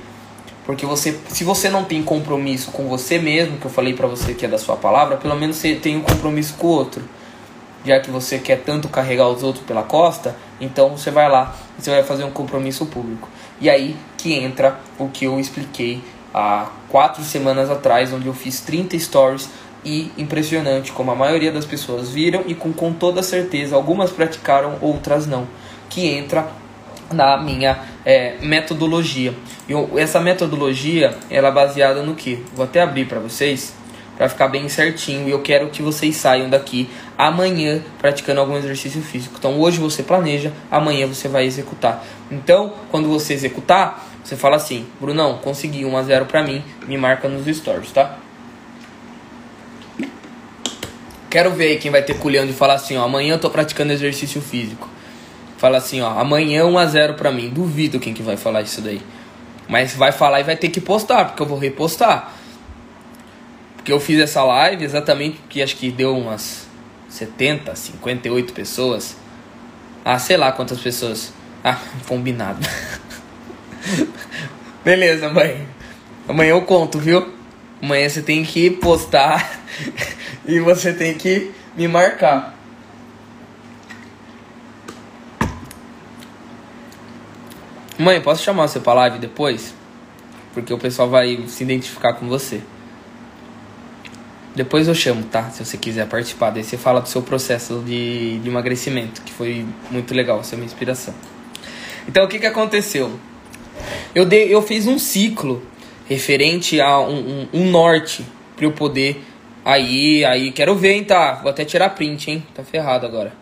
Porque 0.65 0.85
você, 0.85 1.19
se 1.27 1.43
você 1.43 1.69
não 1.69 1.83
tem 1.83 2.01
compromisso 2.01 2.71
com 2.71 2.87
você 2.87 3.19
mesmo, 3.19 3.57
que 3.57 3.65
eu 3.65 3.71
falei 3.71 3.93
para 3.93 4.07
você 4.07 4.33
que 4.33 4.45
é 4.45 4.47
da 4.47 4.57
sua 4.57 4.77
palavra, 4.77 5.17
pelo 5.17 5.35
menos 5.35 5.57
você 5.57 5.75
tem 5.75 5.97
um 5.97 6.01
compromisso 6.01 6.53
com 6.55 6.67
o 6.67 6.69
outro. 6.69 7.03
Já 7.85 7.99
que 7.99 8.09
você 8.09 8.39
quer 8.39 8.61
tanto 8.63 8.87
carregar 8.87 9.27
os 9.27 9.43
outros 9.43 9.65
pela 9.65 9.83
costa, 9.83 10.37
então 10.61 10.97
você 10.97 11.11
vai 11.11 11.29
lá 11.29 11.53
você 11.77 11.89
vai 11.89 12.03
fazer 12.03 12.23
um 12.23 12.31
compromisso 12.31 12.85
público. 12.85 13.29
E 13.59 13.69
aí 13.69 13.95
que 14.17 14.33
entra 14.33 14.79
o 14.97 15.09
que 15.09 15.25
eu 15.25 15.39
expliquei 15.39 16.01
há 16.33 16.67
quatro 16.89 17.23
semanas 17.23 17.69
atrás, 17.69 18.13
onde 18.13 18.27
eu 18.27 18.33
fiz 18.33 18.61
30 18.61 18.97
stories 18.99 19.49
e 19.85 20.11
impressionante 20.17 20.91
como 20.91 21.11
a 21.11 21.15
maioria 21.15 21.51
das 21.51 21.65
pessoas 21.65 22.09
viram 22.09 22.43
e 22.47 22.55
com, 22.55 22.71
com 22.71 22.93
toda 22.93 23.21
certeza 23.23 23.75
algumas 23.75 24.11
praticaram, 24.11 24.77
outras 24.81 25.27
não. 25.27 25.47
Que 25.89 26.07
entra 26.07 26.47
na 27.11 27.37
minha 27.37 27.79
é, 28.05 28.35
metodologia. 28.41 29.33
Eu, 29.67 29.91
essa 29.97 30.19
metodologia 30.19 31.15
ela 31.29 31.49
é 31.49 31.51
baseada 31.51 32.01
no 32.01 32.15
que? 32.15 32.43
Vou 32.55 32.65
até 32.65 32.81
abrir 32.81 33.05
para 33.05 33.19
vocês 33.19 33.73
para 34.17 34.29
ficar 34.29 34.47
bem 34.47 34.69
certinho 34.69 35.27
e 35.27 35.31
eu 35.31 35.41
quero 35.41 35.69
que 35.69 35.81
vocês 35.81 36.15
saiam 36.15 36.49
daqui 36.49 36.89
amanhã 37.17 37.81
praticando 37.99 38.39
algum 38.39 38.55
exercício 38.55 39.01
físico. 39.01 39.35
Então 39.37 39.59
hoje 39.59 39.79
você 39.79 40.03
planeja, 40.03 40.51
amanhã 40.69 41.07
você 41.07 41.27
vai 41.27 41.45
executar. 41.45 42.03
Então, 42.31 42.73
quando 42.91 43.09
você 43.09 43.33
executar, 43.33 44.05
você 44.23 44.35
fala 44.35 44.55
assim: 44.55 44.85
"Brunão, 44.99 45.39
consegui 45.39 45.83
1 45.83 45.97
a 45.97 46.03
0 46.03 46.25
para 46.25 46.43
mim", 46.43 46.63
me 46.87 46.97
marca 46.97 47.27
nos 47.27 47.45
stories, 47.55 47.91
tá? 47.91 48.17
Quero 51.33 51.51
ver 51.51 51.71
aí 51.71 51.77
quem 51.77 51.91
vai 51.91 52.01
ter 52.01 52.13
culhão 52.17 52.45
de 52.45 52.53
falar 52.53 52.75
assim, 52.75 52.95
ó, 52.95 53.03
amanhã 53.03 53.33
eu 53.33 53.39
tô 53.39 53.49
praticando 53.49 53.91
exercício 53.91 54.39
físico 54.39 54.87
fala 55.63 55.77
assim, 55.77 56.01
ó, 56.01 56.19
amanhã 56.19 56.65
1 56.65 56.77
a 56.77 56.85
0 56.85 57.13
para 57.13 57.31
mim. 57.31 57.47
Duvido 57.47 57.97
quem 57.97 58.13
que 58.13 58.21
vai 58.21 58.35
falar 58.35 58.63
isso 58.63 58.81
daí. 58.81 59.01
Mas 59.65 59.95
vai 59.95 60.11
falar 60.11 60.41
e 60.41 60.43
vai 60.43 60.57
ter 60.57 60.67
que 60.67 60.81
postar, 60.81 61.23
porque 61.23 61.41
eu 61.41 61.45
vou 61.45 61.57
repostar. 61.57 62.33
Porque 63.77 63.89
eu 63.89 63.97
fiz 63.97 64.19
essa 64.19 64.43
live 64.43 64.83
exatamente 64.83 65.37
porque 65.37 65.61
acho 65.61 65.77
que 65.77 65.89
deu 65.89 66.17
umas 66.17 66.67
70, 67.07 67.73
58 67.73 68.51
pessoas. 68.51 69.15
Ah, 70.03 70.19
sei 70.19 70.35
lá 70.35 70.51
quantas 70.51 70.81
pessoas. 70.81 71.31
Ah, 71.63 71.79
combinado. 72.09 72.59
Beleza, 74.83 75.29
mãe. 75.29 75.65
Amanhã 76.27 76.49
eu 76.49 76.61
conto, 76.63 76.99
viu? 76.99 77.25
Amanhã 77.83 78.07
você 78.07 78.21
tem 78.21 78.45
que 78.45 78.69
postar 78.69 79.59
e 80.47 80.57
você 80.61 80.93
tem 80.93 81.15
que 81.15 81.51
me 81.75 81.85
marcar. 81.85 82.57
Mãe, 87.99 88.21
posso 88.21 88.41
chamar 88.41 88.69
você 88.69 88.79
pra 88.79 88.93
live 88.93 89.19
depois? 89.19 89.73
Porque 90.53 90.73
o 90.73 90.77
pessoal 90.77 91.09
vai 91.09 91.43
se 91.47 91.61
identificar 91.65 92.13
com 92.13 92.25
você. 92.29 92.61
Depois 94.55 94.87
eu 94.87 94.95
chamo, 94.95 95.25
tá? 95.25 95.49
Se 95.49 95.65
você 95.65 95.75
quiser 95.75 96.07
participar. 96.07 96.51
Daí 96.51 96.63
você 96.63 96.77
fala 96.77 97.01
do 97.01 97.09
seu 97.09 97.21
processo 97.21 97.83
de, 97.85 98.39
de 98.39 98.47
emagrecimento, 98.47 99.21
que 99.23 99.33
foi 99.33 99.65
muito 99.91 100.13
legal, 100.15 100.41
você 100.41 100.55
é 100.55 100.57
uma 100.57 100.63
inspiração. 100.63 101.13
Então, 102.07 102.23
o 102.23 102.29
que, 102.29 102.39
que 102.39 102.45
aconteceu? 102.45 103.19
Eu, 104.15 104.23
dei, 104.23 104.53
eu 104.55 104.61
fiz 104.61 104.87
um 104.87 104.97
ciclo 104.97 105.61
referente 106.07 106.79
a 106.81 106.99
um, 106.99 107.17
um, 107.17 107.47
um 107.53 107.71
norte 107.71 108.25
para 108.55 108.65
eu 108.65 108.71
poder. 108.71 109.23
Aí, 109.65 110.25
aí, 110.25 110.51
quero 110.51 110.75
ver, 110.75 110.93
hein, 110.93 111.03
tá? 111.03 111.35
Vou 111.35 111.49
até 111.49 111.63
tirar 111.63 111.89
print, 111.89 112.29
hein? 112.29 112.45
Tá 112.53 112.63
ferrado 112.63 113.05
agora. 113.05 113.33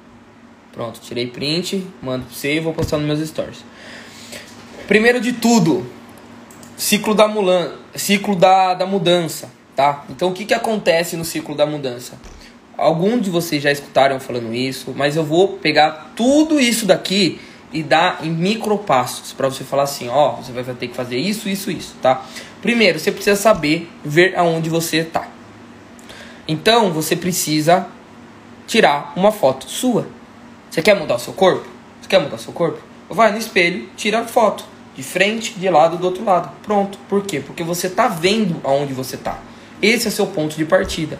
Pronto, 0.71 0.99
tirei 1.01 1.27
print, 1.27 1.85
mando 2.01 2.25
pra 2.25 2.33
você 2.33 2.55
e 2.55 2.59
vou 2.59 2.73
postar 2.73 2.97
nos 2.97 3.05
meus 3.05 3.27
stories. 3.27 3.63
Primeiro 4.87 5.19
de 5.19 5.33
tudo, 5.33 5.85
ciclo 6.77 7.13
da 7.13 7.27
mulan, 7.27 7.73
ciclo 7.95 8.35
da, 8.35 8.73
da 8.73 8.85
mudança, 8.85 9.49
tá? 9.75 10.05
Então 10.09 10.29
o 10.29 10.33
que, 10.33 10.45
que 10.45 10.53
acontece 10.53 11.17
no 11.17 11.25
ciclo 11.25 11.55
da 11.55 11.65
mudança? 11.65 12.17
Alguns 12.77 13.21
de 13.21 13.29
vocês 13.29 13.61
já 13.61 13.71
escutaram 13.71 14.19
falando 14.19 14.53
isso, 14.53 14.93
mas 14.95 15.15
eu 15.15 15.23
vou 15.23 15.57
pegar 15.57 16.13
tudo 16.15 16.59
isso 16.59 16.85
daqui 16.85 17.39
e 17.73 17.83
dar 17.83 18.19
em 18.23 18.29
micropassos 18.29 19.33
para 19.33 19.49
você 19.49 19.63
falar 19.63 19.83
assim, 19.83 20.09
ó, 20.09 20.31
você 20.31 20.51
vai 20.51 20.63
ter 20.63 20.87
que 20.87 20.95
fazer 20.95 21.17
isso, 21.17 21.47
isso, 21.47 21.69
isso, 21.71 21.95
tá? 22.01 22.25
Primeiro, 22.61 22.99
você 22.99 23.11
precisa 23.11 23.35
saber 23.35 23.89
ver 24.03 24.37
aonde 24.37 24.69
você 24.69 24.97
está. 24.97 25.27
Então, 26.47 26.91
você 26.91 27.15
precisa 27.15 27.87
tirar 28.67 29.13
uma 29.15 29.31
foto 29.31 29.69
sua. 29.69 30.07
Você 30.69 30.81
quer 30.81 30.95
mudar 30.95 31.15
o 31.15 31.19
seu 31.19 31.33
corpo? 31.33 31.67
Você 31.99 32.07
quer 32.07 32.19
mudar 32.19 32.35
o 32.35 32.39
seu 32.39 32.53
corpo? 32.53 32.79
Vai 33.09 33.31
no 33.31 33.37
espelho, 33.37 33.89
tira 33.97 34.19
a 34.19 34.27
foto. 34.27 34.63
De 34.95 35.03
frente, 35.03 35.53
de 35.53 35.69
lado, 35.69 35.97
do 35.97 36.05
outro 36.05 36.23
lado. 36.23 36.51
Pronto. 36.63 36.97
Por 37.09 37.23
quê? 37.23 37.39
Porque 37.39 37.63
você 37.63 37.87
está 37.87 38.07
vendo 38.07 38.61
aonde 38.63 38.93
você 38.93 39.15
está. 39.15 39.39
Esse 39.81 40.07
é 40.07 40.11
seu 40.11 40.27
ponto 40.27 40.55
de 40.55 40.65
partida. 40.65 41.19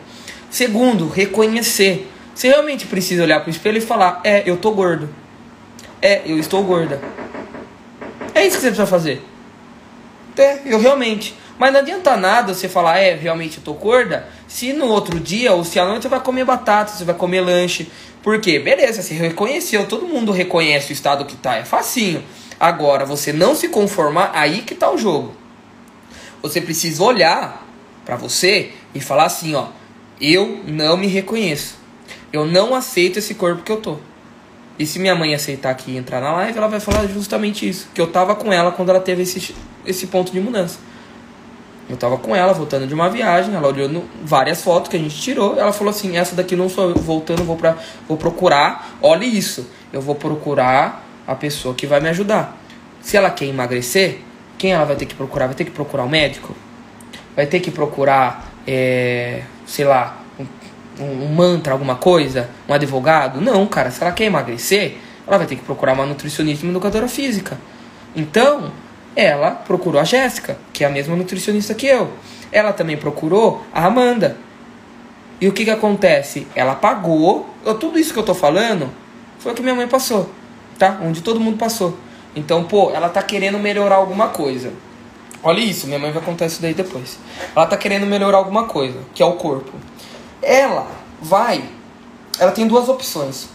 Segundo, 0.49 1.07
reconhecer. 1.07 2.09
Você 2.35 2.49
realmente 2.49 2.85
precisa 2.85 3.23
olhar 3.23 3.39
para 3.39 3.47
o 3.47 3.51
espelho 3.51 3.77
e 3.77 3.81
falar: 3.81 4.21
É, 4.23 4.43
eu 4.45 4.57
tô 4.57 4.71
gordo. 4.71 5.09
É, 6.01 6.21
eu 6.25 6.37
estou 6.37 6.63
gorda. 6.63 7.01
É 8.35 8.45
isso 8.45 8.57
que 8.57 8.61
você 8.61 8.67
precisa 8.67 8.85
fazer. 8.85 9.21
É, 10.38 10.61
eu 10.65 10.79
realmente. 10.79 11.36
Mas 11.57 11.73
não 11.73 11.79
adianta 11.79 12.17
nada 12.17 12.53
você 12.53 12.67
falar, 12.67 12.97
é, 12.97 13.13
realmente 13.13 13.59
eu 13.59 13.63
tô 13.63 13.73
gorda, 13.73 14.27
se 14.47 14.73
no 14.73 14.88
outro 14.88 15.19
dia 15.19 15.53
ou 15.53 15.63
se 15.63 15.79
à 15.79 15.86
noite 15.86 16.01
você 16.01 16.09
vai 16.09 16.19
comer 16.19 16.43
batata, 16.43 16.91
você 16.91 17.03
vai 17.03 17.13
comer 17.13 17.41
lanche. 17.41 17.91
Por 18.23 18.39
quê? 18.39 18.57
Beleza, 18.59 19.01
você 19.01 19.13
reconheceu, 19.13 19.86
todo 19.88 20.07
mundo 20.07 20.32
reconhece 20.32 20.91
o 20.91 20.93
estado 20.93 21.25
que 21.25 21.36
tá, 21.36 21.57
é 21.57 21.65
facinho. 21.65 22.23
Agora, 22.59 23.05
você 23.05 23.32
não 23.32 23.55
se 23.55 23.69
conformar, 23.69 24.32
aí 24.34 24.61
que 24.61 24.75
tá 24.75 24.91
o 24.91 24.97
jogo. 24.97 25.36
Você 26.41 26.61
precisa 26.61 27.03
olhar 27.03 27.65
para 28.05 28.15
você 28.15 28.71
e 28.93 28.99
falar 28.99 29.25
assim, 29.25 29.53
ó, 29.55 29.67
eu 30.19 30.61
não 30.65 30.97
me 30.97 31.07
reconheço. 31.07 31.75
Eu 32.32 32.45
não 32.45 32.73
aceito 32.73 33.19
esse 33.19 33.36
corpo 33.36 33.63
que 33.63 33.71
eu 33.71 33.77
tô. 33.77 33.97
E 34.79 34.86
se 34.86 34.99
minha 34.99 35.13
mãe 35.13 35.36
aceitar 35.36 35.69
aqui 35.69 35.95
entrar 35.95 36.21
na 36.21 36.32
live, 36.34 36.57
ela 36.57 36.67
vai 36.67 36.79
falar 36.79 37.05
justamente 37.07 37.67
isso. 37.67 37.89
Que 37.93 38.01
eu 38.01 38.07
tava 38.07 38.36
com 38.36 38.51
ela 38.51 38.71
quando 38.71 38.89
ela 38.89 38.99
teve 38.99 39.23
esse, 39.23 39.53
esse 39.86 40.07
ponto 40.07 40.32
de 40.32 40.39
mudança. 40.39 40.79
Eu 41.89 41.97
tava 41.97 42.17
com 42.17 42.34
ela, 42.36 42.53
voltando 42.53 42.88
de 42.88 42.93
uma 42.93 43.09
viagem, 43.09 43.53
ela 43.53 43.67
olhando 43.67 44.03
várias 44.23 44.61
fotos 44.61 44.89
que 44.89 44.95
a 44.95 44.99
gente 44.99 45.19
tirou. 45.19 45.59
Ela 45.59 45.73
falou 45.73 45.91
assim: 45.91 46.15
essa 46.15 46.36
daqui 46.36 46.55
não 46.55 46.69
sou 46.69 46.89
eu, 46.89 46.95
voltando, 46.95 47.43
vou, 47.43 47.57
pra, 47.57 47.77
vou 48.07 48.17
procurar. 48.17 48.97
Olha 49.01 49.25
isso, 49.25 49.67
eu 49.91 49.99
vou 49.99 50.15
procurar 50.15 51.05
a 51.27 51.36
pessoa 51.36 51.75
que 51.75 51.86
vai 51.86 51.99
me 51.99 52.07
ajudar. 52.09 52.57
Se 53.01 53.17
ela 53.17 53.29
quer 53.29 53.45
emagrecer, 53.45 54.19
quem 54.57 54.71
ela 54.71 54.86
vai 54.86 54.95
ter 54.95 55.05
que 55.05 55.15
procurar? 55.15 55.47
Vai 55.47 55.55
ter 55.55 55.65
que 55.65 55.71
procurar 55.71 56.03
um 56.03 56.09
médico? 56.09 56.55
Vai 57.36 57.45
ter 57.45 57.59
que 57.59 57.71
procurar, 57.71 58.51
é, 58.65 59.41
sei 59.65 59.86
lá, 59.86 60.17
um, 60.99 61.03
um 61.03 61.27
mantra, 61.34 61.73
alguma 61.73 61.95
coisa, 61.95 62.49
um 62.69 62.73
advogado. 62.73 63.41
Não, 63.41 63.65
cara, 63.67 63.91
se 63.91 64.01
ela 64.01 64.11
quer 64.11 64.25
emagrecer, 64.25 64.97
ela 65.27 65.38
vai 65.38 65.47
ter 65.47 65.55
que 65.55 65.63
procurar 65.63 65.93
uma 65.93 66.05
nutricionista 66.05 66.65
e 66.65 66.69
uma 66.69 66.73
educadora 66.73 67.07
física. 67.07 67.57
Então, 68.15 68.71
ela 69.16 69.51
procurou 69.51 69.99
a 69.99 70.03
Jéssica, 70.03 70.57
que 70.72 70.84
é 70.84 70.88
a 70.88 70.89
mesma 70.89 71.16
nutricionista 71.16 71.74
que 71.74 71.88
eu. 71.88 72.12
Ela 72.51 72.74
também 72.74 72.97
procurou 72.97 73.66
a 73.74 73.86
Amanda. 73.86 74.38
E 75.39 75.47
o 75.47 75.53
que, 75.53 75.66
que 75.66 75.72
acontece? 75.72 76.47
Ela 76.55 76.76
pagou. 76.76 77.49
Tudo 77.80 77.97
isso 77.97 78.14
que 78.14 78.20
eu 78.20 78.24
tô 78.24 78.34
falando 78.34 78.89
foi 79.39 79.51
o 79.51 79.55
que 79.55 79.62
minha 79.62 79.76
mãe 79.76 79.88
passou, 79.88 80.30
tá? 80.78 80.99
Onde 81.03 81.22
todo 81.22 81.39
mundo 81.39 81.57
passou. 81.57 81.97
Então, 82.36 82.64
pô, 82.64 82.91
ela 82.91 83.09
tá 83.09 83.22
querendo 83.22 83.57
melhorar 83.57 83.95
alguma 83.95 84.30
coisa. 84.30 84.72
Olha 85.43 85.59
isso, 85.59 85.88
minha 85.88 85.99
mãe 85.99 86.12
vai 86.12 86.22
contar 86.22 86.45
isso 86.45 86.62
daí 86.62 86.74
depois. 86.74 87.18
Ela 87.55 87.66
tá 87.66 87.76
querendo 87.76 88.05
melhorar 88.05 88.38
alguma 88.38 88.66
coisa, 88.66 88.99
que 89.14 89.24
é 89.24 89.26
o 89.26 89.34
corpo 89.34 89.72
ela 90.41 90.88
vai, 91.22 91.64
ela 92.39 92.51
tem 92.51 92.68
duas 92.68 92.89
opções. 92.89 93.47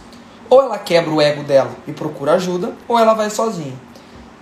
Ou 0.49 0.61
ela 0.61 0.77
quebra 0.77 1.11
o 1.11 1.21
ego 1.21 1.43
dela 1.43 1.71
e 1.85 1.91
procura 1.91 2.35
ajuda, 2.35 2.73
ou 2.87 2.97
ela 2.97 3.13
vai 3.13 3.29
sozinha. 3.29 3.73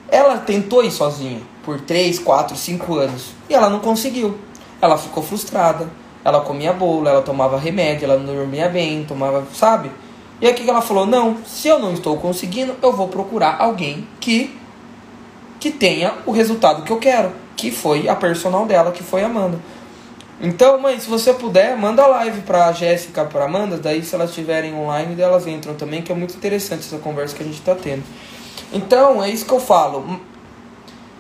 Ela 0.10 0.38
tentou 0.38 0.84
ir 0.84 0.92
sozinha 0.92 1.42
por 1.64 1.82
3, 1.82 2.20
4, 2.20 2.56
5 2.56 2.96
anos 2.96 3.32
e 3.50 3.54
ela 3.54 3.70
não 3.70 3.80
conseguiu. 3.80 4.38
Ela 4.82 4.98
ficou 4.98 5.24
frustrada. 5.24 5.90
Ela 6.24 6.42
comia 6.42 6.74
bolo, 6.74 7.08
ela 7.08 7.22
tomava 7.22 7.58
remédio, 7.60 8.06
ela 8.06 8.18
não 8.18 8.34
dormia 8.34 8.68
bem, 8.68 9.06
tomava, 9.06 9.46
sabe? 9.54 9.92
E 10.42 10.52
que 10.54 10.68
ela 10.68 10.82
falou? 10.82 11.06
Não, 11.06 11.38
se 11.46 11.68
eu 11.68 11.78
não 11.80 11.94
estou 11.94 12.18
conseguindo, 12.18 12.76
eu 12.82 12.92
vou 12.92 13.08
procurar 13.08 13.58
alguém 13.60 14.08
que 14.20 14.56
que 15.66 15.72
tenha 15.72 16.14
o 16.28 16.32
resultado 16.32 16.84
que 16.84 16.92
eu 16.92 16.98
quero, 16.98 17.32
que 17.56 17.72
foi 17.72 18.08
a 18.08 18.16
personal 18.16 18.68
dela, 18.68 18.92
que 18.92 19.02
foi 19.02 19.24
a 19.24 19.26
Amanda. 19.26 19.60
Então, 20.40 20.80
mãe, 20.80 21.00
se 21.00 21.10
você 21.10 21.34
puder, 21.34 21.76
manda 21.76 22.06
live 22.06 22.42
pra 22.42 22.72
Jéssica, 22.72 23.26
pra 23.26 23.46
Amanda, 23.46 23.78
daí 23.78 24.04
se 24.04 24.14
elas 24.14 24.30
estiverem 24.30 24.76
online, 24.76 25.20
elas 25.20 25.48
entram 25.48 25.74
também, 25.74 26.04
que 26.04 26.12
é 26.12 26.16
muito 26.16 26.36
interessante 26.36 26.82
essa 26.82 27.00
conversa 27.00 27.36
que 27.36 27.42
a 27.42 27.46
gente 27.46 27.62
tá 27.62 27.74
tendo. 27.74 28.04
Então, 28.72 29.24
é 29.24 29.30
isso 29.30 29.46
que 29.46 29.52
eu 29.52 29.60
falo. 29.60 30.20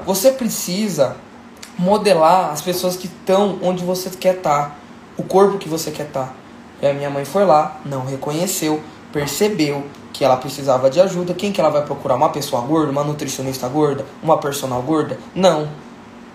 Você 0.05 0.31
precisa 0.31 1.15
modelar 1.77 2.51
as 2.51 2.61
pessoas 2.61 2.95
que 2.95 3.07
estão 3.07 3.59
onde 3.61 3.83
você 3.83 4.09
quer 4.09 4.35
estar, 4.35 4.69
tá, 4.69 4.75
o 5.17 5.23
corpo 5.23 5.57
que 5.57 5.69
você 5.69 5.91
quer 5.91 6.07
estar. 6.07 6.25
Tá. 6.25 6.33
E 6.81 6.87
a 6.87 6.93
minha 6.93 7.09
mãe 7.09 7.25
foi 7.25 7.45
lá, 7.45 7.79
não 7.85 8.05
reconheceu, 8.05 8.81
percebeu 9.11 9.83
que 10.11 10.23
ela 10.23 10.37
precisava 10.37 10.89
de 10.89 10.99
ajuda. 10.99 11.33
Quem 11.33 11.51
que 11.51 11.59
ela 11.59 11.69
vai 11.69 11.83
procurar? 11.83 12.15
Uma 12.15 12.29
pessoa 12.29 12.61
gorda, 12.61 12.91
uma 12.91 13.03
nutricionista 13.03 13.67
gorda, 13.67 14.05
uma 14.21 14.37
personal 14.37 14.81
gorda? 14.81 15.17
Não 15.33 15.67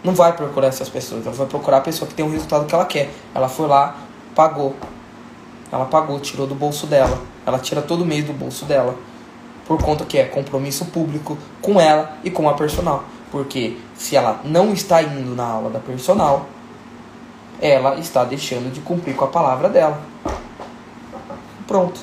não 0.02 0.14
vai 0.14 0.32
procurar 0.32 0.68
essas 0.68 0.88
pessoas, 0.88 1.26
ela 1.26 1.34
vai 1.34 1.46
procurar 1.46 1.78
a 1.78 1.80
pessoa 1.80 2.08
que 2.08 2.14
tem 2.14 2.24
o 2.24 2.30
resultado 2.30 2.66
que 2.66 2.74
ela 2.74 2.84
quer. 2.84 3.10
Ela 3.34 3.48
foi 3.48 3.66
lá, 3.66 3.96
pagou. 4.34 4.74
Ela 5.70 5.84
pagou, 5.84 6.18
tirou 6.18 6.46
do 6.46 6.54
bolso 6.54 6.86
dela. 6.86 7.20
Ela 7.46 7.58
tira 7.58 7.82
todo 7.82 8.04
mês 8.04 8.24
do 8.24 8.32
bolso 8.32 8.64
dela. 8.64 8.96
Por 9.70 9.80
conta 9.80 10.04
que 10.04 10.18
é 10.18 10.24
compromisso 10.24 10.86
público 10.86 11.38
com 11.62 11.80
ela 11.80 12.18
e 12.24 12.30
com 12.30 12.48
a 12.48 12.54
personal. 12.54 13.04
Porque 13.30 13.76
se 13.94 14.16
ela 14.16 14.40
não 14.42 14.72
está 14.72 15.00
indo 15.00 15.32
na 15.36 15.44
aula 15.44 15.70
da 15.70 15.78
personal, 15.78 16.46
ela 17.60 17.94
está 17.94 18.24
deixando 18.24 18.72
de 18.72 18.80
cumprir 18.80 19.14
com 19.14 19.24
a 19.24 19.28
palavra 19.28 19.68
dela. 19.68 20.00
Pronto. 21.68 22.00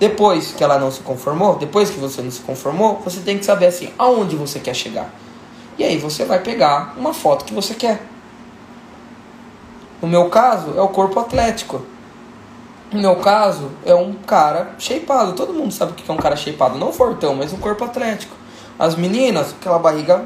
Depois 0.00 0.50
que 0.50 0.64
ela 0.64 0.80
não 0.80 0.90
se 0.90 0.98
conformou, 0.98 1.54
depois 1.54 1.90
que 1.90 2.00
você 2.00 2.20
não 2.20 2.30
se 2.32 2.40
conformou, 2.40 3.00
você 3.04 3.20
tem 3.20 3.38
que 3.38 3.44
saber 3.44 3.66
assim, 3.66 3.88
aonde 3.96 4.34
você 4.34 4.58
quer 4.58 4.74
chegar. 4.74 5.08
E 5.78 5.84
aí 5.84 5.98
você 5.98 6.24
vai 6.24 6.40
pegar 6.40 6.94
uma 6.96 7.14
foto 7.14 7.44
que 7.44 7.54
você 7.54 7.74
quer. 7.74 8.02
No 10.02 10.08
meu 10.08 10.28
caso, 10.28 10.74
é 10.76 10.82
o 10.82 10.88
corpo 10.88 11.20
atlético. 11.20 11.86
No 12.92 13.00
meu 13.00 13.16
caso, 13.16 13.70
é 13.84 13.94
um 13.94 14.14
cara 14.14 14.74
shapeado. 14.78 15.32
Todo 15.32 15.52
mundo 15.52 15.72
sabe 15.72 15.92
o 15.92 15.94
que 15.94 16.08
é 16.08 16.14
um 16.14 16.18
cara 16.18 16.36
shapeado. 16.36 16.78
Não 16.78 16.92
fortão, 16.92 17.34
mas 17.34 17.52
um 17.52 17.58
corpo 17.58 17.84
atlético. 17.84 18.34
As 18.78 18.94
meninas, 18.94 19.54
aquela 19.58 19.78
barriga 19.78 20.24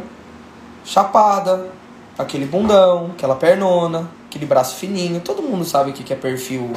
chapada, 0.84 1.70
aquele 2.18 2.44
bundão, 2.44 3.10
aquela 3.12 3.34
pernona, 3.34 4.10
aquele 4.28 4.46
braço 4.46 4.76
fininho. 4.76 5.20
Todo 5.20 5.42
mundo 5.42 5.64
sabe 5.64 5.90
o 5.90 5.92
que 5.92 6.12
é 6.12 6.16
perfil, 6.16 6.72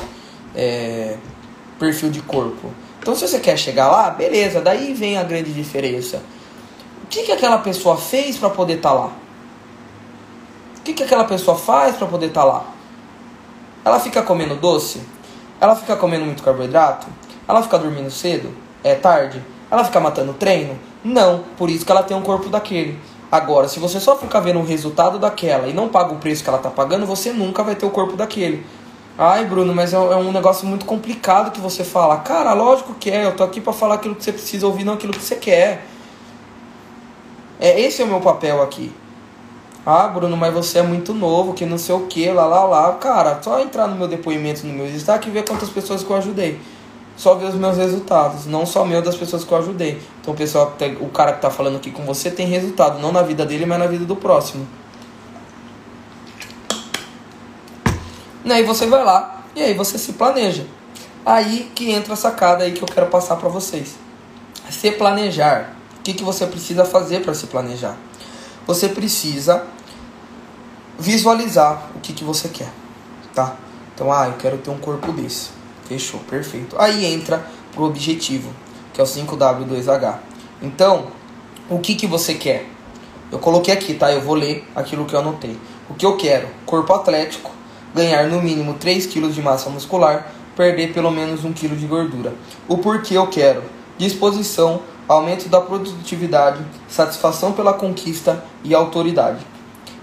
é, 0.55 1.17
perfil 1.79 2.09
de 2.09 2.21
corpo. 2.21 2.71
Então, 2.99 3.13
se 3.13 3.27
você 3.27 3.39
quer 3.39 3.57
chegar 3.57 3.89
lá, 3.89 4.09
beleza. 4.09 4.61
Daí 4.61 4.93
vem 4.93 5.17
a 5.17 5.23
grande 5.23 5.51
diferença 5.51 6.21
que, 7.13 7.23
que 7.23 7.31
aquela 7.31 7.59
pessoa 7.59 7.95
fez 7.95 8.37
para 8.37 8.49
poder 8.49 8.77
estar 8.77 8.89
tá 8.89 8.95
lá? 8.95 9.11
O 10.77 10.81
que, 10.81 10.93
que 10.93 11.03
aquela 11.03 11.23
pessoa 11.25 11.55
faz 11.55 11.95
para 11.95 12.07
poder 12.07 12.27
estar 12.27 12.41
tá 12.41 12.47
lá? 12.47 12.65
Ela 13.85 13.99
fica 13.99 14.23
comendo 14.23 14.55
doce? 14.55 14.99
Ela 15.63 15.77
fica 15.77 15.95
comendo 15.95 16.25
muito 16.25 16.43
carboidrato? 16.43 17.07
Ela 17.47 17.63
fica 17.63 17.79
dormindo 17.79 18.11
cedo? 18.11 18.53
É 18.83 18.95
tarde? 18.95 19.41
Ela 19.71 19.85
fica 19.85 19.97
matando 19.97 20.33
treino? 20.33 20.77
Não, 21.01 21.45
por 21.57 21.69
isso 21.69 21.85
que 21.85 21.91
ela 21.93 22.03
tem 22.03 22.17
um 22.17 22.21
corpo 22.21 22.49
daquele. 22.49 22.99
Agora, 23.31 23.69
se 23.69 23.79
você 23.79 23.97
só 23.97 24.17
ficar 24.17 24.41
vendo 24.41 24.59
o 24.59 24.65
resultado 24.65 25.17
daquela 25.17 25.69
e 25.69 25.73
não 25.73 25.87
paga 25.87 26.11
o 26.11 26.17
preço 26.17 26.43
que 26.43 26.49
ela 26.49 26.57
tá 26.57 26.69
pagando, 26.69 27.05
você 27.05 27.31
nunca 27.31 27.63
vai 27.63 27.75
ter 27.75 27.85
o 27.85 27.89
corpo 27.91 28.17
daquele. 28.17 28.65
Ai, 29.17 29.45
Bruno, 29.45 29.73
mas 29.73 29.93
é, 29.93 29.95
é 29.95 30.17
um 30.17 30.33
negócio 30.33 30.67
muito 30.67 30.85
complicado 30.85 31.49
que 31.49 31.61
você 31.61 31.85
fala. 31.85 32.17
Cara, 32.17 32.51
lógico 32.53 32.93
que 32.95 33.09
é. 33.09 33.23
Eu 33.23 33.33
tô 33.33 33.45
aqui 33.45 33.61
para 33.61 33.71
falar 33.71 33.95
aquilo 33.95 34.15
que 34.15 34.23
você 34.25 34.33
precisa 34.33 34.67
ouvir, 34.67 34.83
não 34.83 34.95
aquilo 34.95 35.13
que 35.13 35.23
você 35.23 35.37
quer. 35.37 35.85
É, 37.57 37.79
esse 37.79 38.01
é 38.01 38.05
o 38.05 38.09
meu 38.09 38.19
papel 38.19 38.61
aqui. 38.61 38.93
Ah, 39.85 40.07
Bruno, 40.07 40.37
mas 40.37 40.53
você 40.53 40.79
é 40.79 40.81
muito 40.81 41.13
novo, 41.13 41.53
que 41.53 41.65
não 41.65 41.77
sei 41.77 41.93
o 41.93 42.07
que, 42.07 42.31
lá, 42.31 42.45
lá, 42.45 42.63
lá. 42.63 42.93
Cara, 42.93 43.41
só 43.41 43.59
entrar 43.59 43.87
no 43.87 43.95
meu 43.95 44.07
depoimento, 44.07 44.65
no 44.65 44.73
meu 44.73 44.87
destaque 44.87 45.27
e 45.27 45.31
ver 45.31 45.43
quantas 45.43 45.69
pessoas 45.69 46.03
que 46.03 46.09
eu 46.09 46.15
ajudei. 46.15 46.59
Só 47.17 47.35
ver 47.35 47.47
os 47.47 47.55
meus 47.55 47.77
resultados, 47.77 48.45
não 48.45 48.65
só 48.65 48.85
meu 48.85 49.01
das 49.01 49.15
pessoas 49.15 49.43
que 49.43 49.51
eu 49.51 49.57
ajudei. 49.57 50.01
Então, 50.21 50.33
o 50.33 50.37
pessoal, 50.37 50.75
o 51.01 51.09
cara 51.09 51.33
que 51.33 51.41
tá 51.41 51.49
falando 51.49 51.75
aqui 51.75 51.91
com 51.91 52.03
você 52.03 52.31
tem 52.31 52.47
resultado, 52.47 52.99
não 52.99 53.11
na 53.11 53.21
vida 53.21 53.45
dele, 53.45 53.65
mas 53.65 53.77
na 53.77 53.87
vida 53.87 54.05
do 54.05 54.15
próximo. 54.15 54.65
E 58.45 58.51
aí 58.51 58.63
você 58.63 58.85
vai 58.85 59.03
lá 59.03 59.43
e 59.55 59.61
aí 59.61 59.73
você 59.73 59.97
se 59.97 60.13
planeja. 60.13 60.65
Aí 61.25 61.71
que 61.73 61.91
entra 61.91 62.13
a 62.13 62.17
sacada 62.17 62.63
aí 62.63 62.71
que 62.71 62.81
eu 62.81 62.87
quero 62.87 63.07
passar 63.07 63.35
para 63.35 63.49
vocês. 63.49 63.95
Se 64.69 64.91
planejar. 64.91 65.75
O 65.99 66.03
que, 66.03 66.13
que 66.13 66.23
você 66.23 66.45
precisa 66.45 66.83
fazer 66.83 67.21
para 67.21 67.33
se 67.33 67.47
planejar? 67.47 67.95
Você 68.65 68.89
precisa 68.89 69.63
visualizar 70.97 71.89
o 71.95 71.99
que, 71.99 72.13
que 72.13 72.23
você 72.23 72.47
quer, 72.47 72.71
tá? 73.33 73.55
Então, 73.93 74.11
ah, 74.11 74.27
eu 74.27 74.33
quero 74.33 74.57
ter 74.57 74.69
um 74.69 74.77
corpo 74.77 75.11
desse. 75.11 75.49
Fechou, 75.87 76.19
perfeito. 76.21 76.75
Aí 76.79 77.05
entra 77.05 77.45
pro 77.73 77.83
objetivo, 77.83 78.51
que 78.93 79.01
é 79.01 79.03
o 79.03 79.07
5W2H. 79.07 80.17
Então, 80.61 81.07
o 81.69 81.79
que, 81.79 81.95
que 81.95 82.07
você 82.07 82.35
quer? 82.35 82.67
Eu 83.31 83.39
coloquei 83.39 83.73
aqui, 83.73 83.93
tá? 83.93 84.11
Eu 84.11 84.21
vou 84.21 84.35
ler 84.35 84.67
aquilo 84.75 85.05
que 85.05 85.13
eu 85.13 85.19
anotei. 85.19 85.57
O 85.89 85.93
que 85.93 86.05
eu 86.05 86.15
quero? 86.17 86.47
Corpo 86.65 86.93
atlético, 86.93 87.51
ganhar 87.93 88.27
no 88.27 88.41
mínimo 88.41 88.75
3 88.75 89.07
kg 89.07 89.29
de 89.29 89.41
massa 89.41 89.69
muscular, 89.69 90.31
perder 90.55 90.93
pelo 90.93 91.11
menos 91.11 91.43
1 91.43 91.53
kg 91.53 91.75
de 91.75 91.85
gordura. 91.85 92.33
O 92.67 92.77
porquê 92.77 93.15
eu 93.15 93.27
quero? 93.27 93.63
Disposição, 93.97 94.81
aumento 95.07 95.49
da 95.49 95.61
produtividade, 95.61 96.63
satisfação 96.87 97.51
pela 97.51 97.73
conquista 97.73 98.43
e 98.63 98.73
autoridade. 98.73 99.45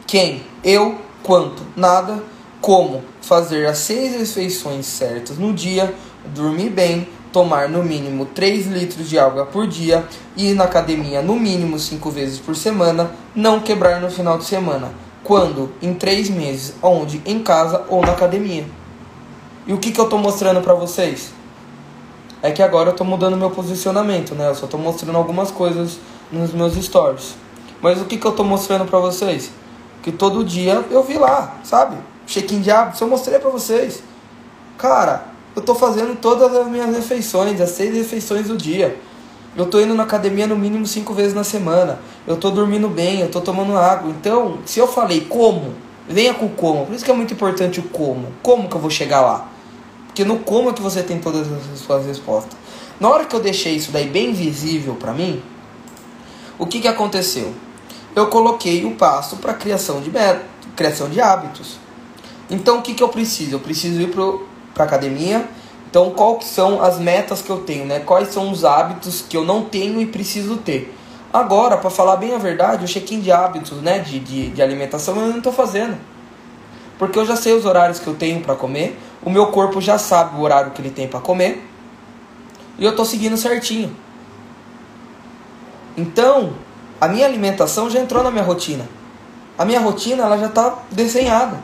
Quem? 0.07 0.42
Eu. 0.64 0.98
Quanto? 1.22 1.62
Nada. 1.76 2.22
Como? 2.61 3.03
Fazer 3.20 3.66
as 3.66 3.78
seis 3.78 4.12
refeições 4.12 4.86
certas 4.86 5.38
no 5.38 5.53
dia, 5.53 5.94
dormir 6.34 6.70
bem, 6.70 7.09
tomar 7.32 7.68
no 7.68 7.82
mínimo 7.82 8.26
3 8.26 8.66
litros 8.66 9.09
de 9.09 9.18
água 9.18 9.46
por 9.46 9.66
dia, 9.66 10.05
ir 10.36 10.55
na 10.55 10.64
academia 10.64 11.22
no 11.22 11.36
mínimo 11.36 11.78
5 11.78 12.11
vezes 12.11 12.38
por 12.38 12.57
semana, 12.57 13.12
não 13.34 13.61
quebrar 13.61 14.01
no 14.01 14.11
final 14.11 14.36
de 14.36 14.44
semana. 14.44 14.92
Quando? 15.22 15.72
Em 15.80 15.94
3 15.94 16.28
meses, 16.30 16.74
onde? 16.82 17.22
Em 17.24 17.40
casa 17.40 17.84
ou 17.88 18.03
na 18.03 18.12
academia. 18.12 18.66
E 19.66 19.72
o 19.72 19.78
que, 19.78 19.92
que 19.92 20.01
eu 20.01 20.05
estou 20.05 20.18
mostrando 20.18 20.61
para 20.61 20.74
vocês? 20.74 21.32
É 22.43 22.51
que 22.51 22.62
agora 22.62 22.88
eu 22.88 22.93
estou 22.93 23.07
mudando 23.07 23.36
meu 23.36 23.51
posicionamento, 23.51 24.34
né? 24.34 24.49
Eu 24.49 24.55
só 24.55 24.64
estou 24.64 24.80
mostrando 24.80 25.16
algumas 25.16 25.51
coisas 25.51 25.99
nos 26.32 26.53
meus 26.53 26.74
stories. 26.74 27.34
Mas 27.82 28.01
o 28.01 28.05
que, 28.05 28.16
que 28.16 28.26
eu 28.26 28.30
estou 28.30 28.45
mostrando 28.45 28.86
para 28.86 28.99
vocês? 28.99 29.51
Que 30.03 30.11
todo 30.11 30.45
dia 30.45 30.84
eu 30.91 31.03
vi 31.03 31.18
lá, 31.18 31.57
sabe? 31.62 31.97
Check-in 32.26 32.61
de 32.61 32.70
hábitos, 32.70 33.01
eu 33.01 33.09
mostrei 33.09 33.38
para 33.38 33.51
vocês. 33.51 34.03
Cara, 34.78 35.26
eu 35.55 35.61
tô 35.61 35.74
fazendo 35.74 36.16
todas 36.18 36.55
as 36.57 36.66
minhas 36.66 36.95
refeições, 36.95 37.61
as 37.61 37.70
seis 37.70 37.95
refeições 37.95 38.49
do 38.49 38.57
dia. 38.57 38.99
Eu 39.57 39.66
tô 39.66 39.80
indo 39.80 39.95
na 39.95 40.05
academia 40.05 40.47
no 40.47 40.57
mínimo 40.57 40.86
cinco 40.86 41.12
vezes 41.12 41.34
na 41.34 41.45
semana. 41.45 41.99
Eu 42.26 42.36
tô 42.36 42.51
dormindo 42.51 42.88
bem, 42.88 43.20
eu 43.20 43.30
tô 43.30 43.41
tomando 43.41 43.76
água. 43.76 44.11
Então, 44.11 44.59
se 44.64 44.78
eu 44.78 44.86
falei 44.86 45.22
como, 45.22 45.74
venha 46.09 46.32
com 46.32 46.49
como. 46.49 46.86
Por 46.86 46.95
isso 46.95 47.05
que 47.05 47.11
é 47.11 47.14
muito 47.14 47.34
importante 47.34 47.80
o 47.80 47.82
como. 47.82 48.28
Como 48.43 48.68
que 48.68 48.76
eu 48.76 48.80
vou 48.80 48.91
chegar 48.91 49.20
lá? 49.20 49.49
Porque 50.11 50.24
no 50.24 50.40
como 50.40 50.70
é 50.70 50.72
que 50.72 50.82
você 50.82 51.04
tem 51.04 51.20
todas 51.20 51.46
as 51.72 51.78
suas 51.78 52.04
respostas. 52.04 52.58
Na 52.98 53.08
hora 53.08 53.24
que 53.24 53.34
eu 53.34 53.40
deixei 53.40 53.76
isso 53.76 53.92
daí 53.92 54.08
bem 54.08 54.32
visível 54.32 54.96
para 54.96 55.12
mim, 55.12 55.40
o 56.58 56.66
que 56.66 56.80
que 56.80 56.88
aconteceu? 56.88 57.54
Eu 58.14 58.26
coloquei 58.26 58.84
o 58.84 58.96
passo 58.96 59.36
para 59.36 59.54
criação 59.54 60.00
de 60.00 60.11
criação 60.74 61.08
de 61.08 61.20
hábitos. 61.20 61.78
Então, 62.50 62.78
o 62.78 62.82
que 62.82 62.92
que 62.92 63.02
eu 63.02 63.08
preciso? 63.08 63.54
Eu 63.54 63.61
preciso 63.61 64.00
ir 64.00 64.12
para 64.74 64.84
academia. 64.84 65.48
Então, 65.88 66.11
quais 66.11 66.46
são 66.46 66.82
as 66.82 66.98
metas 66.98 67.40
que 67.40 67.50
eu 67.50 67.61
tenho, 67.61 67.86
né? 67.86 68.00
Quais 68.00 68.32
são 68.32 68.50
os 68.50 68.64
hábitos 68.64 69.24
que 69.28 69.36
eu 69.36 69.44
não 69.44 69.62
tenho 69.62 70.00
e 70.00 70.06
preciso 70.06 70.56
ter? 70.56 70.92
Agora, 71.32 71.76
para 71.76 71.90
falar 71.90 72.16
bem 72.16 72.34
a 72.34 72.38
verdade, 72.38 72.84
o 72.84 72.88
check-in 72.88 73.20
de 73.20 73.30
hábitos, 73.30 73.80
né, 73.80 74.00
de, 74.00 74.18
de, 74.18 74.50
de 74.50 74.61
alimentação 74.61 75.16
eu 75.16 75.28
não 75.28 75.38
estou 75.38 75.52
fazendo. 75.52 75.96
Porque 76.98 77.16
eu 77.18 77.24
já 77.24 77.36
sei 77.36 77.54
os 77.54 77.64
horários 77.64 78.00
que 78.00 78.06
eu 78.08 78.14
tenho 78.14 78.40
para 78.40 78.56
comer, 78.56 78.98
o 79.22 79.30
meu 79.30 79.48
corpo 79.48 79.80
já 79.80 79.98
sabe 79.98 80.38
o 80.38 80.42
horário 80.42 80.72
que 80.72 80.80
ele 80.80 80.90
tem 80.90 81.06
para 81.06 81.20
comer, 81.20 81.66
e 82.78 82.84
eu 82.84 82.90
estou 82.90 83.04
seguindo 83.04 83.36
certinho. 83.36 83.94
Então, 85.96 86.54
a 87.00 87.08
minha 87.08 87.26
alimentação 87.26 87.90
já 87.90 88.00
entrou 88.00 88.22
na 88.22 88.30
minha 88.30 88.44
rotina. 88.44 88.88
A 89.58 89.64
minha 89.64 89.80
rotina 89.80 90.22
ela 90.22 90.38
já 90.38 90.46
está 90.46 90.78
desenhada. 90.90 91.58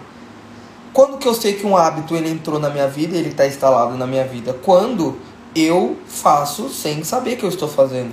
Quando 0.93 1.19
que 1.19 1.27
eu 1.27 1.35
sei 1.35 1.55
que 1.55 1.67
um 1.67 1.77
hábito 1.77 2.15
ele 2.15 2.31
entrou 2.31 2.59
na 2.59 2.69
minha 2.69 2.89
vida, 2.89 3.17
ele 3.17 3.31
está 3.31 3.47
instalado 3.47 3.97
na 3.97 4.07
minha 4.07 4.25
vida? 4.25 4.53
Quando 4.53 5.17
eu 5.55 5.97
faço 6.07 6.69
sem 6.69 7.03
saber 7.03 7.37
que 7.37 7.45
eu 7.45 7.49
estou 7.49 7.69
fazendo. 7.69 8.13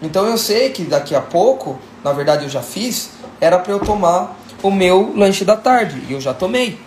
Então 0.00 0.26
eu 0.26 0.38
sei 0.38 0.70
que 0.70 0.84
daqui 0.84 1.14
a 1.14 1.20
pouco, 1.20 1.78
na 2.02 2.12
verdade 2.12 2.44
eu 2.44 2.48
já 2.48 2.62
fiz, 2.62 3.10
era 3.40 3.58
para 3.58 3.72
eu 3.72 3.80
tomar 3.80 4.36
o 4.62 4.70
meu 4.70 5.12
lanche 5.14 5.44
da 5.44 5.56
tarde 5.56 6.02
e 6.08 6.12
eu 6.12 6.20
já 6.20 6.32
tomei. 6.32 6.78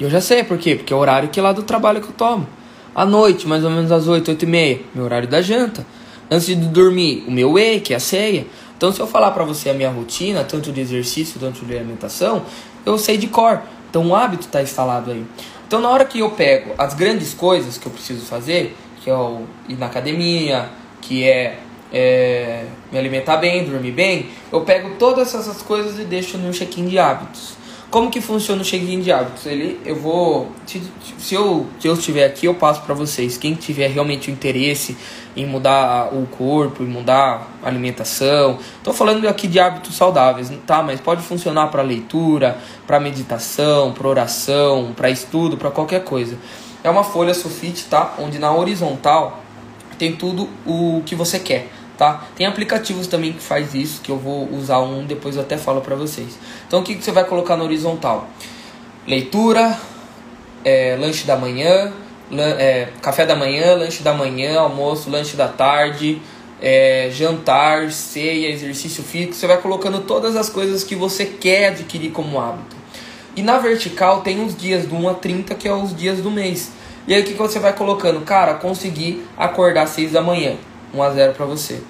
E 0.00 0.04
eu 0.04 0.10
já 0.10 0.20
sei 0.20 0.42
por 0.42 0.58
quê? 0.58 0.74
Porque 0.74 0.92
é 0.92 0.96
o 0.96 0.98
horário 0.98 1.28
que 1.28 1.38
é 1.38 1.42
lá 1.42 1.52
do 1.52 1.62
trabalho 1.62 2.00
que 2.00 2.08
eu 2.08 2.14
tomo. 2.14 2.48
À 2.94 3.04
noite, 3.04 3.46
mais 3.46 3.62
ou 3.62 3.70
menos 3.70 3.92
às 3.92 4.08
8, 4.08 4.30
8 4.30 4.42
e 4.42 4.46
meia, 4.46 4.80
meu 4.94 5.04
horário 5.04 5.28
da 5.28 5.42
janta. 5.42 5.86
Antes 6.30 6.46
de 6.46 6.56
dormir, 6.56 7.24
o 7.28 7.30
meu 7.30 7.52
whey, 7.52 7.80
que 7.80 7.92
é 7.92 7.96
a 7.96 8.00
ceia. 8.00 8.46
Então, 8.76 8.90
se 8.90 8.98
eu 8.98 9.06
falar 9.06 9.30
para 9.32 9.44
você 9.44 9.68
a 9.68 9.74
minha 9.74 9.90
rotina, 9.90 10.42
tanto 10.42 10.72
de 10.72 10.80
exercício 10.80 11.38
quanto 11.38 11.64
de 11.66 11.76
alimentação, 11.76 12.42
eu 12.84 12.96
sei 12.96 13.18
de 13.18 13.26
cor. 13.26 13.60
Então 13.90 14.06
o 14.06 14.14
hábito 14.14 14.46
está 14.46 14.62
instalado 14.62 15.10
aí. 15.10 15.24
Então 15.66 15.80
na 15.80 15.90
hora 15.90 16.04
que 16.04 16.20
eu 16.20 16.30
pego 16.30 16.72
as 16.78 16.94
grandes 16.94 17.34
coisas 17.34 17.76
que 17.76 17.86
eu 17.86 17.92
preciso 17.92 18.24
fazer, 18.24 18.76
que 19.02 19.10
é 19.10 19.14
o 19.14 19.42
ir 19.68 19.76
na 19.76 19.86
academia, 19.86 20.68
que 21.00 21.24
é, 21.24 21.58
é 21.92 22.64
me 22.90 22.98
alimentar 22.98 23.36
bem, 23.36 23.64
dormir 23.64 23.90
bem, 23.90 24.30
eu 24.52 24.60
pego 24.62 24.94
todas 24.98 25.34
essas 25.34 25.60
coisas 25.62 25.98
e 25.98 26.04
deixo 26.04 26.38
no 26.38 26.52
check-in 26.52 26.86
de 26.86 26.98
hábitos. 26.98 27.59
Como 27.90 28.08
que 28.08 28.20
funciona 28.20 28.62
o 28.62 28.64
check-in 28.64 29.00
de 29.00 29.10
hábitos? 29.10 29.46
Ele, 29.46 29.80
eu 29.84 29.96
vou, 29.96 30.48
se, 30.64 30.80
se, 31.18 31.34
eu, 31.34 31.66
se 31.80 31.88
eu 31.88 31.94
estiver 31.94 32.24
aqui, 32.24 32.46
eu 32.46 32.54
passo 32.54 32.82
para 32.82 32.94
vocês. 32.94 33.36
Quem 33.36 33.54
tiver 33.54 33.88
realmente 33.88 34.30
interesse 34.30 34.96
em 35.36 35.44
mudar 35.44 36.14
o 36.14 36.24
corpo, 36.26 36.84
em 36.84 36.86
mudar 36.86 37.48
a 37.60 37.66
alimentação, 37.66 38.58
estou 38.76 38.94
falando 38.94 39.26
aqui 39.26 39.48
de 39.48 39.58
hábitos 39.58 39.96
saudáveis, 39.96 40.52
tá? 40.64 40.84
Mas 40.84 41.00
pode 41.00 41.22
funcionar 41.22 41.66
para 41.66 41.82
leitura, 41.82 42.56
para 42.86 43.00
meditação, 43.00 43.92
para 43.92 44.06
oração, 44.06 44.92
para 44.94 45.10
estudo, 45.10 45.56
para 45.56 45.72
qualquer 45.72 46.04
coisa. 46.04 46.38
É 46.84 46.90
uma 46.90 47.02
folha 47.02 47.34
sulfite, 47.34 47.86
tá? 47.86 48.14
Onde 48.20 48.38
na 48.38 48.52
horizontal 48.54 49.42
tem 49.98 50.14
tudo 50.14 50.48
o 50.64 51.02
que 51.04 51.16
você 51.16 51.40
quer 51.40 51.68
tá? 52.00 52.24
Tem 52.34 52.46
aplicativos 52.46 53.06
também 53.06 53.34
que 53.34 53.42
faz 53.42 53.74
isso, 53.74 54.00
que 54.00 54.10
eu 54.10 54.16
vou 54.16 54.48
usar 54.54 54.80
um, 54.80 55.04
depois 55.04 55.36
eu 55.36 55.42
até 55.42 55.58
falo 55.58 55.82
para 55.82 55.94
vocês. 55.94 56.38
Então 56.66 56.80
o 56.80 56.82
que, 56.82 56.94
que 56.94 57.04
você 57.04 57.12
vai 57.12 57.24
colocar 57.24 57.58
no 57.58 57.64
horizontal? 57.64 58.26
Leitura, 59.06 59.78
é, 60.64 60.96
lanche 60.98 61.26
da 61.26 61.36
manhã, 61.36 61.92
é, 62.58 62.88
café 63.02 63.26
da 63.26 63.36
manhã, 63.36 63.74
lanche 63.74 64.02
da 64.02 64.14
manhã, 64.14 64.60
almoço, 64.60 65.10
lanche 65.10 65.36
da 65.36 65.46
tarde, 65.46 66.22
é, 66.58 67.10
jantar, 67.12 67.92
ceia, 67.92 68.48
exercício 68.48 69.02
físico. 69.04 69.34
Você 69.34 69.46
vai 69.46 69.58
colocando 69.58 70.00
todas 70.00 70.36
as 70.36 70.48
coisas 70.48 70.82
que 70.82 70.96
você 70.96 71.26
quer 71.26 71.68
adquirir 71.68 72.12
como 72.12 72.40
hábito. 72.40 72.76
E 73.36 73.42
na 73.42 73.58
vertical 73.58 74.22
tem 74.22 74.42
os 74.42 74.56
dias 74.56 74.86
do 74.86 74.96
1 74.96 75.08
a 75.10 75.14
30, 75.14 75.54
que 75.54 75.68
é 75.68 75.74
os 75.74 75.94
dias 75.94 76.20
do 76.22 76.30
mês. 76.30 76.72
E 77.06 77.12
aí 77.12 77.20
o 77.20 77.24
que, 77.24 77.32
que 77.32 77.38
você 77.38 77.58
vai 77.58 77.74
colocando? 77.74 78.22
Cara, 78.22 78.54
consegui 78.54 79.22
acordar 79.36 79.82
às 79.82 79.90
6 79.90 80.12
da 80.12 80.22
manhã. 80.22 80.56
1 80.94 81.02
a 81.02 81.10
0 81.10 81.32
para 81.34 81.46
você. 81.46 81.80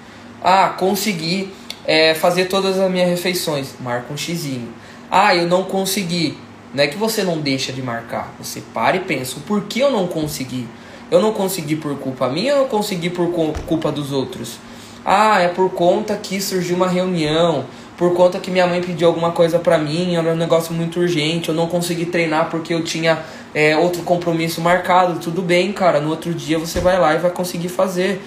Ah, 0.43 0.69
consegui 0.69 1.53
é, 1.85 2.13
fazer 2.13 2.45
todas 2.45 2.79
as 2.79 2.91
minhas 2.91 3.09
refeições. 3.09 3.75
Marca 3.79 4.11
um 4.13 4.17
xizinho. 4.17 4.69
Ah, 5.09 5.35
eu 5.35 5.47
não 5.47 5.63
consegui. 5.63 6.37
Não 6.73 6.83
é 6.83 6.87
que 6.87 6.97
você 6.97 7.23
não 7.23 7.39
deixa 7.39 7.73
de 7.73 7.81
marcar. 7.81 8.33
Você 8.39 8.61
para 8.73 8.95
e 8.97 9.01
pensa, 9.01 9.37
por 9.45 9.63
que 9.63 9.79
eu 9.79 9.91
não 9.91 10.07
consegui? 10.07 10.67
Eu 11.11 11.21
não 11.21 11.33
consegui 11.33 11.75
por 11.75 11.93
culpa 11.97 12.29
minha 12.29 12.53
eu 12.53 12.65
consegui 12.65 13.09
por 13.09 13.29
culpa 13.67 13.91
dos 13.91 14.13
outros? 14.13 14.57
Ah, 15.03 15.41
é 15.41 15.49
por 15.49 15.69
conta 15.71 16.15
que 16.15 16.39
surgiu 16.39 16.77
uma 16.77 16.87
reunião, 16.87 17.65
por 17.97 18.13
conta 18.13 18.39
que 18.39 18.49
minha 18.49 18.65
mãe 18.65 18.81
pediu 18.81 19.07
alguma 19.07 19.31
coisa 19.31 19.59
para 19.59 19.77
mim, 19.77 20.15
era 20.15 20.31
um 20.31 20.35
negócio 20.35 20.73
muito 20.73 20.99
urgente, 20.99 21.49
eu 21.49 21.55
não 21.55 21.67
consegui 21.67 22.05
treinar 22.05 22.49
porque 22.49 22.73
eu 22.73 22.83
tinha 22.83 23.19
é, 23.53 23.75
outro 23.75 24.03
compromisso 24.03 24.61
marcado. 24.61 25.19
Tudo 25.19 25.41
bem, 25.41 25.73
cara, 25.73 25.99
no 25.99 26.09
outro 26.09 26.33
dia 26.33 26.57
você 26.57 26.79
vai 26.79 26.97
lá 26.97 27.13
e 27.13 27.17
vai 27.17 27.31
conseguir 27.31 27.69
fazer. 27.69 28.21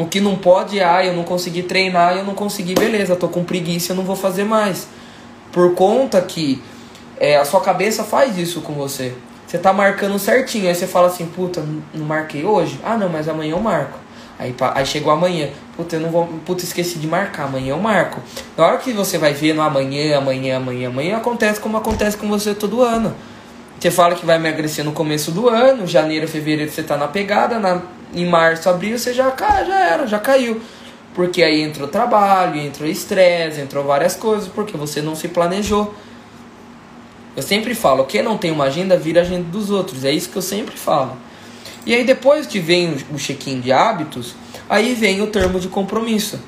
O 0.00 0.06
que 0.06 0.18
não 0.18 0.34
pode 0.34 0.78
é, 0.78 0.84
ah, 0.84 1.04
eu 1.04 1.12
não 1.12 1.24
consegui 1.24 1.62
treinar, 1.62 2.16
eu 2.16 2.24
não 2.24 2.32
consegui, 2.32 2.74
beleza, 2.74 3.14
tô 3.14 3.28
com 3.28 3.44
preguiça, 3.44 3.92
eu 3.92 3.96
não 3.96 4.02
vou 4.02 4.16
fazer 4.16 4.44
mais. 4.44 4.88
Por 5.52 5.74
conta 5.74 6.18
que 6.22 6.62
é, 7.18 7.36
a 7.36 7.44
sua 7.44 7.60
cabeça 7.60 8.02
faz 8.02 8.38
isso 8.38 8.62
com 8.62 8.72
você. 8.72 9.12
Você 9.46 9.58
tá 9.58 9.74
marcando 9.74 10.18
certinho, 10.18 10.68
aí 10.68 10.74
você 10.74 10.86
fala 10.86 11.08
assim, 11.08 11.26
puta, 11.26 11.62
não 11.92 12.06
marquei 12.06 12.46
hoje? 12.46 12.80
Ah, 12.82 12.96
não, 12.96 13.10
mas 13.10 13.28
amanhã 13.28 13.50
eu 13.50 13.60
marco. 13.60 13.98
Aí, 14.38 14.54
aí 14.74 14.86
chegou 14.86 15.12
amanhã, 15.12 15.50
puta, 15.76 15.96
eu 15.96 16.00
não 16.00 16.08
vou, 16.08 16.26
puta, 16.46 16.64
esqueci 16.64 16.98
de 16.98 17.06
marcar, 17.06 17.44
amanhã 17.44 17.72
eu 17.72 17.78
marco. 17.78 18.22
Na 18.56 18.66
hora 18.66 18.78
que 18.78 18.94
você 18.94 19.18
vai 19.18 19.34
ver 19.34 19.52
no 19.52 19.60
amanhã, 19.60 20.16
amanhã, 20.16 20.56
amanhã, 20.56 20.88
amanhã, 20.88 21.16
acontece 21.18 21.60
como 21.60 21.76
acontece 21.76 22.16
com 22.16 22.26
você 22.26 22.54
todo 22.54 22.80
ano. 22.80 23.14
Você 23.78 23.90
fala 23.90 24.14
que 24.14 24.24
vai 24.24 24.36
emagrecer 24.36 24.82
no 24.82 24.92
começo 24.92 25.30
do 25.30 25.46
ano, 25.46 25.86
janeiro, 25.86 26.26
fevereiro 26.26 26.72
você 26.72 26.82
tá 26.82 26.96
na 26.96 27.08
pegada, 27.08 27.58
na, 27.58 27.82
em 28.14 28.26
março, 28.26 28.68
abril 28.68 28.98
você 28.98 29.12
já, 29.12 29.34
já 29.38 29.80
era, 29.80 30.06
já 30.06 30.18
caiu. 30.18 30.60
Porque 31.14 31.42
aí 31.42 31.60
entrou 31.62 31.88
trabalho, 31.88 32.60
entrou 32.60 32.88
estresse, 32.88 33.60
entrou 33.60 33.84
várias 33.84 34.14
coisas, 34.14 34.48
porque 34.48 34.76
você 34.76 35.02
não 35.02 35.14
se 35.16 35.28
planejou. 35.28 35.94
Eu 37.36 37.42
sempre 37.42 37.74
falo, 37.74 38.04
quem 38.04 38.22
não 38.22 38.36
tem 38.38 38.50
uma 38.50 38.64
agenda, 38.64 38.96
vira 38.96 39.20
a 39.20 39.22
agenda 39.22 39.44
dos 39.44 39.70
outros. 39.70 40.04
É 40.04 40.12
isso 40.12 40.28
que 40.28 40.36
eu 40.36 40.42
sempre 40.42 40.76
falo. 40.76 41.16
E 41.86 41.94
aí 41.94 42.04
depois 42.04 42.46
que 42.46 42.58
vem 42.58 42.96
o 43.10 43.16
check-in 43.16 43.60
de 43.60 43.72
hábitos, 43.72 44.34
aí 44.68 44.94
vem 44.94 45.20
o 45.22 45.26
termo 45.26 45.58
de 45.58 45.68
compromisso. 45.68 46.38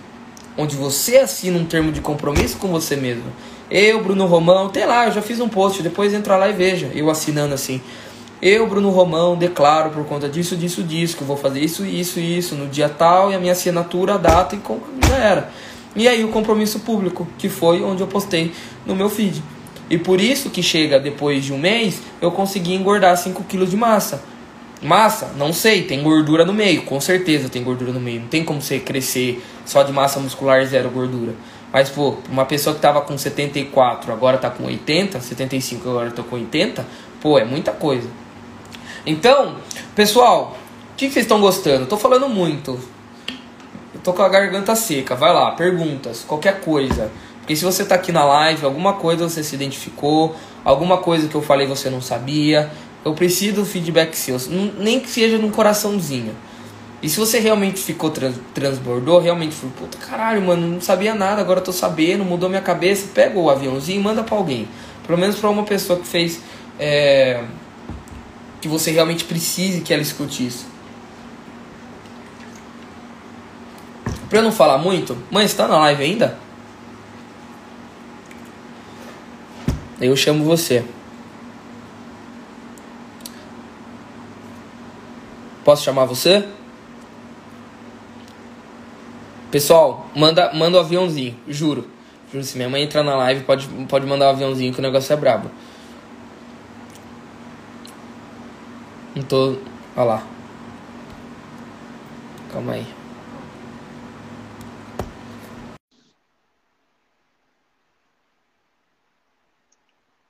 onde 0.57 0.77
você 0.77 1.17
assina 1.17 1.59
um 1.59 1.65
termo 1.65 1.91
de 1.91 2.01
compromisso 2.01 2.59
com 2.59 2.69
você 2.69 2.95
mesmo. 2.95 3.25
Eu, 3.71 4.03
Bruno 4.03 4.27
Romão, 4.27 4.69
tem 4.69 4.85
lá, 4.85 5.07
eu 5.07 5.13
já 5.13 5.23
fiz 5.23 5.41
um 5.41 5.49
post, 5.49 5.83
depois 5.83 6.13
entra 6.13 6.37
lá 6.37 6.49
e 6.49 6.53
veja, 6.53 6.91
eu 6.95 7.09
assinando 7.09 7.55
assim. 7.55 7.81
Eu, 8.43 8.67
Bruno 8.67 8.91
Romão, 8.91 9.37
declaro 9.37 9.91
por 9.91 10.05
conta 10.05 10.29
disso, 10.29 10.57
disso, 10.57 10.83
disso, 10.83 11.17
que 11.17 11.23
eu 11.23 11.27
vou 11.29 11.37
fazer 11.37 11.61
isso, 11.61 11.87
isso 11.87 12.19
e 12.19 12.39
isso 12.39 12.57
no 12.57 12.67
dia 12.67 12.89
tal, 12.89 13.31
e 13.31 13.37
a 13.37 13.39
minha 13.39 13.53
assinatura, 13.53 14.15
a 14.15 14.19
data, 14.19 14.57
e 14.57 15.07
já 15.07 15.17
era. 15.17 15.53
E 15.95 16.09
aí 16.09 16.25
o 16.25 16.29
compromisso 16.29 16.81
público, 16.81 17.25
que 17.39 17.49
foi 17.49 17.85
onde 17.85 18.03
eu 18.03 18.09
postei 18.09 18.51
no 18.85 18.97
meu 18.97 19.09
feed. 19.09 19.41
E 19.89 19.97
por 19.97 20.21
isso 20.21 20.51
que 20.51 20.61
chega 20.61 20.99
depois 20.99 21.45
de 21.45 21.53
um 21.53 21.59
mês, 21.59 22.03
eu 22.21 22.33
consegui 22.33 22.75
engordar 22.75 23.17
5 23.17 23.45
quilos 23.45 23.71
de 23.71 23.77
massa. 23.77 24.21
Massa? 24.83 25.31
Não 25.37 25.53
sei, 25.53 25.83
tem 25.83 26.03
gordura 26.03 26.45
no 26.45 26.53
meio, 26.53 26.83
com 26.83 27.01
certeza 27.01 27.49
tem 27.49 27.63
gordura 27.63 27.93
no 27.93 28.01
meio. 28.01 28.23
Não 28.23 28.29
tem 28.29 28.43
como 28.43 28.61
você 28.61 28.81
crescer 28.81 29.41
só 29.65 29.85
de 29.85 29.93
massa 29.93 30.19
muscular 30.19 30.67
zero 30.67 30.91
gordura. 30.91 31.37
Mas, 31.73 31.91
pô, 31.91 32.17
uma 32.29 32.45
pessoa 32.45 32.75
que 32.75 32.83
tava 32.83 33.03
com 33.03 33.17
74, 33.17 34.13
agora 34.13 34.37
tá 34.37 34.51
com 34.51 34.65
80, 34.65 35.21
75, 35.21 35.89
agora 35.89 36.11
tô 36.11 36.25
com 36.25 36.35
80, 36.35 36.85
pô, 37.21 37.39
é 37.39 37.45
muita 37.45 37.71
coisa. 37.71 38.09
Então, 39.05 39.57
pessoal, 39.97 40.57
o 40.93 40.97
que 40.97 41.11
vocês 41.11 41.25
estão 41.25 41.41
gostando? 41.41 41.87
tô 41.87 41.97
falando 41.97 42.29
muito. 42.29 42.79
Eu 43.95 44.01
tô 44.03 44.13
com 44.13 44.23
a 44.23 44.29
garganta 44.29 44.77
seca. 44.77 45.17
Vai 45.17 45.33
lá, 45.33 45.51
perguntas, 45.53 46.25
qualquer 46.27 46.61
coisa. 46.61 47.11
Porque 47.39 47.57
se 47.57 47.65
você 47.65 47.85
tá 47.85 47.97
aqui 47.97 48.13
na 48.13 48.25
live, 48.25 48.65
alguma 48.65 48.93
coisa 48.93 49.29
você 49.29 49.43
se 49.43 49.57
identificou, 49.57 50.37
alguma 50.65 50.99
coisa 50.99 51.27
que 51.27 51.35
eu 51.35 51.43
falei 51.43 51.67
você 51.67 51.91
não 51.91 52.01
sabia, 52.01 52.71
eu 53.05 53.15
preciso 53.15 53.57
do 53.57 53.65
feedback 53.65 54.15
seu, 54.15 54.37
nem 54.79 55.01
que 55.01 55.11
seja 55.11 55.37
num 55.37 55.51
coraçãozinho. 55.51 56.37
E 57.03 57.09
se 57.09 57.19
você 57.19 57.41
realmente 57.41 57.81
ficou 57.81 58.11
trans, 58.11 58.37
transbordou, 58.55 59.19
realmente 59.19 59.57
foi, 59.57 59.69
puta 59.71 59.99
caralho, 59.99 60.41
mano, 60.41 60.69
não 60.69 60.81
sabia 60.81 61.17
nada, 61.17 61.41
agora 61.41 61.61
tô 61.61 61.73
sabendo, 61.73 62.25
mudou 62.25 62.49
minha 62.49 62.63
cabeça, 62.63 63.09
pega 63.13 63.37
o 63.37 63.51
aviãozinho 63.51 63.99
e 63.99 64.03
manda 64.05 64.23
para 64.23 64.37
alguém. 64.37 64.69
Pelo 65.05 65.19
menos 65.19 65.35
para 65.35 65.51
uma 65.51 65.65
pessoa 65.65 65.99
que 65.99 66.07
fez. 66.07 66.41
É, 66.79 67.43
que 68.63 68.69
você 68.69 68.93
realmente 68.93 69.25
precise 69.25 69.81
que 69.81 69.93
ela 69.93 70.01
escute 70.01 70.47
isso. 70.47 70.67
Pra 74.31 74.39
eu 74.39 74.43
não 74.43 74.53
falar 74.53 74.79
muito, 74.79 75.19
mãe, 75.33 75.45
está 75.45 75.67
na 75.67 75.77
live 75.81 76.05
ainda? 76.05 76.39
Eu 80.01 80.17
chamo 80.17 80.45
você. 80.45 80.85
Posso 85.65 85.85
chamar 85.85 86.05
você? 86.05 86.47
Pessoal, 89.51 90.09
manda, 90.15 90.53
manda 90.55 90.79
o 90.79 90.81
um 90.81 90.85
aviãozinho, 90.85 91.37
juro. 91.49 91.89
Juro, 92.33 92.45
se 92.45 92.57
minha 92.57 92.71
mãe 92.71 92.85
entrar 92.85 93.03
na 93.03 93.17
live, 93.17 93.43
pode, 93.43 93.69
pode 93.89 94.07
mandar 94.07 94.27
o 94.27 94.29
um 94.29 94.33
aviãozinho 94.33 94.73
que 94.73 94.79
o 94.79 94.83
negócio 94.83 95.13
é 95.13 95.17
brabo. 95.17 95.51
Tô. 99.33 99.57
Olha 99.97 100.05
lá. 100.05 100.23
Calma 102.53 102.75
aí. 102.75 102.87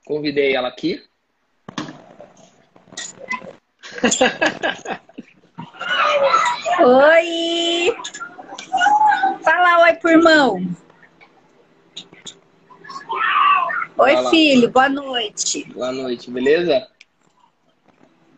Convidei 0.05 0.55
ela 0.55 0.69
aqui. 0.69 1.03
Oi! 6.81 7.97
Fala 9.43 9.83
oi 9.83 9.95
pro 9.95 10.11
irmão. 10.11 10.65
Oi, 13.99 14.15
Fala. 14.15 14.31
filho, 14.31 14.71
boa 14.71 14.89
noite. 14.89 15.65
Boa 15.73 15.91
noite, 15.91 16.31
beleza? 16.31 16.89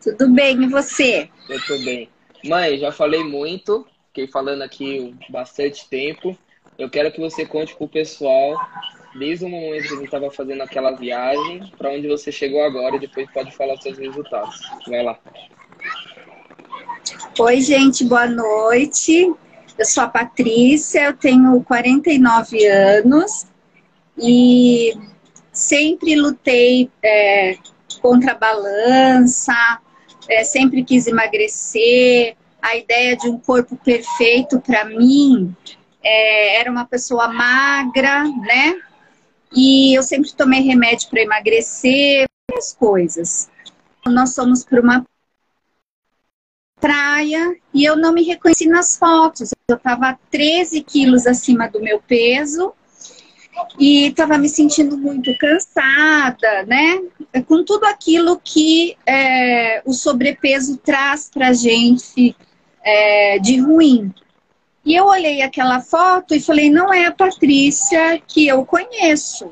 Tudo 0.05 0.29
bem, 0.29 0.61
e 0.61 0.67
você? 0.67 1.27
Eu 1.49 1.59
tô 1.65 1.79
bem. 1.79 2.07
Mãe, 2.45 2.77
já 2.77 2.91
falei 2.91 3.23
muito, 3.23 3.87
fiquei 4.09 4.27
falando 4.27 4.61
aqui 4.61 5.15
bastante 5.29 5.89
tempo. 5.89 6.37
Eu 6.77 6.91
quero 6.91 7.11
que 7.11 7.19
você 7.19 7.43
conte 7.43 7.75
pro 7.75 7.87
pessoal, 7.87 8.55
desde 9.17 9.45
o 9.45 9.49
momento 9.49 9.87
que 9.87 9.93
a 9.93 9.95
gente 9.95 10.05
estava 10.05 10.29
fazendo 10.29 10.61
aquela 10.61 10.91
viagem, 10.91 11.73
para 11.75 11.89
onde 11.89 12.07
você 12.07 12.31
chegou 12.31 12.63
agora 12.63 12.97
e 12.97 12.99
depois 12.99 13.27
pode 13.31 13.51
falar 13.55 13.73
os 13.73 13.81
seus 13.81 13.97
resultados. 13.97 14.61
Vai 14.87 15.01
lá. 15.01 15.17
Oi, 17.39 17.61
gente, 17.61 18.05
boa 18.05 18.27
noite. 18.27 19.33
Eu 19.75 19.85
sou 19.85 20.03
a 20.03 20.07
Patrícia, 20.07 21.05
eu 21.05 21.13
tenho 21.17 21.63
49 21.63 22.63
anos 22.67 23.47
e 24.21 24.93
sempre 25.51 26.15
lutei 26.15 26.91
é, 27.01 27.57
contra 28.03 28.33
a 28.33 28.35
balança, 28.35 29.81
é, 30.29 30.43
sempre 30.43 30.83
quis 30.83 31.07
emagrecer. 31.07 32.35
A 32.61 32.75
ideia 32.75 33.15
de 33.15 33.29
um 33.29 33.37
corpo 33.37 33.75
perfeito 33.75 34.59
para 34.59 34.85
mim 34.85 35.55
é, 36.03 36.59
era 36.59 36.71
uma 36.71 36.85
pessoa 36.85 37.27
magra, 37.27 38.23
né? 38.23 38.81
E 39.55 39.97
eu 39.97 40.03
sempre 40.03 40.33
tomei 40.33 40.61
remédio 40.61 41.09
para 41.09 41.21
emagrecer, 41.21 42.25
várias 42.49 42.73
coisas. 42.73 43.49
Nós 44.05 44.33
somos 44.33 44.63
para 44.63 44.81
uma 44.81 45.05
praia 46.79 47.55
e 47.73 47.83
eu 47.83 47.95
não 47.95 48.13
me 48.13 48.23
reconheci 48.23 48.67
nas 48.67 48.97
fotos. 48.97 49.51
Eu 49.67 49.77
estava 49.77 50.19
13 50.29 50.81
quilos 50.81 51.25
acima 51.25 51.67
do 51.67 51.81
meu 51.81 51.99
peso 51.99 52.73
e 53.79 54.07
estava 54.07 54.37
me 54.37 54.49
sentindo 54.49 54.97
muito 54.97 55.35
cansada, 55.37 56.63
né? 56.63 57.01
Com 57.47 57.63
tudo 57.63 57.85
aquilo 57.85 58.39
que 58.43 58.97
é, 59.05 59.81
o 59.85 59.93
sobrepeso 59.93 60.77
traz 60.77 61.29
para 61.33 61.53
gente 61.53 62.35
é, 62.83 63.39
de 63.39 63.57
ruim. 63.59 64.13
E 64.85 64.95
eu 64.95 65.05
olhei 65.05 65.41
aquela 65.41 65.81
foto 65.81 66.35
e 66.35 66.39
falei: 66.39 66.69
não 66.69 66.93
é 66.93 67.05
a 67.05 67.11
Patrícia 67.11 68.21
que 68.27 68.47
eu 68.47 68.65
conheço. 68.65 69.51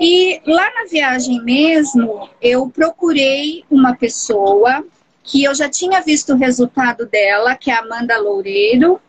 E 0.00 0.40
lá 0.46 0.70
na 0.74 0.88
viagem 0.88 1.42
mesmo, 1.42 2.28
eu 2.40 2.68
procurei 2.68 3.64
uma 3.68 3.96
pessoa 3.96 4.84
que 5.24 5.42
eu 5.42 5.54
já 5.54 5.68
tinha 5.68 6.00
visto 6.00 6.32
o 6.32 6.36
resultado 6.36 7.04
dela, 7.06 7.56
que 7.56 7.70
é 7.70 7.74
a 7.74 7.80
Amanda 7.80 8.16
Loureiro, 8.18 9.00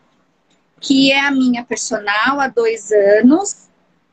que 0.80 1.12
é 1.12 1.20
a 1.20 1.30
minha 1.30 1.64
personal 1.64 2.40
há 2.40 2.48
dois 2.48 2.90
anos. 2.90 3.69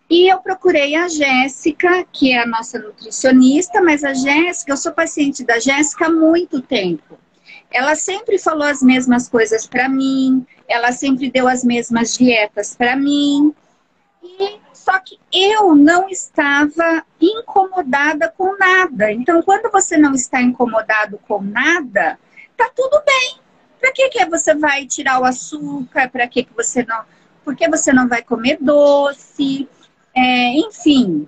E 0.09 0.31
eu 0.31 0.39
procurei 0.39 0.95
a 0.95 1.07
Jéssica, 1.09 2.05
que 2.11 2.31
é 2.31 2.41
a 2.41 2.45
nossa 2.45 2.79
nutricionista, 2.79 3.81
mas 3.81 4.03
a 4.03 4.13
Jéssica, 4.13 4.71
eu 4.71 4.77
sou 4.77 4.93
paciente 4.93 5.43
da 5.43 5.59
Jéssica 5.59 6.05
há 6.05 6.09
muito 6.09 6.61
tempo. 6.61 7.19
Ela 7.69 7.95
sempre 7.95 8.39
falou 8.39 8.63
as 8.63 8.81
mesmas 8.81 9.27
coisas 9.27 9.67
para 9.67 9.89
mim, 9.89 10.45
ela 10.67 10.93
sempre 10.93 11.29
deu 11.29 11.47
as 11.47 11.63
mesmas 11.63 12.17
dietas 12.17 12.73
para 12.73 12.95
mim. 12.95 13.53
E 14.23 14.59
só 14.73 14.97
que 14.99 15.19
eu 15.33 15.75
não 15.75 16.07
estava 16.07 17.03
incomodada 17.19 18.33
com 18.37 18.57
nada. 18.57 19.11
Então, 19.11 19.41
quando 19.41 19.69
você 19.69 19.97
não 19.97 20.13
está 20.13 20.41
incomodado 20.41 21.19
com 21.27 21.41
nada, 21.41 22.17
tá 22.55 22.71
tudo 22.73 23.01
bem. 23.05 23.39
Para 23.81 23.91
que 23.91 24.07
que 24.07 24.25
você 24.25 24.55
vai 24.55 24.85
tirar 24.85 25.19
o 25.19 25.25
açúcar? 25.25 26.09
Para 26.09 26.25
que 26.27 26.43
que 26.43 26.53
você 26.53 26.85
não? 26.85 27.03
Por 27.43 27.55
que 27.55 27.67
você 27.67 27.91
não 27.91 28.07
vai 28.07 28.21
comer 28.21 28.57
doce? 28.61 29.67
É, 30.17 30.51
enfim. 30.53 31.27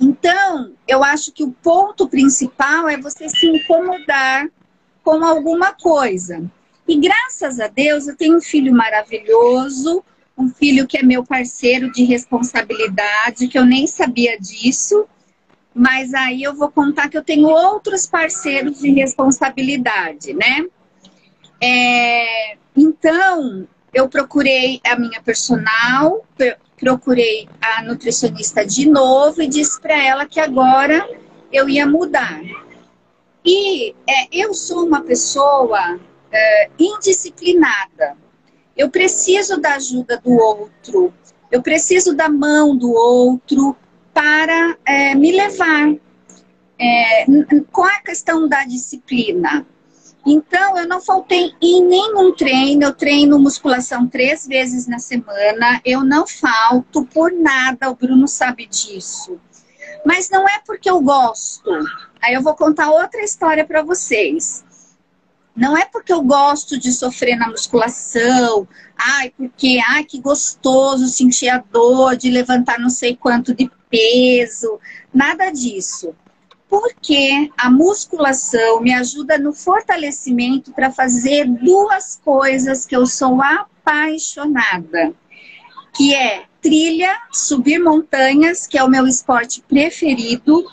Então, 0.00 0.72
eu 0.88 1.04
acho 1.04 1.30
que 1.30 1.44
o 1.44 1.52
ponto 1.52 2.08
principal 2.08 2.88
é 2.88 2.96
você 2.96 3.28
se 3.28 3.46
incomodar 3.46 4.48
com 5.04 5.24
alguma 5.24 5.72
coisa. 5.72 6.42
E 6.88 6.96
graças 6.96 7.60
a 7.60 7.68
Deus 7.68 8.08
eu 8.08 8.16
tenho 8.16 8.36
um 8.38 8.40
filho 8.40 8.74
maravilhoso, 8.74 10.02
um 10.36 10.48
filho 10.48 10.88
que 10.88 10.98
é 10.98 11.04
meu 11.04 11.24
parceiro 11.24 11.92
de 11.92 12.02
responsabilidade, 12.02 13.46
que 13.46 13.56
eu 13.56 13.64
nem 13.64 13.86
sabia 13.86 14.36
disso, 14.40 15.06
mas 15.72 16.12
aí 16.12 16.42
eu 16.42 16.52
vou 16.52 16.68
contar 16.68 17.08
que 17.08 17.16
eu 17.16 17.22
tenho 17.22 17.46
outros 17.46 18.06
parceiros 18.06 18.80
de 18.80 18.90
responsabilidade, 18.90 20.32
né? 20.34 20.66
É, 21.62 22.56
então, 22.76 23.68
eu 23.94 24.08
procurei 24.08 24.80
a 24.84 24.98
minha 24.98 25.22
personal, 25.22 26.24
procurei 26.80 27.46
a 27.60 27.82
nutricionista 27.82 28.64
de 28.64 28.88
novo 28.88 29.42
e 29.42 29.46
disse 29.46 29.78
para 29.78 30.02
ela 30.02 30.24
que 30.24 30.40
agora 30.40 31.06
eu 31.52 31.68
ia 31.68 31.86
mudar. 31.86 32.40
E 33.44 33.94
é, 34.08 34.28
eu 34.32 34.54
sou 34.54 34.86
uma 34.86 35.02
pessoa 35.02 36.00
é, 36.32 36.70
indisciplinada. 36.78 38.16
Eu 38.74 38.88
preciso 38.88 39.60
da 39.60 39.74
ajuda 39.74 40.16
do 40.16 40.32
outro, 40.32 41.12
eu 41.52 41.62
preciso 41.62 42.14
da 42.14 42.30
mão 42.30 42.74
do 42.74 42.90
outro 42.90 43.76
para 44.14 44.76
é, 44.86 45.14
me 45.14 45.32
levar. 45.32 45.94
É, 46.78 47.26
qual 47.70 47.88
é 47.88 47.96
a 47.96 48.02
questão 48.02 48.48
da 48.48 48.64
disciplina? 48.64 49.66
Então, 50.24 50.76
eu 50.76 50.86
não 50.86 51.00
faltei 51.00 51.54
em 51.60 51.82
nenhum 51.84 52.34
treino. 52.34 52.84
Eu 52.84 52.94
treino 52.94 53.38
musculação 53.38 54.06
três 54.06 54.46
vezes 54.46 54.86
na 54.86 54.98
semana. 54.98 55.80
Eu 55.84 56.04
não 56.04 56.26
falto 56.26 57.04
por 57.06 57.32
nada. 57.32 57.90
O 57.90 57.94
Bruno 57.94 58.28
sabe 58.28 58.66
disso. 58.66 59.38
Mas 60.04 60.28
não 60.30 60.48
é 60.48 60.60
porque 60.64 60.90
eu 60.90 61.00
gosto. 61.00 61.70
Aí 62.22 62.34
eu 62.34 62.42
vou 62.42 62.54
contar 62.54 62.90
outra 62.90 63.22
história 63.22 63.64
para 63.64 63.82
vocês. 63.82 64.64
Não 65.56 65.76
é 65.76 65.84
porque 65.84 66.12
eu 66.12 66.22
gosto 66.22 66.78
de 66.78 66.92
sofrer 66.92 67.36
na 67.36 67.48
musculação, 67.48 68.66
ai, 68.96 69.30
porque, 69.36 69.80
ai, 69.88 70.04
que 70.04 70.20
gostoso 70.20 71.08
sentir 71.08 71.48
a 71.48 71.58
dor 71.58 72.16
de 72.16 72.30
levantar 72.30 72.78
não 72.78 72.88
sei 72.88 73.16
quanto 73.16 73.52
de 73.52 73.70
peso, 73.90 74.78
nada 75.12 75.50
disso 75.50 76.14
porque 76.70 77.50
a 77.58 77.68
musculação 77.68 78.80
me 78.80 78.94
ajuda 78.94 79.36
no 79.36 79.52
fortalecimento 79.52 80.72
para 80.72 80.92
fazer 80.92 81.44
duas 81.44 82.20
coisas 82.24 82.86
que 82.86 82.94
eu 82.94 83.04
sou 83.06 83.42
apaixonada, 83.42 85.12
que 85.92 86.14
é 86.14 86.44
trilha, 86.62 87.18
subir 87.32 87.80
montanhas, 87.80 88.68
que 88.68 88.78
é 88.78 88.84
o 88.84 88.88
meu 88.88 89.04
esporte 89.08 89.60
preferido. 89.62 90.64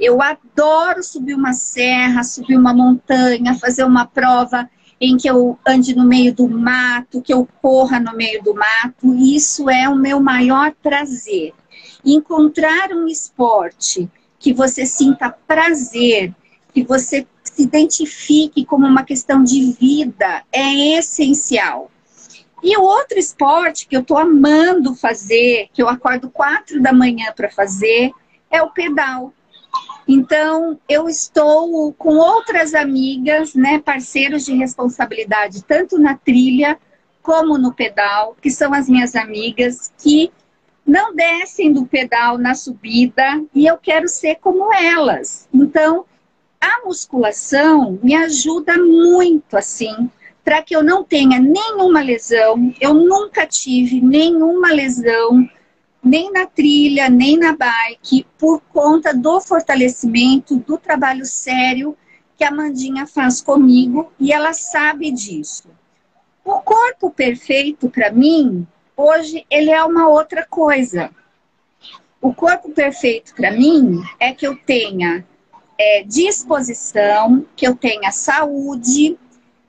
Eu 0.00 0.20
adoro 0.20 1.04
subir 1.04 1.34
uma 1.34 1.52
serra, 1.52 2.24
subir 2.24 2.56
uma 2.56 2.74
montanha, 2.74 3.54
fazer 3.54 3.84
uma 3.84 4.04
prova 4.04 4.68
em 5.00 5.16
que 5.16 5.30
eu 5.30 5.56
ande 5.64 5.94
no 5.94 6.04
meio 6.04 6.34
do 6.34 6.48
mato, 6.48 7.22
que 7.22 7.32
eu 7.32 7.48
corra 7.62 8.00
no 8.00 8.16
meio 8.16 8.42
do 8.42 8.54
mato. 8.54 9.14
Isso 9.14 9.70
é 9.70 9.88
o 9.88 9.94
meu 9.94 10.18
maior 10.18 10.72
prazer. 10.82 11.52
Encontrar 12.04 12.90
um 12.90 13.06
esporte 13.06 14.10
que 14.44 14.52
você 14.52 14.84
sinta 14.84 15.34
prazer, 15.46 16.30
que 16.74 16.84
você 16.84 17.26
se 17.42 17.62
identifique 17.62 18.66
como 18.66 18.86
uma 18.86 19.02
questão 19.02 19.42
de 19.42 19.72
vida, 19.72 20.44
é 20.52 20.98
essencial. 20.98 21.90
E 22.62 22.76
o 22.76 22.82
outro 22.82 23.18
esporte 23.18 23.88
que 23.88 23.96
eu 23.96 24.02
estou 24.02 24.18
amando 24.18 24.94
fazer, 24.94 25.70
que 25.72 25.82
eu 25.82 25.88
acordo 25.88 26.28
quatro 26.28 26.82
da 26.82 26.92
manhã 26.92 27.32
para 27.34 27.50
fazer, 27.50 28.10
é 28.50 28.62
o 28.62 28.68
pedal. 28.68 29.32
Então, 30.06 30.78
eu 30.86 31.08
estou 31.08 31.94
com 31.94 32.16
outras 32.18 32.74
amigas, 32.74 33.54
né, 33.54 33.78
parceiros 33.78 34.44
de 34.44 34.54
responsabilidade, 34.54 35.64
tanto 35.64 35.98
na 35.98 36.18
trilha 36.18 36.78
como 37.22 37.56
no 37.56 37.72
pedal, 37.72 38.36
que 38.42 38.50
são 38.50 38.74
as 38.74 38.90
minhas 38.90 39.16
amigas, 39.16 39.90
que 39.96 40.30
não 40.86 41.14
descem 41.14 41.72
do 41.72 41.86
pedal 41.86 42.36
na 42.36 42.54
subida 42.54 43.42
e 43.54 43.66
eu 43.66 43.78
quero 43.78 44.06
ser 44.06 44.36
como 44.36 44.72
elas. 44.74 45.48
Então, 45.52 46.04
a 46.60 46.84
musculação 46.84 47.98
me 48.02 48.14
ajuda 48.14 48.76
muito 48.78 49.56
assim, 49.56 50.10
para 50.44 50.62
que 50.62 50.76
eu 50.76 50.82
não 50.82 51.02
tenha 51.02 51.38
nenhuma 51.38 52.02
lesão. 52.02 52.74
Eu 52.80 52.92
nunca 52.92 53.46
tive 53.46 54.00
nenhuma 54.00 54.72
lesão, 54.72 55.48
nem 56.02 56.30
na 56.30 56.46
trilha, 56.46 57.08
nem 57.08 57.38
na 57.38 57.56
bike, 57.56 58.26
por 58.38 58.60
conta 58.72 59.14
do 59.14 59.40
fortalecimento, 59.40 60.56
do 60.56 60.76
trabalho 60.76 61.24
sério 61.24 61.96
que 62.36 62.44
a 62.44 62.50
Mandinha 62.50 63.06
faz 63.06 63.40
comigo 63.40 64.12
e 64.18 64.32
ela 64.32 64.52
sabe 64.52 65.10
disso. 65.10 65.68
O 66.44 66.60
corpo 66.60 67.10
perfeito 67.10 67.88
para 67.88 68.12
mim 68.12 68.66
Hoje 68.96 69.44
ele 69.50 69.70
é 69.70 69.82
uma 69.82 70.08
outra 70.08 70.46
coisa. 70.46 71.10
O 72.20 72.32
corpo 72.32 72.70
perfeito 72.70 73.34
para 73.34 73.50
mim 73.50 74.02
é 74.20 74.32
que 74.32 74.46
eu 74.46 74.56
tenha 74.56 75.26
é, 75.78 76.02
disposição, 76.04 77.44
que 77.56 77.66
eu 77.66 77.74
tenha 77.74 78.12
saúde, 78.12 79.18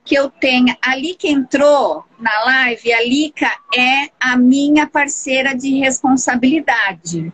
que 0.04 0.14
eu 0.14 0.30
tenha. 0.30 0.78
A 0.80 0.94
Lica 0.94 1.26
entrou 1.26 2.04
na 2.18 2.44
live, 2.44 2.92
a 2.92 3.02
Lica 3.02 3.52
é 3.76 4.10
a 4.18 4.36
minha 4.36 4.86
parceira 4.86 5.54
de 5.54 5.78
responsabilidade. 5.78 7.32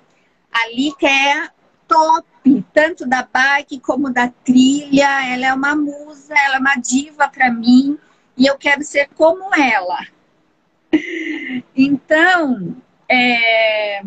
A 0.51 0.69
Lica 0.69 1.07
é 1.07 1.51
top, 1.87 2.27
tanto 2.73 3.07
da 3.07 3.29
bike 3.31 3.79
como 3.81 4.11
da 4.11 4.29
trilha. 4.29 5.31
Ela 5.31 5.47
é 5.49 5.55
uma 5.55 5.77
musa, 5.77 6.35
ela 6.35 6.57
é 6.57 6.59
uma 6.59 6.77
diva 6.77 7.29
para 7.29 7.53
mim 7.53 7.99
e 8.37 8.47
eu 8.47 8.57
quero 8.57 8.83
ser 8.83 9.09
como 9.15 9.55
ela. 9.55 9.99
Então, 11.75 12.77
é, 13.09 14.03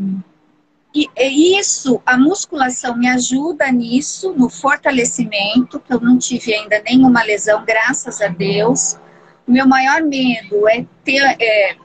e, 0.95 1.59
isso, 1.59 2.01
a 2.05 2.17
musculação 2.17 2.97
me 2.97 3.07
ajuda 3.09 3.69
nisso, 3.69 4.33
no 4.33 4.49
fortalecimento, 4.49 5.79
que 5.79 5.93
eu 5.93 5.99
não 5.99 6.17
tive 6.17 6.53
ainda 6.53 6.81
nenhuma 6.81 7.21
lesão, 7.21 7.65
graças 7.65 8.21
a 8.21 8.29
Deus. 8.29 8.97
O 9.45 9.51
meu 9.51 9.67
maior 9.67 10.01
medo 10.01 10.67
é 10.69 10.85
ter, 11.03 11.21
é, 11.39 11.75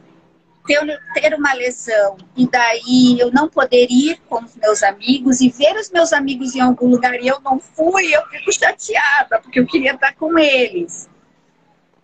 ter, 0.65 1.01
ter 1.15 1.35
uma 1.35 1.53
lesão 1.53 2.17
e 2.37 2.49
daí 2.49 3.19
eu 3.19 3.33
não 3.33 3.49
poder 3.49 3.89
ir 3.91 4.21
com 4.29 4.45
os 4.45 4.55
meus 4.55 4.83
amigos 4.83 5.41
e 5.41 5.51
ver 5.51 5.75
os 5.75 5.91
meus 5.91 6.13
amigos 6.13 6.55
em 6.55 6.61
algum 6.61 6.89
lugar 6.89 7.21
e 7.21 7.27
eu 7.27 7.41
não 7.41 7.59
fui, 7.59 8.15
eu 8.15 8.25
fico 8.29 8.53
chateada, 8.53 9.41
porque 9.43 9.59
eu 9.59 9.67
queria 9.67 9.93
estar 9.93 10.15
com 10.15 10.39
eles. 10.39 11.09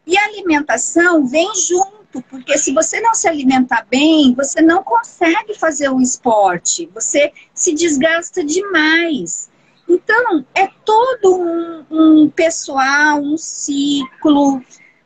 E 0.04 0.18
a 0.18 0.24
alimentação 0.24 1.26
vem 1.26 1.50
junto 1.54 1.95
porque 2.22 2.58
se 2.58 2.72
você 2.72 3.00
não 3.00 3.14
se 3.14 3.28
alimentar 3.28 3.86
bem, 3.90 4.34
você 4.34 4.60
não 4.60 4.82
consegue 4.82 5.54
fazer 5.54 5.88
o 5.88 6.00
esporte, 6.00 6.90
você 6.94 7.32
se 7.54 7.74
desgasta 7.74 8.44
demais. 8.44 9.50
Então, 9.88 10.44
é 10.54 10.68
todo 10.84 11.36
um, 11.36 11.84
um 11.90 12.30
pessoal, 12.30 13.20
um 13.20 13.36
ciclo, 13.36 14.62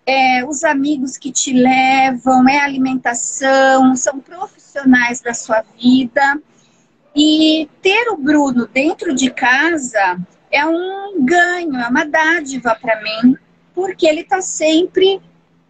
é, 0.06 0.44
os 0.44 0.64
amigos 0.64 1.16
que 1.16 1.30
te 1.30 1.52
levam, 1.52 2.48
é 2.48 2.58
alimentação, 2.58 3.94
são 3.94 4.18
profissionais 4.18 5.20
da 5.20 5.34
sua 5.34 5.62
vida. 5.78 6.40
E 7.14 7.68
ter 7.82 8.08
o 8.11 8.16
Bruno 8.16 8.66
dentro 8.66 9.14
de 9.14 9.30
casa 9.30 10.18
é 10.50 10.64
um 10.64 11.24
ganho, 11.24 11.76
é 11.76 11.88
uma 11.88 12.04
dádiva 12.04 12.76
para 12.80 13.00
mim, 13.02 13.36
porque 13.74 14.06
ele 14.06 14.22
está 14.22 14.40
sempre 14.40 15.20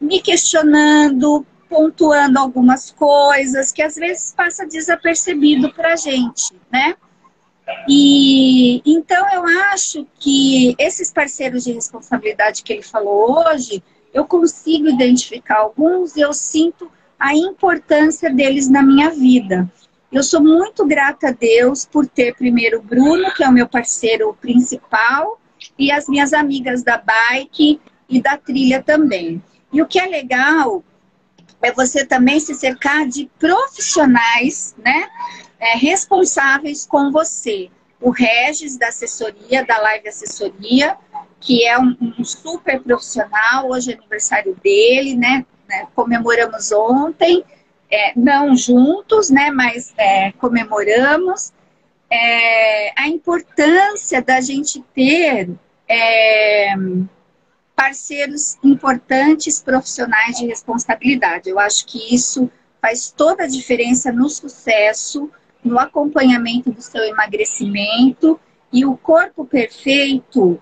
me 0.00 0.20
questionando, 0.20 1.44
pontuando 1.68 2.38
algumas 2.38 2.90
coisas 2.90 3.70
que 3.70 3.82
às 3.82 3.94
vezes 3.94 4.34
passa 4.36 4.66
desapercebido 4.66 5.72
para 5.72 5.92
a 5.92 5.96
gente, 5.96 6.52
né? 6.70 6.96
E 7.88 8.82
então 8.84 9.32
eu 9.32 9.46
acho 9.72 10.06
que 10.18 10.74
esses 10.78 11.12
parceiros 11.12 11.64
de 11.64 11.72
responsabilidade 11.72 12.62
que 12.62 12.72
ele 12.72 12.82
falou 12.82 13.38
hoje, 13.46 13.82
eu 14.12 14.26
consigo 14.26 14.88
identificar 14.88 15.58
alguns 15.58 16.16
e 16.16 16.20
eu 16.20 16.32
sinto 16.32 16.90
a 17.18 17.34
importância 17.34 18.32
deles 18.32 18.68
na 18.68 18.82
minha 18.82 19.10
vida. 19.10 19.70
Eu 20.10 20.24
sou 20.24 20.42
muito 20.42 20.84
grata 20.84 21.28
a 21.28 21.32
Deus 21.32 21.84
por 21.84 22.06
ter 22.06 22.34
primeiro 22.34 22.80
o 22.80 22.82
Bruno, 22.82 23.32
que 23.32 23.44
é 23.44 23.48
o 23.48 23.52
meu 23.52 23.68
parceiro 23.68 24.36
principal, 24.40 25.38
e 25.78 25.92
as 25.92 26.08
minhas 26.08 26.32
amigas 26.32 26.82
da 26.82 26.98
bike 26.98 27.80
e 28.08 28.20
da 28.20 28.36
trilha 28.36 28.82
também. 28.82 29.40
E 29.72 29.80
o 29.80 29.86
que 29.86 29.98
é 29.98 30.06
legal 30.06 30.82
é 31.62 31.72
você 31.72 32.04
também 32.04 32.40
se 32.40 32.54
cercar 32.54 33.06
de 33.06 33.30
profissionais, 33.38 34.74
né? 34.78 35.08
É, 35.58 35.76
responsáveis 35.76 36.86
com 36.86 37.10
você. 37.10 37.70
O 38.00 38.10
Regis 38.10 38.78
da 38.78 38.88
assessoria, 38.88 39.64
da 39.64 39.78
Live 39.78 40.08
Assessoria, 40.08 40.96
que 41.38 41.66
é 41.66 41.78
um, 41.78 41.96
um 42.18 42.24
super 42.24 42.80
profissional, 42.80 43.68
hoje 43.68 43.92
é 43.92 43.94
aniversário 43.94 44.56
dele, 44.62 45.14
né? 45.16 45.44
né? 45.68 45.86
Comemoramos 45.94 46.72
ontem, 46.72 47.44
é, 47.90 48.12
não 48.16 48.56
juntos, 48.56 49.28
né? 49.30 49.50
Mas 49.50 49.94
é, 49.98 50.32
comemoramos. 50.32 51.52
É, 52.10 52.92
a 53.00 53.06
importância 53.06 54.20
da 54.20 54.40
gente 54.40 54.82
ter 54.94 55.50
é, 55.88 56.74
parceiros 57.80 58.58
importantes 58.62 59.58
profissionais 59.58 60.36
de 60.36 60.46
responsabilidade. 60.46 61.48
Eu 61.48 61.58
acho 61.58 61.86
que 61.86 62.14
isso 62.14 62.50
faz 62.78 63.10
toda 63.10 63.44
a 63.44 63.46
diferença 63.46 64.12
no 64.12 64.28
sucesso, 64.28 65.30
no 65.64 65.78
acompanhamento 65.78 66.70
do 66.70 66.82
seu 66.82 67.02
emagrecimento 67.04 68.38
e 68.70 68.84
o 68.84 68.98
corpo 68.98 69.46
perfeito. 69.46 70.60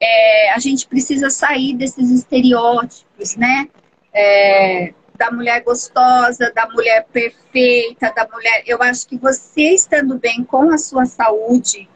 É, 0.00 0.54
a 0.54 0.58
gente 0.58 0.88
precisa 0.88 1.28
sair 1.28 1.76
desses 1.76 2.10
estereótipos, 2.10 3.36
né? 3.36 3.68
É, 4.14 4.94
da 5.14 5.30
mulher 5.30 5.62
gostosa, 5.62 6.50
da 6.54 6.66
mulher 6.70 7.06
perfeita, 7.12 8.10
da 8.16 8.26
mulher. 8.32 8.62
Eu 8.66 8.82
acho 8.82 9.06
que 9.06 9.18
você 9.18 9.74
estando 9.74 10.18
bem 10.18 10.42
com 10.42 10.70
a 10.70 10.78
sua 10.78 11.04
saúde, 11.04 11.86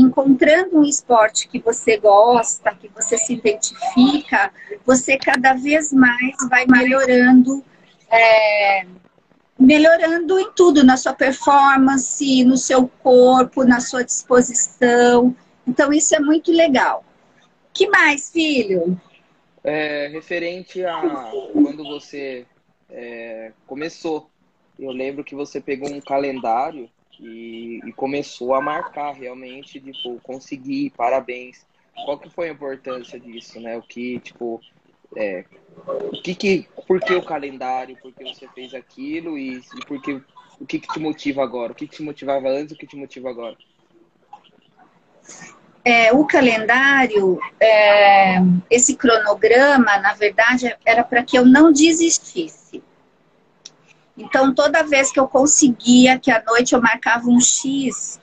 encontrando 0.00 0.78
um 0.78 0.84
esporte 0.84 1.48
que 1.48 1.58
você 1.58 1.96
gosta, 1.96 2.74
que 2.74 2.88
você 2.88 3.18
se 3.18 3.34
identifica, 3.34 4.52
você 4.86 5.18
cada 5.18 5.54
vez 5.54 5.92
mais 5.92 6.36
vai 6.48 6.64
melhorando, 6.66 7.64
é, 8.10 8.86
melhorando 9.58 10.38
em 10.38 10.52
tudo, 10.52 10.84
na 10.84 10.96
sua 10.96 11.12
performance, 11.12 12.44
no 12.44 12.56
seu 12.56 12.88
corpo, 13.02 13.64
na 13.64 13.80
sua 13.80 14.04
disposição. 14.04 15.34
Então, 15.66 15.92
isso 15.92 16.14
é 16.14 16.20
muito 16.20 16.52
legal. 16.52 17.04
que 17.72 17.88
mais, 17.88 18.30
filho? 18.30 18.98
É, 19.62 20.08
referente 20.08 20.84
a 20.84 21.30
quando 21.52 21.84
você 21.84 22.46
é, 22.90 23.52
começou, 23.66 24.30
eu 24.78 24.90
lembro 24.90 25.24
que 25.24 25.34
você 25.34 25.60
pegou 25.60 25.90
um 25.90 26.00
calendário 26.00 26.88
e, 27.20 27.80
e, 27.84 27.92
começou 27.92 28.54
a 28.54 28.60
marcar 28.60 29.12
realmente, 29.12 29.80
tipo, 29.80 30.20
conseguir, 30.22 30.90
parabéns. 30.96 31.66
Qual 32.04 32.18
que 32.18 32.30
foi 32.30 32.48
a 32.48 32.52
importância 32.52 33.18
disso, 33.18 33.60
né? 33.60 33.76
O 33.76 33.82
que, 33.82 34.20
tipo, 34.20 34.60
é, 35.16 35.44
o 35.86 36.22
que 36.22 36.34
que, 36.34 36.68
por 36.86 37.00
que 37.00 37.14
o 37.14 37.24
calendário, 37.24 37.96
por 37.96 38.12
que 38.12 38.24
você 38.24 38.46
fez 38.48 38.74
aquilo 38.74 39.38
e, 39.38 39.58
e 39.58 39.86
por 39.86 40.00
que, 40.00 40.20
o 40.60 40.66
que 40.66 40.78
que 40.78 40.88
te 40.88 41.00
motiva 41.00 41.42
agora? 41.42 41.72
O 41.72 41.74
que, 41.74 41.86
que 41.86 41.96
te 41.96 42.02
motivava 42.02 42.48
antes, 42.48 42.74
o 42.74 42.78
que 42.78 42.86
te 42.86 42.96
motiva 42.96 43.30
agora? 43.30 43.56
É, 45.84 46.12
o 46.12 46.26
calendário, 46.26 47.40
é, 47.58 48.36
esse 48.70 48.94
cronograma, 48.94 49.96
na 49.98 50.12
verdade, 50.12 50.76
era 50.84 51.02
para 51.02 51.22
que 51.22 51.38
eu 51.38 51.46
não 51.46 51.72
desistisse. 51.72 52.82
Então, 54.18 54.52
toda 54.52 54.82
vez 54.82 55.12
que 55.12 55.20
eu 55.20 55.28
conseguia, 55.28 56.18
que 56.18 56.30
à 56.30 56.42
noite 56.44 56.74
eu 56.74 56.82
marcava 56.82 57.28
um 57.28 57.40
X, 57.40 58.18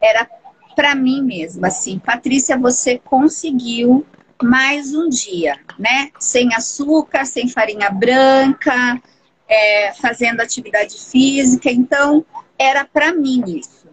era 0.00 0.28
para 0.76 0.94
mim 0.94 1.22
mesma, 1.22 1.68
assim, 1.68 1.98
Patrícia, 1.98 2.56
você 2.56 2.98
conseguiu 2.98 4.06
mais 4.40 4.94
um 4.94 5.08
dia, 5.08 5.58
né? 5.78 6.10
Sem 6.20 6.54
açúcar, 6.54 7.24
sem 7.24 7.48
farinha 7.48 7.90
branca, 7.90 9.02
é, 9.48 9.92
fazendo 9.94 10.40
atividade 10.40 10.96
física. 10.96 11.70
Então, 11.70 12.24
era 12.58 12.84
para 12.84 13.12
mim 13.12 13.42
isso. 13.46 13.88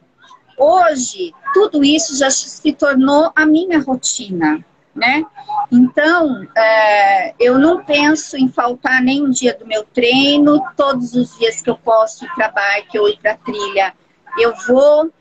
Hoje, 0.58 1.34
tudo 1.54 1.84
isso 1.84 2.18
já 2.18 2.30
se 2.30 2.72
tornou 2.74 3.32
a 3.36 3.46
minha 3.46 3.80
rotina, 3.80 4.64
né? 4.96 5.26
Então, 5.70 6.48
é, 6.56 7.36
eu 7.38 7.60
não 7.60 7.84
penso 7.84 8.38
em 8.38 8.48
faltar 8.48 9.02
nenhum 9.02 9.30
dia 9.30 9.54
do 9.54 9.68
meu 9.68 9.84
treino. 9.84 10.64
Todos 10.78 11.14
os 11.14 11.38
dias 11.38 11.62
que 11.62 11.70
eu 11.70 11.76
posso 11.76 12.24
ir 12.24 12.30
para 12.34 12.50
bike 12.50 12.98
ou 12.98 13.10
ir 13.10 13.20
para 13.20 13.36
trilha, 13.36 13.94
eu 14.40 14.54
vou. 14.68 15.12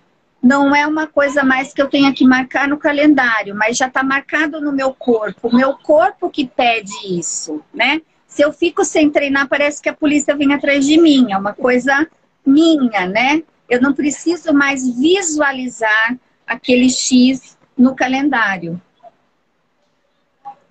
Não 0.41 0.77
é 0.77 0.87
uma 0.87 1.07
coisa 1.07 1.43
mais 1.43 1.73
que 1.73 1.81
eu 1.81 1.89
tenha 1.89 2.13
que 2.13 2.25
marcar 2.25 2.69
no 2.69 2.77
calendário, 2.77 3.55
mas 3.55 3.79
já 3.79 3.87
está 3.87 4.03
marcado 4.03 4.61
no 4.61 4.73
meu 4.73 4.95
corpo. 4.95 5.49
O 5.49 5.57
meu 5.57 5.75
corpo 5.79 6.31
que 6.31 6.47
pede 6.47 7.19
isso, 7.19 7.63
né? 7.73 8.03
Se 8.27 8.43
eu 8.43 8.53
fico 8.53 8.85
sem 8.85 9.11
treinar, 9.11 9.49
parece 9.49 9.81
que 9.81 9.89
a 9.89 9.95
polícia 9.95 10.37
vem 10.37 10.53
atrás 10.53 10.85
de 10.85 11.01
mim. 11.01 11.33
É 11.33 11.39
uma 11.39 11.55
coisa 11.55 12.07
minha, 12.45 13.07
né? 13.07 13.43
Eu 13.71 13.81
não 13.81 13.95
preciso 13.95 14.53
mais 14.53 14.87
visualizar 14.87 16.19
aquele 16.47 16.91
X 16.91 17.57
no 17.77 17.97
calendário. 17.97 18.81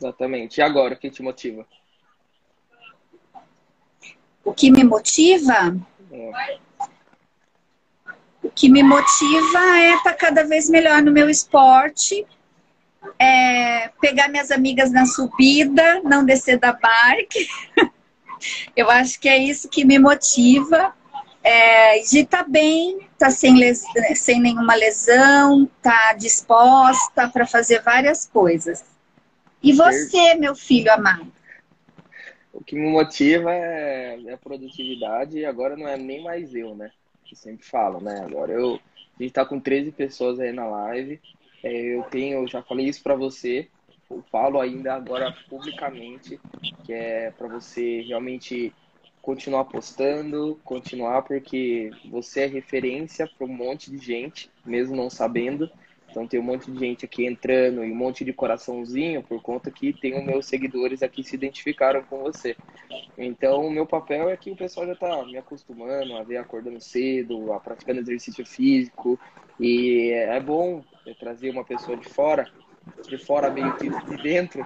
Exatamente. 0.03 0.57
E 0.57 0.61
agora, 0.61 0.95
o 0.95 0.97
que 0.97 1.09
te 1.09 1.23
motiva? 1.23 1.65
O 4.43 4.53
que 4.53 4.69
me 4.69 4.83
motiva? 4.83 5.77
É. 6.11 6.57
O 8.43 8.49
que 8.49 8.69
me 8.69 8.83
motiva 8.83 9.59
é 9.77 9.93
estar 9.95 10.13
cada 10.13 10.43
vez 10.43 10.69
melhor 10.69 11.01
no 11.01 11.13
meu 11.13 11.29
esporte, 11.29 12.27
é 13.17 13.89
pegar 14.01 14.27
minhas 14.27 14.51
amigas 14.51 14.91
na 14.91 15.05
subida, 15.05 16.01
não 16.03 16.25
descer 16.25 16.59
da 16.59 16.73
bike. 16.73 17.47
Eu 18.75 18.91
acho 18.91 19.17
que 19.21 19.29
é 19.29 19.37
isso 19.37 19.69
que 19.69 19.85
me 19.85 19.97
motiva. 19.97 20.93
É, 21.45 21.99
de 21.99 22.19
estar 22.19 22.43
tá 22.43 22.49
bem, 22.49 22.97
estar 22.99 23.25
tá 23.25 23.29
sem, 23.29 23.55
les... 23.55 23.83
sem 24.15 24.39
nenhuma 24.39 24.75
lesão, 24.75 25.63
estar 25.63 26.09
tá 26.09 26.13
disposta 26.13 27.29
para 27.29 27.45
fazer 27.45 27.81
várias 27.81 28.25
coisas. 28.25 28.92
E 29.63 29.71
você, 29.71 30.35
meu 30.35 30.53
filho 30.53 30.91
amado? 30.91 31.31
O 32.51 32.61
que 32.63 32.75
me 32.75 32.89
motiva 32.89 33.51
é, 33.51 34.21
é 34.25 34.33
a 34.33 34.37
produtividade 34.37 35.37
e 35.37 35.45
agora 35.45 35.77
não 35.77 35.87
é 35.87 35.97
nem 35.97 36.21
mais 36.21 36.53
eu, 36.53 36.75
né? 36.75 36.91
Que 37.23 37.35
sempre 37.35 37.65
falo, 37.65 38.01
né? 38.01 38.21
Agora 38.25 38.51
eu, 38.51 38.79
a 39.17 39.23
gente 39.23 39.33
tá 39.33 39.45
com 39.45 39.59
13 39.59 39.91
pessoas 39.91 40.39
aí 40.39 40.51
na 40.51 40.67
live. 40.67 41.19
É, 41.63 41.71
eu 41.71 42.03
tenho, 42.03 42.39
eu 42.39 42.47
já 42.47 42.61
falei 42.61 42.87
isso 42.87 43.01
para 43.01 43.15
você, 43.15 43.69
eu 44.11 44.21
falo 44.29 44.59
ainda 44.59 44.93
agora 44.93 45.33
publicamente, 45.49 46.39
que 46.83 46.91
é 46.91 47.31
para 47.31 47.47
você 47.47 48.01
realmente 48.01 48.73
continuar 49.21 49.63
postando, 49.65 50.59
continuar 50.65 51.21
porque 51.21 51.89
você 52.11 52.41
é 52.41 52.45
referência 52.45 53.25
para 53.25 53.47
um 53.47 53.53
monte 53.53 53.89
de 53.89 53.97
gente, 53.97 54.51
mesmo 54.65 54.95
não 54.95 55.09
sabendo. 55.09 55.71
Então 56.13 56.27
tem 56.27 56.39
um 56.39 56.43
monte 56.43 56.71
de 56.71 56.77
gente 56.77 57.05
aqui 57.05 57.25
entrando 57.25 57.83
e 57.83 57.91
um 57.91 57.95
monte 57.95 58.23
de 58.23 58.31
coraçãozinho 58.31 59.23
por 59.23 59.41
conta 59.41 59.71
que 59.71 59.91
tem 59.91 60.15
os 60.15 60.23
meus 60.23 60.45
seguidores 60.45 61.01
aqui 61.01 61.23
se 61.23 61.35
identificaram 61.35 62.03
com 62.03 62.21
você. 62.21 62.55
Então 63.17 63.65
o 63.65 63.71
meu 63.71 63.87
papel 63.87 64.29
é 64.29 64.37
que 64.37 64.51
o 64.51 64.55
pessoal 64.55 64.85
já 64.85 64.93
está 64.93 65.25
me 65.25 65.37
acostumando 65.37 66.15
a 66.15 66.21
ver 66.21 66.37
acordando 66.37 66.79
cedo, 66.79 67.51
a 67.51 67.59
praticando 67.59 67.99
exercício 67.99 68.45
físico 68.45 69.19
e 69.59 70.11
é 70.11 70.39
bom 70.39 70.83
trazer 71.19 71.49
uma 71.49 71.65
pessoa 71.65 71.97
de 71.97 72.07
fora, 72.07 72.47
de 73.07 73.17
fora 73.17 73.49
meio 73.49 73.75
que 73.77 73.89
de 73.89 74.17
dentro, 74.21 74.65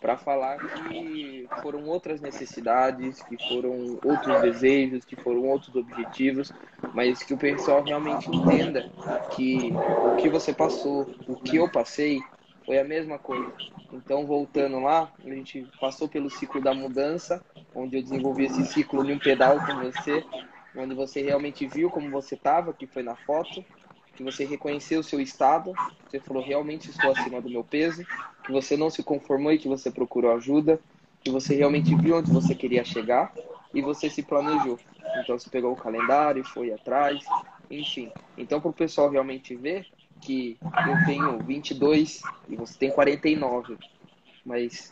para 0.00 0.16
falar 0.16 0.58
que 0.58 1.48
foram 1.62 1.84
outras 1.86 2.20
necessidades, 2.20 3.22
que 3.22 3.36
foram 3.48 3.98
outros 4.04 4.40
desejos, 4.42 5.04
que 5.04 5.16
foram 5.16 5.48
outros 5.48 5.74
objetivos, 5.74 6.52
mas 6.94 7.22
que 7.22 7.34
o 7.34 7.38
pessoal 7.38 7.82
realmente 7.82 8.30
entenda 8.30 8.88
que 9.34 9.72
o 9.72 10.16
que 10.16 10.28
você 10.28 10.52
passou, 10.52 11.08
o 11.26 11.36
que 11.36 11.56
eu 11.56 11.68
passei, 11.70 12.20
foi 12.64 12.78
a 12.78 12.84
mesma 12.84 13.18
coisa. 13.18 13.52
Então, 13.92 14.26
voltando 14.26 14.80
lá, 14.80 15.12
a 15.24 15.28
gente 15.30 15.66
passou 15.80 16.08
pelo 16.08 16.28
ciclo 16.28 16.60
da 16.60 16.74
mudança, 16.74 17.42
onde 17.74 17.96
eu 17.96 18.02
desenvolvi 18.02 18.46
esse 18.46 18.64
ciclo 18.66 19.04
em 19.04 19.14
um 19.14 19.18
pedal 19.18 19.58
com 19.64 19.80
você, 19.80 20.24
onde 20.76 20.94
você 20.94 21.22
realmente 21.22 21.66
viu 21.66 21.88
como 21.90 22.10
você 22.10 22.34
estava, 22.34 22.72
que 22.72 22.86
foi 22.86 23.02
na 23.02 23.14
foto, 23.16 23.64
que 24.16 24.24
você 24.24 24.44
reconheceu 24.44 25.00
o 25.00 25.04
seu 25.04 25.20
estado, 25.20 25.72
você 26.08 26.18
falou 26.18 26.42
realmente 26.42 26.90
estou 26.90 27.12
acima 27.12 27.40
do 27.40 27.50
meu 27.50 27.62
peso, 27.62 28.02
que 28.44 28.50
você 28.50 28.76
não 28.76 28.88
se 28.88 29.02
conformou 29.02 29.52
e 29.52 29.58
que 29.58 29.68
você 29.68 29.90
procurou 29.90 30.32
ajuda, 30.32 30.80
que 31.22 31.30
você 31.30 31.54
realmente 31.54 31.94
viu 31.94 32.16
onde 32.16 32.32
você 32.32 32.54
queria 32.54 32.84
chegar 32.84 33.32
e 33.74 33.82
você 33.82 34.08
se 34.08 34.22
planejou. 34.22 34.78
Então 35.18 35.38
você 35.38 35.50
pegou 35.50 35.72
o 35.72 35.76
calendário, 35.76 36.44
foi 36.44 36.72
atrás, 36.72 37.22
enfim. 37.70 38.10
Então 38.38 38.60
para 38.60 38.70
o 38.70 38.74
pessoal 38.74 39.10
realmente 39.10 39.54
ver 39.54 39.86
que 40.22 40.56
eu 40.62 41.04
tenho 41.04 41.38
22 41.44 42.20
e 42.48 42.56
você 42.56 42.78
tem 42.78 42.90
49, 42.90 43.78
mas 44.44 44.88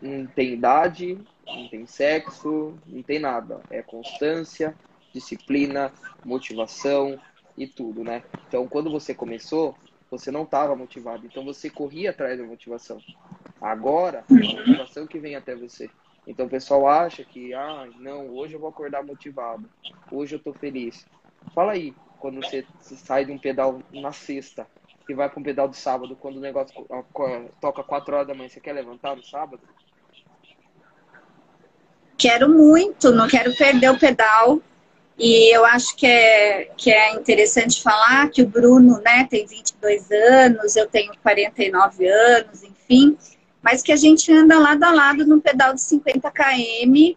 não 0.00 0.26
tem 0.28 0.54
idade, 0.54 1.20
não 1.46 1.68
tem 1.68 1.84
sexo, 1.84 2.80
não 2.86 3.02
tem 3.02 3.18
nada. 3.18 3.64
É 3.68 3.82
constância, 3.82 4.78
disciplina, 5.12 5.92
motivação, 6.24 7.18
e 7.60 7.66
tudo, 7.66 8.02
né? 8.02 8.22
Então, 8.48 8.66
quando 8.66 8.90
você 8.90 9.14
começou, 9.14 9.76
você 10.10 10.30
não 10.30 10.44
estava 10.44 10.74
motivado, 10.74 11.26
então 11.26 11.44
você 11.44 11.68
corria 11.68 12.10
atrás 12.10 12.38
da 12.38 12.44
motivação. 12.44 13.00
Agora, 13.60 14.24
a 14.28 14.34
motivação 14.34 15.06
que 15.06 15.18
vem 15.18 15.36
até 15.36 15.54
você. 15.54 15.90
Então, 16.26 16.46
o 16.46 16.50
pessoal 16.50 16.88
acha 16.88 17.22
que, 17.22 17.52
ah, 17.52 17.86
não, 17.98 18.30
hoje 18.30 18.54
eu 18.54 18.60
vou 18.60 18.70
acordar 18.70 19.04
motivado, 19.04 19.68
hoje 20.10 20.34
eu 20.34 20.40
tô 20.40 20.54
feliz. 20.54 21.06
Fala 21.54 21.72
aí, 21.72 21.94
quando 22.18 22.42
você 22.42 22.64
sai 22.80 23.26
de 23.26 23.32
um 23.32 23.38
pedal 23.38 23.82
na 23.92 24.10
sexta 24.10 24.66
e 25.06 25.12
vai 25.12 25.28
para 25.28 25.40
um 25.40 25.42
pedal 25.42 25.68
de 25.68 25.76
sábado, 25.76 26.16
quando 26.16 26.36
o 26.36 26.40
negócio 26.40 26.86
toca 27.60 27.82
4 27.82 28.14
horas 28.14 28.26
da 28.26 28.34
manhã, 28.34 28.48
você 28.48 28.60
quer 28.60 28.72
levantar 28.72 29.14
no 29.16 29.22
sábado? 29.22 29.60
Quero 32.16 32.48
muito, 32.48 33.10
não 33.12 33.28
quero 33.28 33.54
perder 33.56 33.90
o 33.90 33.98
pedal. 33.98 34.60
E 35.22 35.54
eu 35.54 35.66
acho 35.66 35.94
que 35.96 36.06
é, 36.06 36.70
que 36.78 36.90
é 36.90 37.12
interessante 37.12 37.82
falar 37.82 38.30
que 38.30 38.40
o 38.40 38.46
Bruno 38.46 39.02
né, 39.04 39.26
tem 39.28 39.44
22 39.44 40.10
anos, 40.10 40.76
eu 40.76 40.86
tenho 40.86 41.12
49 41.22 42.08
anos, 42.08 42.62
enfim, 42.62 43.18
mas 43.60 43.82
que 43.82 43.92
a 43.92 43.96
gente 43.96 44.32
anda 44.32 44.58
lado 44.58 44.82
a 44.82 44.90
lado 44.90 45.26
num 45.26 45.38
pedal 45.38 45.74
de 45.74 45.82
50 45.82 46.30
km 46.30 47.14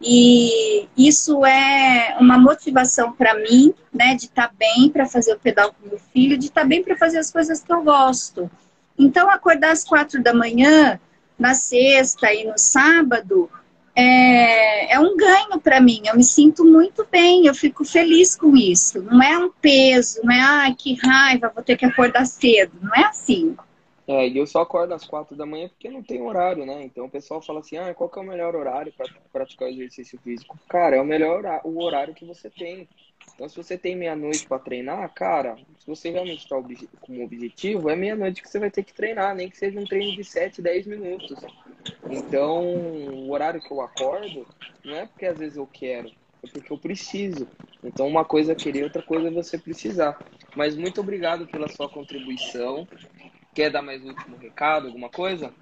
e 0.00 0.88
isso 0.96 1.44
é 1.44 2.16
uma 2.18 2.38
motivação 2.38 3.12
para 3.12 3.34
mim, 3.34 3.74
né, 3.92 4.14
de 4.14 4.24
estar 4.24 4.48
tá 4.48 4.54
bem 4.58 4.88
para 4.88 5.04
fazer 5.04 5.34
o 5.34 5.38
pedal 5.38 5.74
com 5.74 5.90
meu 5.90 6.00
filho, 6.10 6.38
de 6.38 6.46
estar 6.46 6.62
tá 6.62 6.66
bem 6.66 6.82
para 6.82 6.96
fazer 6.96 7.18
as 7.18 7.30
coisas 7.30 7.62
que 7.62 7.70
eu 7.70 7.82
gosto. 7.82 8.50
Então, 8.98 9.28
acordar 9.28 9.72
às 9.72 9.84
quatro 9.84 10.22
da 10.22 10.32
manhã, 10.32 10.98
na 11.38 11.52
sexta 11.52 12.32
e 12.32 12.44
no 12.44 12.56
sábado, 12.56 13.50
é, 13.94 14.94
é 14.94 14.98
um 14.98 15.16
ganho 15.16 15.60
para 15.60 15.80
mim. 15.80 16.02
Eu 16.06 16.16
me 16.16 16.24
sinto 16.24 16.64
muito 16.64 17.06
bem, 17.10 17.46
eu 17.46 17.54
fico 17.54 17.84
feliz 17.84 18.36
com 18.36 18.56
isso. 18.56 19.02
Não 19.02 19.22
é 19.22 19.38
um 19.38 19.50
peso, 19.50 20.20
não 20.24 20.34
é, 20.34 20.40
ai, 20.40 20.74
que 20.74 20.94
raiva, 20.94 21.52
vou 21.54 21.62
ter 21.62 21.76
que 21.76 21.84
acordar 21.84 22.24
cedo. 22.26 22.72
Não 22.80 22.94
é 22.94 23.04
assim. 23.04 23.56
É, 24.06 24.26
e 24.28 24.36
eu 24.36 24.46
só 24.46 24.62
acordo 24.62 24.92
às 24.94 25.06
quatro 25.06 25.36
da 25.36 25.46
manhã 25.46 25.68
porque 25.68 25.88
não 25.88 26.02
tem 26.02 26.20
horário, 26.20 26.66
né? 26.66 26.82
Então 26.82 27.04
o 27.04 27.10
pessoal 27.10 27.40
fala 27.40 27.60
assim, 27.60 27.76
ah, 27.76 27.94
qual 27.94 28.10
que 28.10 28.18
é 28.18 28.22
o 28.22 28.26
melhor 28.26 28.54
horário 28.56 28.92
para 28.92 29.08
praticar 29.32 29.68
o 29.68 29.70
exercício 29.70 30.18
físico? 30.18 30.58
Cara, 30.68 30.96
é 30.96 31.00
o 31.00 31.04
melhor 31.04 31.44
o 31.64 31.82
horário 31.82 32.14
que 32.14 32.24
você 32.24 32.50
tem. 32.50 32.88
Então 33.42 33.48
se 33.48 33.56
você 33.56 33.76
tem 33.76 33.96
meia-noite 33.96 34.46
para 34.46 34.60
treinar, 34.60 35.12
cara, 35.12 35.56
se 35.76 35.84
você 35.84 36.10
realmente 36.10 36.44
está 36.44 36.54
como 37.00 37.24
objetivo, 37.24 37.90
é 37.90 37.96
meia-noite 37.96 38.40
que 38.40 38.48
você 38.48 38.60
vai 38.60 38.70
ter 38.70 38.84
que 38.84 38.94
treinar, 38.94 39.34
nem 39.34 39.50
que 39.50 39.58
seja 39.58 39.80
um 39.80 39.84
treino 39.84 40.14
de 40.14 40.22
7, 40.22 40.62
10 40.62 40.86
minutos. 40.86 41.40
Então, 42.08 42.62
o 42.64 43.32
horário 43.32 43.60
que 43.60 43.72
eu 43.72 43.80
acordo 43.80 44.46
não 44.84 44.94
é 44.94 45.06
porque 45.06 45.26
às 45.26 45.40
vezes 45.40 45.56
eu 45.56 45.66
quero, 45.66 46.08
é 46.40 46.48
porque 46.52 46.72
eu 46.72 46.78
preciso. 46.78 47.48
Então, 47.82 48.06
uma 48.06 48.24
coisa 48.24 48.52
é 48.52 48.54
querer, 48.54 48.84
outra 48.84 49.02
coisa 49.02 49.26
é 49.26 49.30
você 49.32 49.58
precisar. 49.58 50.16
Mas 50.54 50.76
muito 50.76 51.00
obrigado 51.00 51.44
pela 51.48 51.68
sua 51.68 51.88
contribuição. 51.88 52.86
Quer 53.52 53.72
dar 53.72 53.82
mais 53.82 54.04
um 54.04 54.10
último 54.10 54.36
recado, 54.36 54.86
alguma 54.86 55.08
coisa? 55.08 55.52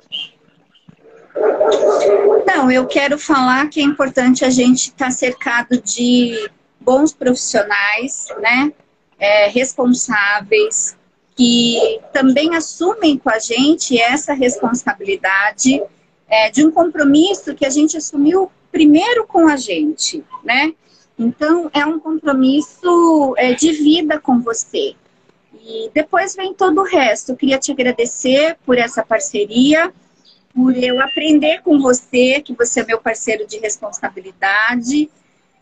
Não, 2.46 2.70
eu 2.70 2.86
quero 2.86 3.18
falar 3.18 3.70
que 3.70 3.80
é 3.80 3.84
importante 3.84 4.44
a 4.44 4.50
gente 4.50 4.88
estar 4.88 5.06
tá 5.06 5.10
cercado 5.10 5.80
de 5.80 6.50
bons 6.80 7.12
profissionais, 7.12 8.26
né? 8.40 8.72
É, 9.18 9.48
responsáveis, 9.48 10.96
que 11.36 12.00
também 12.12 12.54
assumem 12.54 13.18
com 13.18 13.30
a 13.30 13.38
gente 13.38 14.00
essa 14.00 14.32
responsabilidade 14.32 15.82
é, 16.28 16.50
de 16.50 16.64
um 16.64 16.70
compromisso 16.70 17.54
que 17.54 17.66
a 17.66 17.70
gente 17.70 17.96
assumiu 17.96 18.50
primeiro 18.72 19.26
com 19.26 19.46
a 19.48 19.56
gente, 19.56 20.24
né? 20.44 20.72
Então, 21.18 21.70
é 21.74 21.84
um 21.84 22.00
compromisso 22.00 23.34
é, 23.36 23.52
de 23.52 23.72
vida 23.72 24.18
com 24.18 24.40
você. 24.40 24.94
E 25.62 25.90
depois 25.92 26.34
vem 26.34 26.54
todo 26.54 26.80
o 26.80 26.84
resto. 26.84 27.32
Eu 27.32 27.36
queria 27.36 27.58
te 27.58 27.72
agradecer 27.72 28.56
por 28.64 28.78
essa 28.78 29.04
parceria, 29.04 29.92
por 30.54 30.74
eu 30.76 31.00
aprender 31.00 31.60
com 31.62 31.78
você, 31.78 32.40
que 32.40 32.54
você 32.54 32.80
é 32.80 32.86
meu 32.86 32.98
parceiro 32.98 33.46
de 33.46 33.58
responsabilidade, 33.58 35.10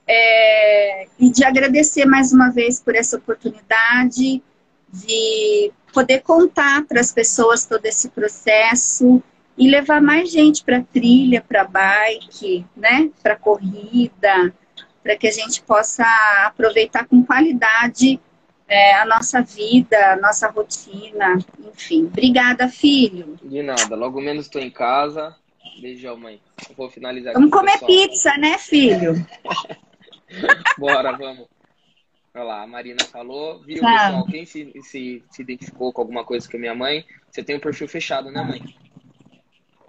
é, 0.09 1.07
e 1.19 1.31
de 1.31 1.45
agradecer 1.45 2.07
mais 2.07 2.33
uma 2.33 2.51
vez 2.51 2.81
por 2.81 2.95
essa 2.95 3.19
oportunidade 3.19 4.43
de 4.91 5.73
poder 5.93 6.23
contar 6.23 6.85
para 6.87 6.99
as 6.99 7.13
pessoas 7.13 7.67
todo 7.67 7.85
esse 7.85 8.09
processo 8.09 9.23
e 9.57 9.69
levar 9.69 10.01
mais 10.01 10.31
gente 10.31 10.65
para 10.65 10.83
trilha, 10.83 11.45
para 11.47 11.65
bike, 11.65 12.65
né, 12.75 13.11
para 13.23 13.37
corrida, 13.37 14.55
para 15.03 15.17
que 15.17 15.27
a 15.27 15.33
gente 15.33 15.63
possa 15.63 16.07
aproveitar 16.47 17.07
com 17.07 17.23
qualidade 17.25 18.19
é, 18.67 18.95
a 18.95 19.05
nossa 19.05 19.43
vida, 19.43 20.13
a 20.13 20.17
nossa 20.17 20.49
rotina, 20.49 21.39
enfim. 21.73 22.05
Obrigada, 22.05 22.69
filho. 22.69 23.39
De 23.43 23.63
nada. 23.63 23.97
Logo 23.97 24.21
menos 24.21 24.45
estou 24.45 24.61
em 24.61 24.71
casa. 24.71 25.35
Beijão, 25.81 26.17
mãe. 26.17 26.41
Eu 26.69 26.77
vou 26.77 26.91
finalizar. 26.91 27.33
Vamos 27.33 27.51
comer 27.51 27.79
pessoal. 27.79 27.91
pizza, 27.91 28.37
né, 28.37 28.59
filho? 28.59 29.15
Bora, 30.79 31.17
vamos. 31.17 31.47
Olha 32.35 32.45
lá, 32.45 32.63
a 32.63 32.67
Marina 32.67 33.05
falou. 33.05 33.63
Viu, 33.65 33.81
tá. 33.81 33.93
pessoal? 33.93 34.27
Quem 34.27 34.45
se, 34.45 34.73
se, 34.83 35.25
se 35.31 35.43
identificou 35.43 35.93
com 35.93 36.03
alguma 36.03 36.25
coisa 36.25 36.49
com 36.49 36.57
a 36.57 36.61
minha 36.61 36.75
mãe, 36.75 37.05
você 37.31 37.43
tem 37.43 37.57
o 37.57 37.59
um 37.59 37.63
perfil 37.63 37.89
fechado, 37.89 38.31
né, 38.31 38.43
mãe? 38.43 38.63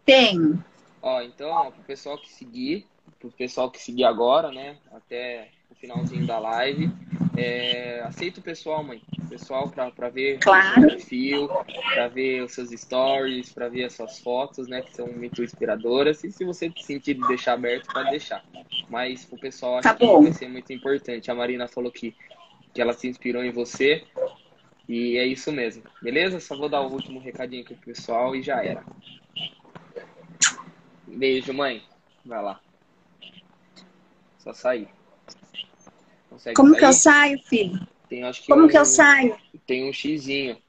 Tenho. 0.06 0.64
Ó, 1.02 1.22
então, 1.22 1.50
ó, 1.50 1.72
pro 1.72 1.84
pessoal 1.84 2.18
que 2.18 2.30
seguir, 2.30 2.88
pro 3.20 3.32
pessoal 3.32 3.70
que 3.70 3.80
seguir 3.80 4.04
agora, 4.04 4.52
né, 4.52 4.78
até 4.92 5.50
o 5.70 5.76
finalzinho 5.76 6.26
da 6.26 6.40
live, 6.40 6.92
é, 7.38 8.02
aceita 8.02 8.40
o 8.40 8.44
pessoal, 8.44 8.84
mãe. 8.84 9.02
O 9.18 9.30
pessoal 9.30 9.70
pra, 9.70 9.92
pra 9.92 10.10
ver 10.10 10.40
claro. 10.40 10.70
o 10.70 10.74
seu 10.74 10.90
perfil, 10.90 11.50
pra 11.94 12.08
ver 12.08 12.44
os 12.44 12.54
seus 12.54 12.70
stories, 12.72 13.52
pra 13.52 13.70
ver 13.70 13.86
as 13.86 13.94
suas 13.94 14.20
fotos, 14.20 14.68
né, 14.68 14.82
que 14.82 14.96
são 14.96 15.08
muito 15.08 15.44
inspiradoras. 15.44 16.24
E 16.24 16.32
se 16.32 16.44
você 16.44 16.72
sentir 16.78 17.16
de 17.16 17.28
deixar 17.28 17.54
aberto, 17.54 17.92
pode 17.94 18.10
deixar. 18.10 18.44
Mas 18.90 19.28
o 19.32 19.38
pessoal 19.38 19.78
acho 19.78 19.88
tá 19.88 19.96
que 19.96 20.06
vai 20.06 20.34
ser 20.34 20.50
muito 20.50 20.74
importante. 20.74 21.30
A 21.30 21.36
Marina 21.36 21.68
falou 21.68 21.92
que, 21.92 22.16
que 22.74 22.82
ela 22.82 22.94
se 22.94 23.08
inspirou 23.08 23.44
em 23.44 23.52
você. 23.52 24.04
E 24.88 25.18
é 25.18 25.26
isso 25.26 25.52
mesmo, 25.52 25.84
beleza? 26.02 26.40
Só 26.40 26.58
vou 26.58 26.68
dar 26.68 26.82
o 26.82 26.92
último 26.92 27.20
recadinho 27.20 27.62
aqui 27.62 27.76
pro 27.76 27.94
pessoal 27.94 28.36
e 28.36 28.42
já 28.42 28.64
era. 28.64 28.84
Beijo, 31.06 31.54
mãe. 31.54 31.84
Vai 32.26 32.42
lá. 32.42 32.60
Só 34.40 34.52
sair. 34.52 34.90
Consegue 36.30 36.56
Como 36.56 36.70
sair? 36.70 36.80
que 36.80 36.86
eu 36.86 36.94
saio, 36.94 37.44
filho? 37.44 37.88
Tem, 38.08 38.24
acho 38.24 38.42
que 38.42 38.48
Como 38.48 38.66
um, 38.66 38.68
que 38.68 38.78
eu 38.78 38.86
saio? 38.86 39.38
Tem 39.66 39.90
um 39.90 39.94
xizinho 39.94 40.62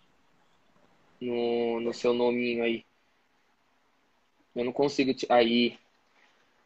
no, 1.20 1.80
no 1.80 1.92
seu 1.92 2.12
nominho 2.12 2.64
aí. 2.64 2.84
Eu 4.54 4.64
não 4.64 4.72
consigo. 4.72 5.14
Te... 5.14 5.26
Aí. 5.28 5.78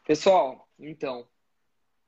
Pessoal, 0.05 0.67
então. 0.79 1.27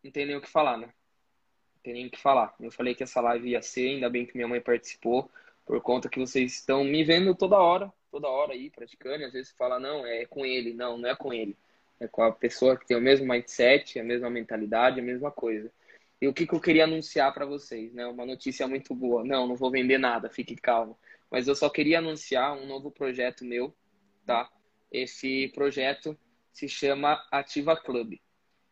Não 0.04 0.12
tem 0.12 0.26
nem 0.26 0.36
o 0.36 0.42
que 0.42 0.50
falar, 0.50 0.78
né? 0.78 0.88
Não 0.88 1.82
tem 1.84 1.94
nem 1.94 2.08
o 2.08 2.12
que 2.12 2.20
falar. 2.20 2.56
Eu 2.60 2.72
falei 2.72 2.96
que 2.96 3.04
essa 3.04 3.20
live 3.22 3.50
ia 3.50 3.62
ser, 3.62 3.90
ainda 3.90 4.10
bem 4.10 4.26
que 4.26 4.36
minha 4.36 4.48
mãe 4.48 4.62
participou, 4.62 5.30
por 5.66 5.82
conta 5.82 6.10
que 6.10 6.20
vocês 6.20 6.54
estão 6.54 6.84
me 6.84 7.04
vendo 7.04 7.36
toda 7.36 7.58
hora 7.58 7.92
toda 8.12 8.28
hora 8.28 8.54
aí 8.54 8.70
praticando, 8.70 9.22
e 9.22 9.26
às 9.26 9.34
vezes 9.34 9.52
fala, 9.52 9.80
não, 9.80 10.06
é 10.06 10.26
com 10.26 10.46
ele. 10.46 10.74
Não, 10.74 10.98
não 10.98 11.10
é 11.10 11.16
com 11.16 11.34
ele. 11.34 11.56
É 12.00 12.08
com 12.08 12.24
a 12.24 12.32
pessoa 12.32 12.78
que 12.78 12.86
tem 12.86 12.98
o 12.98 13.02
mesmo 13.02 13.28
mindset, 13.28 14.00
a 14.00 14.04
mesma 14.04 14.30
mentalidade, 14.30 15.00
a 15.00 15.04
mesma 15.04 15.32
coisa. 15.32 15.72
E 16.22 16.28
o 16.28 16.34
que, 16.34 16.48
que 16.48 16.54
eu 16.54 16.60
queria 16.60 16.86
anunciar 16.86 17.34
para 17.34 17.46
vocês, 17.46 17.94
né? 17.94 18.06
Uma 18.08 18.26
notícia 18.26 18.68
muito 18.68 18.96
boa. 18.96 19.24
Não, 19.24 19.48
não 19.48 19.56
vou 19.56 19.70
vender 19.70 19.98
nada, 19.98 20.30
fique 20.30 20.56
calmo. 20.56 20.98
Mas 21.30 21.48
eu 21.48 21.56
só 21.56 21.70
queria 21.70 22.00
anunciar 22.00 22.58
um 22.58 22.66
novo 22.66 22.90
projeto 22.90 23.46
meu, 23.46 23.76
tá? 24.26 24.50
Esse 24.92 25.50
projeto 25.54 26.18
se 26.52 26.68
chama 26.68 27.24
Ativa 27.32 27.76
Club. 27.76 28.16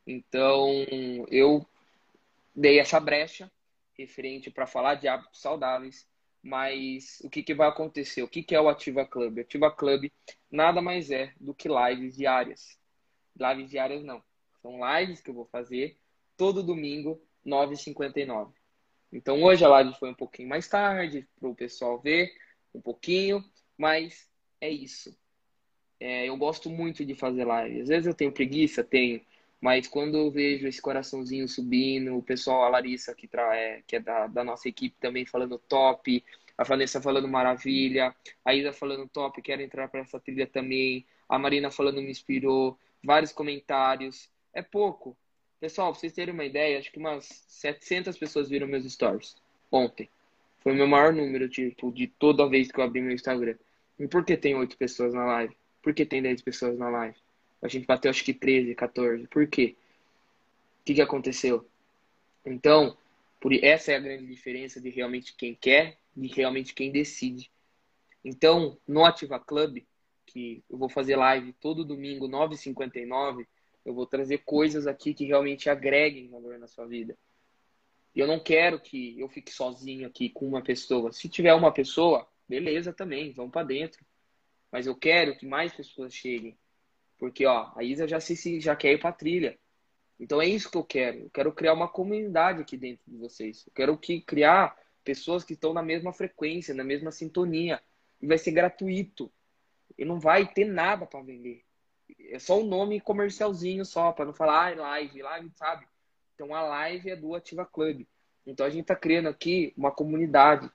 Então, 0.07 0.85
eu 1.29 1.65
dei 2.55 2.79
essa 2.79 2.99
brecha 2.99 3.51
referente 3.97 4.49
para 4.49 4.65
falar 4.65 4.95
de 4.95 5.07
hábitos 5.07 5.41
saudáveis, 5.41 6.07
mas 6.41 7.19
o 7.23 7.29
que, 7.29 7.43
que 7.43 7.53
vai 7.53 7.67
acontecer? 7.67 8.21
O 8.23 8.27
que, 8.27 8.43
que 8.43 8.55
é 8.55 8.61
o 8.61 8.69
Ativa 8.69 9.05
Club? 9.05 9.39
Ativa 9.39 9.71
Club 9.71 10.11
nada 10.51 10.81
mais 10.81 11.11
é 11.11 11.33
do 11.39 11.53
que 11.53 11.67
lives 11.67 12.15
diárias. 12.15 12.79
Lives 13.35 13.69
diárias 13.69 14.03
não. 14.03 14.23
São 14.61 14.79
lives 14.97 15.21
que 15.21 15.29
eu 15.29 15.33
vou 15.33 15.45
fazer 15.45 15.97
todo 16.37 16.63
domingo, 16.63 17.21
9h59. 17.45 18.51
Então 19.11 19.43
hoje 19.43 19.63
a 19.63 19.69
live 19.69 19.93
foi 19.95 20.09
um 20.09 20.15
pouquinho 20.15 20.49
mais 20.49 20.67
tarde, 20.67 21.27
para 21.39 21.49
o 21.49 21.55
pessoal 21.55 21.99
ver 21.99 22.33
um 22.73 22.81
pouquinho, 22.81 23.43
mas 23.77 24.27
é 24.59 24.69
isso. 24.69 25.17
É, 25.99 26.27
eu 26.27 26.35
gosto 26.37 26.69
muito 26.69 27.05
de 27.05 27.15
fazer 27.15 27.45
live. 27.45 27.81
Às 27.81 27.87
vezes 27.87 28.07
eu 28.07 28.13
tenho 28.13 28.31
preguiça, 28.31 28.83
tenho, 28.83 29.21
mas 29.61 29.87
quando 29.87 30.17
eu 30.17 30.29
vejo 30.29 30.67
esse 30.67 30.81
coraçãozinho 30.81 31.47
subindo, 31.47 32.17
o 32.17 32.23
pessoal, 32.23 32.63
a 32.63 32.69
Larissa, 32.69 33.15
que, 33.15 33.27
tra... 33.27 33.55
é, 33.55 33.81
que 33.87 33.95
é 33.95 33.99
da, 33.99 34.27
da 34.27 34.43
nossa 34.43 34.67
equipe 34.67 34.95
também 34.99 35.25
falando 35.25 35.57
top, 35.57 36.23
a 36.57 36.63
Vanessa 36.63 37.01
falando 37.01 37.27
maravilha, 37.27 38.15
a 38.43 38.53
Isa 38.53 38.71
falando 38.71 39.07
top, 39.07 39.41
quero 39.41 39.61
entrar 39.61 39.87
para 39.87 40.01
essa 40.01 40.19
trilha 40.19 40.47
também, 40.47 41.05
a 41.27 41.39
Marina 41.39 41.71
falando 41.71 42.01
me 42.01 42.11
inspirou, 42.11 42.77
vários 43.03 43.31
comentários. 43.31 44.29
É 44.53 44.61
pouco. 44.61 45.17
Pessoal, 45.65 45.91
pra 45.91 45.99
vocês 45.99 46.13
terem 46.13 46.31
uma 46.31 46.45
ideia, 46.45 46.77
acho 46.77 46.91
que 46.91 46.99
umas 46.99 47.25
700 47.47 48.15
pessoas 48.19 48.47
viram 48.47 48.67
meus 48.67 48.85
stories 48.85 49.35
ontem. 49.71 50.07
Foi 50.59 50.71
o 50.71 50.75
meu 50.75 50.85
maior 50.85 51.11
número, 51.11 51.49
tipo, 51.49 51.91
de 51.91 52.05
toda 52.05 52.47
vez 52.47 52.71
que 52.71 52.79
eu 52.79 52.83
abri 52.83 53.01
meu 53.01 53.11
Instagram. 53.11 53.55
E 53.97 54.07
por 54.07 54.23
que 54.23 54.37
tem 54.37 54.53
8 54.53 54.77
pessoas 54.77 55.15
na 55.15 55.25
live? 55.25 55.57
Por 55.81 55.91
que 55.91 56.05
tem 56.05 56.21
10 56.21 56.43
pessoas 56.43 56.77
na 56.77 56.87
live? 56.87 57.17
A 57.63 57.67
gente 57.67 57.87
bateu 57.87 58.11
acho 58.11 58.23
que 58.23 58.31
13, 58.31 58.75
14. 58.75 59.27
Por 59.27 59.47
quê? 59.47 59.75
O 60.81 60.85
que, 60.85 60.93
que 60.93 61.01
aconteceu? 61.01 61.67
Então, 62.45 62.95
por 63.39 63.51
essa 63.51 63.91
é 63.91 63.95
a 63.95 63.99
grande 63.99 64.27
diferença 64.27 64.79
de 64.79 64.91
realmente 64.91 65.33
quem 65.35 65.55
quer 65.55 65.97
e 66.15 66.27
realmente 66.27 66.75
quem 66.75 66.91
decide. 66.91 67.49
Então, 68.23 68.77
no 68.87 69.03
Ativa 69.03 69.39
Club, 69.39 69.79
que 70.27 70.63
eu 70.69 70.77
vou 70.77 70.89
fazer 70.89 71.15
live 71.15 71.53
todo 71.53 71.83
domingo, 71.83 72.27
9h59, 72.27 73.47
eu 73.85 73.93
vou 73.93 74.07
trazer 74.07 74.39
coisas 74.39 74.87
aqui 74.87 75.13
que 75.13 75.25
realmente 75.25 75.69
agreguem 75.69 76.27
valor 76.27 76.57
na 76.57 76.67
sua 76.67 76.87
vida. 76.87 77.15
Eu 78.15 78.25
não 78.25 78.39
quero 78.39 78.79
que 78.79 79.19
eu 79.19 79.29
fique 79.29 79.51
sozinho 79.51 80.07
aqui 80.07 80.29
com 80.29 80.47
uma 80.47 80.63
pessoa. 80.63 81.11
Se 81.11 81.29
tiver 81.29 81.53
uma 81.53 81.71
pessoa, 81.71 82.27
beleza 82.49 82.91
também, 82.91 83.31
vamos 83.31 83.51
para 83.51 83.67
dentro. 83.67 84.03
Mas 84.71 84.87
eu 84.87 84.95
quero 84.95 85.37
que 85.37 85.45
mais 85.45 85.73
pessoas 85.73 86.13
cheguem. 86.13 86.57
Porque, 87.17 87.45
ó, 87.45 87.71
a 87.75 87.83
Isa 87.83 88.07
já, 88.07 88.19
se, 88.19 88.59
já 88.59 88.75
quer 88.75 88.93
ir 88.93 88.99
pra 88.99 89.11
trilha. 89.11 89.57
Então 90.19 90.41
é 90.41 90.47
isso 90.47 90.71
que 90.71 90.77
eu 90.77 90.83
quero. 90.83 91.19
Eu 91.19 91.29
quero 91.29 91.53
criar 91.53 91.73
uma 91.73 91.87
comunidade 91.87 92.61
aqui 92.61 92.77
dentro 92.77 93.03
de 93.05 93.17
vocês. 93.17 93.65
Eu 93.67 93.73
quero 93.73 93.97
que, 93.97 94.21
criar 94.21 94.75
pessoas 95.03 95.43
que 95.43 95.53
estão 95.53 95.73
na 95.73 95.83
mesma 95.83 96.11
frequência, 96.11 96.73
na 96.73 96.83
mesma 96.83 97.11
sintonia. 97.11 97.81
E 98.21 98.27
vai 98.27 98.37
ser 98.37 98.51
gratuito. 98.51 99.31
E 99.97 100.03
não 100.03 100.19
vai 100.19 100.51
ter 100.51 100.65
nada 100.65 101.05
para 101.05 101.21
vender. 101.21 101.63
É 102.29 102.39
só 102.39 102.59
um 102.59 102.65
nome 102.65 102.99
comercialzinho 102.99 103.85
só, 103.85 104.11
para 104.11 104.25
não 104.25 104.33
falar 104.33 104.73
ah, 104.73 104.81
live, 104.81 105.21
live, 105.21 105.51
sabe? 105.55 105.87
Então 106.33 106.53
a 106.53 106.61
live 106.61 107.09
é 107.09 107.15
do 107.15 107.33
Ativa 107.33 107.65
Club. 107.65 108.05
Então 108.45 108.65
a 108.65 108.69
gente 108.69 108.85
tá 108.85 108.95
criando 108.95 109.27
aqui 109.27 109.73
uma 109.77 109.91
comunidade. 109.91 110.69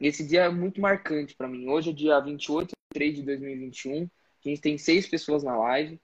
Esse 0.00 0.26
dia 0.26 0.44
é 0.44 0.48
muito 0.48 0.80
marcante 0.80 1.34
para 1.34 1.48
mim. 1.48 1.68
Hoje 1.68 1.90
é 1.90 1.92
dia 1.92 2.20
28 2.20 2.74
3 2.94 3.16
de 3.16 3.22
2021. 3.22 4.04
A 4.04 4.48
gente 4.48 4.60
tem 4.60 4.78
seis 4.78 5.06
pessoas 5.06 5.42
na 5.42 5.56
live. 5.56 6.00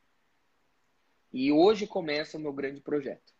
E 1.32 1.52
hoje 1.52 1.86
começa 1.86 2.36
o 2.36 2.40
meu 2.40 2.52
grande 2.52 2.80
projeto. 2.80 3.32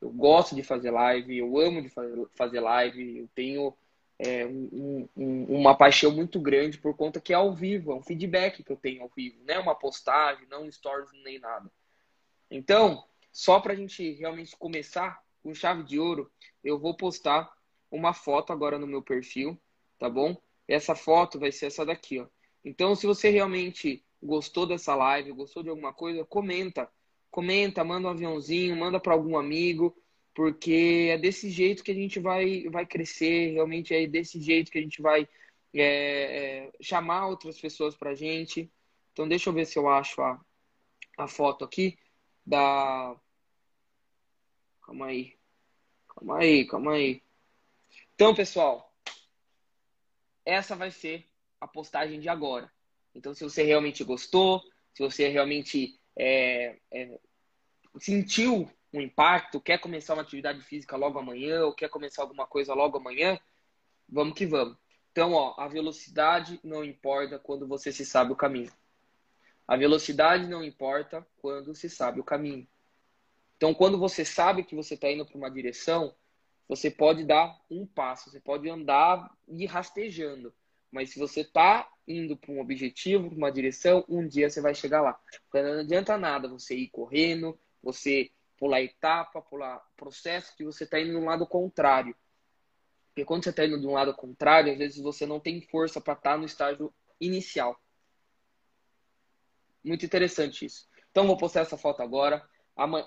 Eu 0.00 0.10
gosto 0.10 0.54
de 0.54 0.62
fazer 0.62 0.90
live, 0.90 1.36
eu 1.36 1.58
amo 1.58 1.82
de 1.82 1.88
fazer 2.34 2.60
live, 2.60 3.18
eu 3.18 3.28
tenho 3.34 3.74
é, 4.24 4.46
um, 4.46 5.08
um, 5.16 5.44
uma 5.46 5.74
paixão 5.74 6.12
muito 6.12 6.38
grande 6.40 6.78
por 6.78 6.96
conta 6.96 7.20
que 7.20 7.32
é 7.32 7.36
ao 7.36 7.52
vivo, 7.52 7.90
é 7.90 7.94
um 7.96 8.02
feedback 8.02 8.62
que 8.62 8.70
eu 8.70 8.76
tenho 8.76 9.02
ao 9.02 9.08
vivo, 9.08 9.42
não 9.44 9.54
é 9.54 9.58
uma 9.58 9.74
postagem, 9.74 10.46
não 10.48 10.64
um 10.64 10.70
stories 10.70 11.10
nem 11.24 11.40
nada. 11.40 11.68
Então, 12.48 13.04
só 13.32 13.58
para 13.58 13.72
a 13.72 13.76
gente 13.76 14.12
realmente 14.12 14.56
começar 14.56 15.20
com 15.42 15.52
chave 15.52 15.82
de 15.82 15.98
ouro, 15.98 16.30
eu 16.62 16.78
vou 16.78 16.96
postar 16.96 17.52
uma 17.90 18.14
foto 18.14 18.52
agora 18.52 18.78
no 18.78 18.86
meu 18.86 19.02
perfil, 19.02 19.60
tá 19.98 20.08
bom? 20.08 20.40
Essa 20.68 20.94
foto 20.94 21.40
vai 21.40 21.50
ser 21.50 21.66
essa 21.66 21.84
daqui, 21.84 22.20
ó. 22.20 22.26
Então, 22.64 22.94
se 22.94 23.08
você 23.08 23.28
realmente 23.28 24.04
gostou 24.22 24.66
dessa 24.66 24.94
live, 24.94 25.32
gostou 25.32 25.64
de 25.64 25.68
alguma 25.68 25.92
coisa, 25.92 26.24
comenta. 26.24 26.88
Comenta, 27.28 27.82
manda 27.82 28.06
um 28.06 28.10
aviãozinho, 28.12 28.76
manda 28.76 29.00
para 29.00 29.14
algum 29.14 29.36
amigo, 29.36 29.96
porque 30.34 31.10
é 31.10 31.18
desse 31.18 31.50
jeito 31.50 31.84
que 31.84 31.90
a 31.90 31.94
gente 31.94 32.18
vai, 32.18 32.68
vai 32.68 32.86
crescer, 32.86 33.52
realmente 33.52 33.94
é 33.94 34.06
desse 34.06 34.40
jeito 34.40 34.70
que 34.70 34.78
a 34.78 34.82
gente 34.82 35.02
vai 35.02 35.28
é, 35.74 36.66
é, 36.66 36.72
chamar 36.80 37.26
outras 37.28 37.60
pessoas 37.60 37.94
para 37.94 38.10
a 38.10 38.14
gente. 38.14 38.70
Então, 39.12 39.28
deixa 39.28 39.50
eu 39.50 39.52
ver 39.52 39.66
se 39.66 39.78
eu 39.78 39.88
acho 39.88 40.20
a, 40.22 40.40
a 41.18 41.28
foto 41.28 41.64
aqui 41.64 41.98
da. 42.46 43.14
Calma 44.82 45.06
aí. 45.06 45.36
Calma 46.08 46.38
aí, 46.38 46.66
calma 46.66 46.92
aí. 46.94 47.22
Então, 48.14 48.34
pessoal, 48.34 48.92
essa 50.44 50.76
vai 50.76 50.90
ser 50.90 51.26
a 51.60 51.66
postagem 51.66 52.20
de 52.20 52.28
agora. 52.28 52.70
Então, 53.14 53.34
se 53.34 53.44
você 53.44 53.62
realmente 53.62 54.02
gostou, 54.02 54.62
se 54.94 55.02
você 55.02 55.28
realmente 55.28 55.98
é, 56.16 56.78
é, 56.90 57.18
sentiu 57.98 58.70
um 58.92 59.00
impacto, 59.00 59.60
quer 59.60 59.78
começar 59.78 60.14
uma 60.14 60.22
atividade 60.22 60.60
física 60.62 60.96
logo 60.96 61.18
amanhã, 61.18 61.64
ou 61.64 61.74
quer 61.74 61.88
começar 61.88 62.22
alguma 62.22 62.46
coisa 62.46 62.74
logo 62.74 62.98
amanhã, 62.98 63.38
vamos 64.08 64.34
que 64.34 64.46
vamos. 64.46 64.76
Então, 65.10 65.32
ó, 65.32 65.54
a 65.58 65.68
velocidade 65.68 66.60
não 66.62 66.84
importa 66.84 67.38
quando 67.38 67.66
você 67.66 67.92
se 67.92 68.04
sabe 68.04 68.32
o 68.32 68.36
caminho. 68.36 68.72
A 69.66 69.76
velocidade 69.76 70.46
não 70.46 70.62
importa 70.62 71.26
quando 71.38 71.74
se 71.74 71.88
sabe 71.88 72.20
o 72.20 72.24
caminho. 72.24 72.66
Então, 73.56 73.72
quando 73.72 73.98
você 73.98 74.24
sabe 74.24 74.64
que 74.64 74.74
você 74.74 74.94
está 74.94 75.10
indo 75.10 75.24
para 75.24 75.36
uma 75.36 75.50
direção, 75.50 76.14
você 76.68 76.90
pode 76.90 77.24
dar 77.24 77.58
um 77.70 77.86
passo, 77.86 78.30
você 78.30 78.40
pode 78.40 78.68
andar 78.68 79.30
e 79.46 79.64
ir 79.64 79.66
rastejando. 79.66 80.52
Mas 80.90 81.10
se 81.10 81.18
você 81.18 81.40
está 81.42 81.88
indo 82.06 82.36
para 82.36 82.50
um 82.52 82.60
objetivo, 82.60 83.28
para 83.28 83.38
uma 83.38 83.52
direção, 83.52 84.04
um 84.08 84.26
dia 84.26 84.50
você 84.50 84.60
vai 84.60 84.74
chegar 84.74 85.00
lá. 85.00 85.18
Então, 85.48 85.62
não 85.62 85.80
adianta 85.80 86.18
nada 86.18 86.48
você 86.48 86.74
ir 86.74 86.88
correndo, 86.88 87.58
você 87.82 88.30
pular 88.62 88.80
etapa, 88.80 89.42
pular 89.42 89.82
processo, 89.96 90.56
que 90.56 90.62
você 90.62 90.84
está 90.84 91.00
indo 91.00 91.14
no 91.14 91.24
lado 91.24 91.44
contrário. 91.44 92.14
Porque 93.08 93.24
quando 93.24 93.42
você 93.42 93.50
está 93.50 93.66
indo 93.66 93.80
de 93.80 93.88
um 93.88 93.94
lado 93.94 94.14
contrário, 94.14 94.70
às 94.70 94.78
vezes 94.78 95.02
você 95.02 95.26
não 95.26 95.40
tem 95.40 95.60
força 95.62 96.00
para 96.00 96.12
estar 96.12 96.30
tá 96.30 96.36
no 96.38 96.44
estágio 96.44 96.94
inicial. 97.20 97.76
Muito 99.82 100.06
interessante 100.06 100.64
isso. 100.64 100.88
Então, 101.10 101.26
vou 101.26 101.36
postar 101.36 101.62
essa 101.62 101.76
foto 101.76 102.02
agora. 102.02 102.48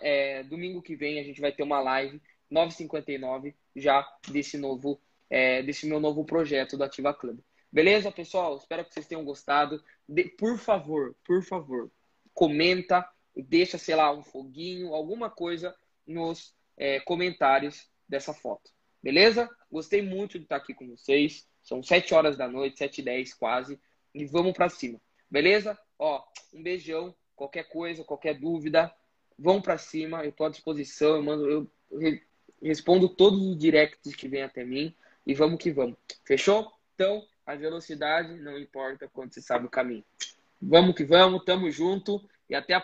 É, 0.01 0.43
domingo 0.43 0.81
que 0.81 0.93
vem 0.93 1.21
a 1.21 1.23
gente 1.23 1.39
vai 1.39 1.53
ter 1.53 1.63
uma 1.63 1.79
live 1.79 2.21
9h59 2.51 3.55
já 3.77 4.05
desse 4.27 4.57
novo, 4.57 4.99
é, 5.29 5.63
desse 5.63 5.87
meu 5.87 6.01
novo 6.01 6.25
projeto 6.25 6.75
do 6.75 6.83
Ativa 6.83 7.13
Club. 7.13 7.39
Beleza, 7.71 8.11
pessoal? 8.11 8.57
Espero 8.57 8.83
que 8.83 8.93
vocês 8.93 9.07
tenham 9.07 9.23
gostado. 9.23 9.81
De, 10.05 10.25
por 10.25 10.57
favor, 10.57 11.15
por 11.23 11.41
favor, 11.43 11.89
comenta, 12.33 13.09
deixa, 13.43 13.77
sei 13.77 13.95
lá, 13.95 14.11
um 14.13 14.23
foguinho, 14.23 14.93
alguma 14.93 15.29
coisa 15.29 15.75
nos 16.05 16.53
é, 16.77 16.99
comentários 17.01 17.89
dessa 18.07 18.33
foto. 18.33 18.71
Beleza? 19.01 19.49
Gostei 19.71 20.01
muito 20.01 20.37
de 20.37 20.45
estar 20.45 20.55
aqui 20.55 20.73
com 20.73 20.87
vocês. 20.87 21.47
São 21.61 21.83
7 21.83 22.13
horas 22.13 22.37
da 22.37 22.47
noite, 22.47 22.77
7 22.77 23.01
e 23.01 23.03
10 23.03 23.33
quase. 23.33 23.79
E 24.13 24.25
vamos 24.25 24.53
para 24.53 24.69
cima. 24.69 24.99
Beleza? 25.29 25.77
Ó, 25.99 26.23
um 26.53 26.63
beijão. 26.63 27.15
Qualquer 27.35 27.63
coisa, 27.65 28.03
qualquer 28.03 28.39
dúvida, 28.39 28.93
vão 29.37 29.61
para 29.61 29.77
cima. 29.77 30.23
Eu 30.23 30.29
estou 30.29 30.47
à 30.47 30.49
disposição. 30.49 31.17
Eu, 31.17 31.23
mando, 31.23 31.49
eu 31.49 31.71
respondo 32.61 33.09
todos 33.09 33.39
os 33.41 33.57
directs 33.57 34.15
que 34.15 34.27
vêm 34.27 34.43
até 34.43 34.63
mim. 34.63 34.95
E 35.27 35.33
vamos 35.33 35.61
que 35.61 35.71
vamos. 35.71 35.97
Fechou? 36.23 36.71
Então, 36.93 37.23
a 37.45 37.55
velocidade 37.55 38.39
não 38.39 38.57
importa 38.57 39.07
quando 39.07 39.33
você 39.33 39.41
sabe 39.41 39.65
o 39.65 39.69
caminho. 39.69 40.03
Vamos 40.61 40.95
que 40.95 41.03
vamos, 41.03 41.43
tamo 41.43 41.69
junto 41.69 42.27
e 42.49 42.55
até 42.55 42.73
a 42.73 42.81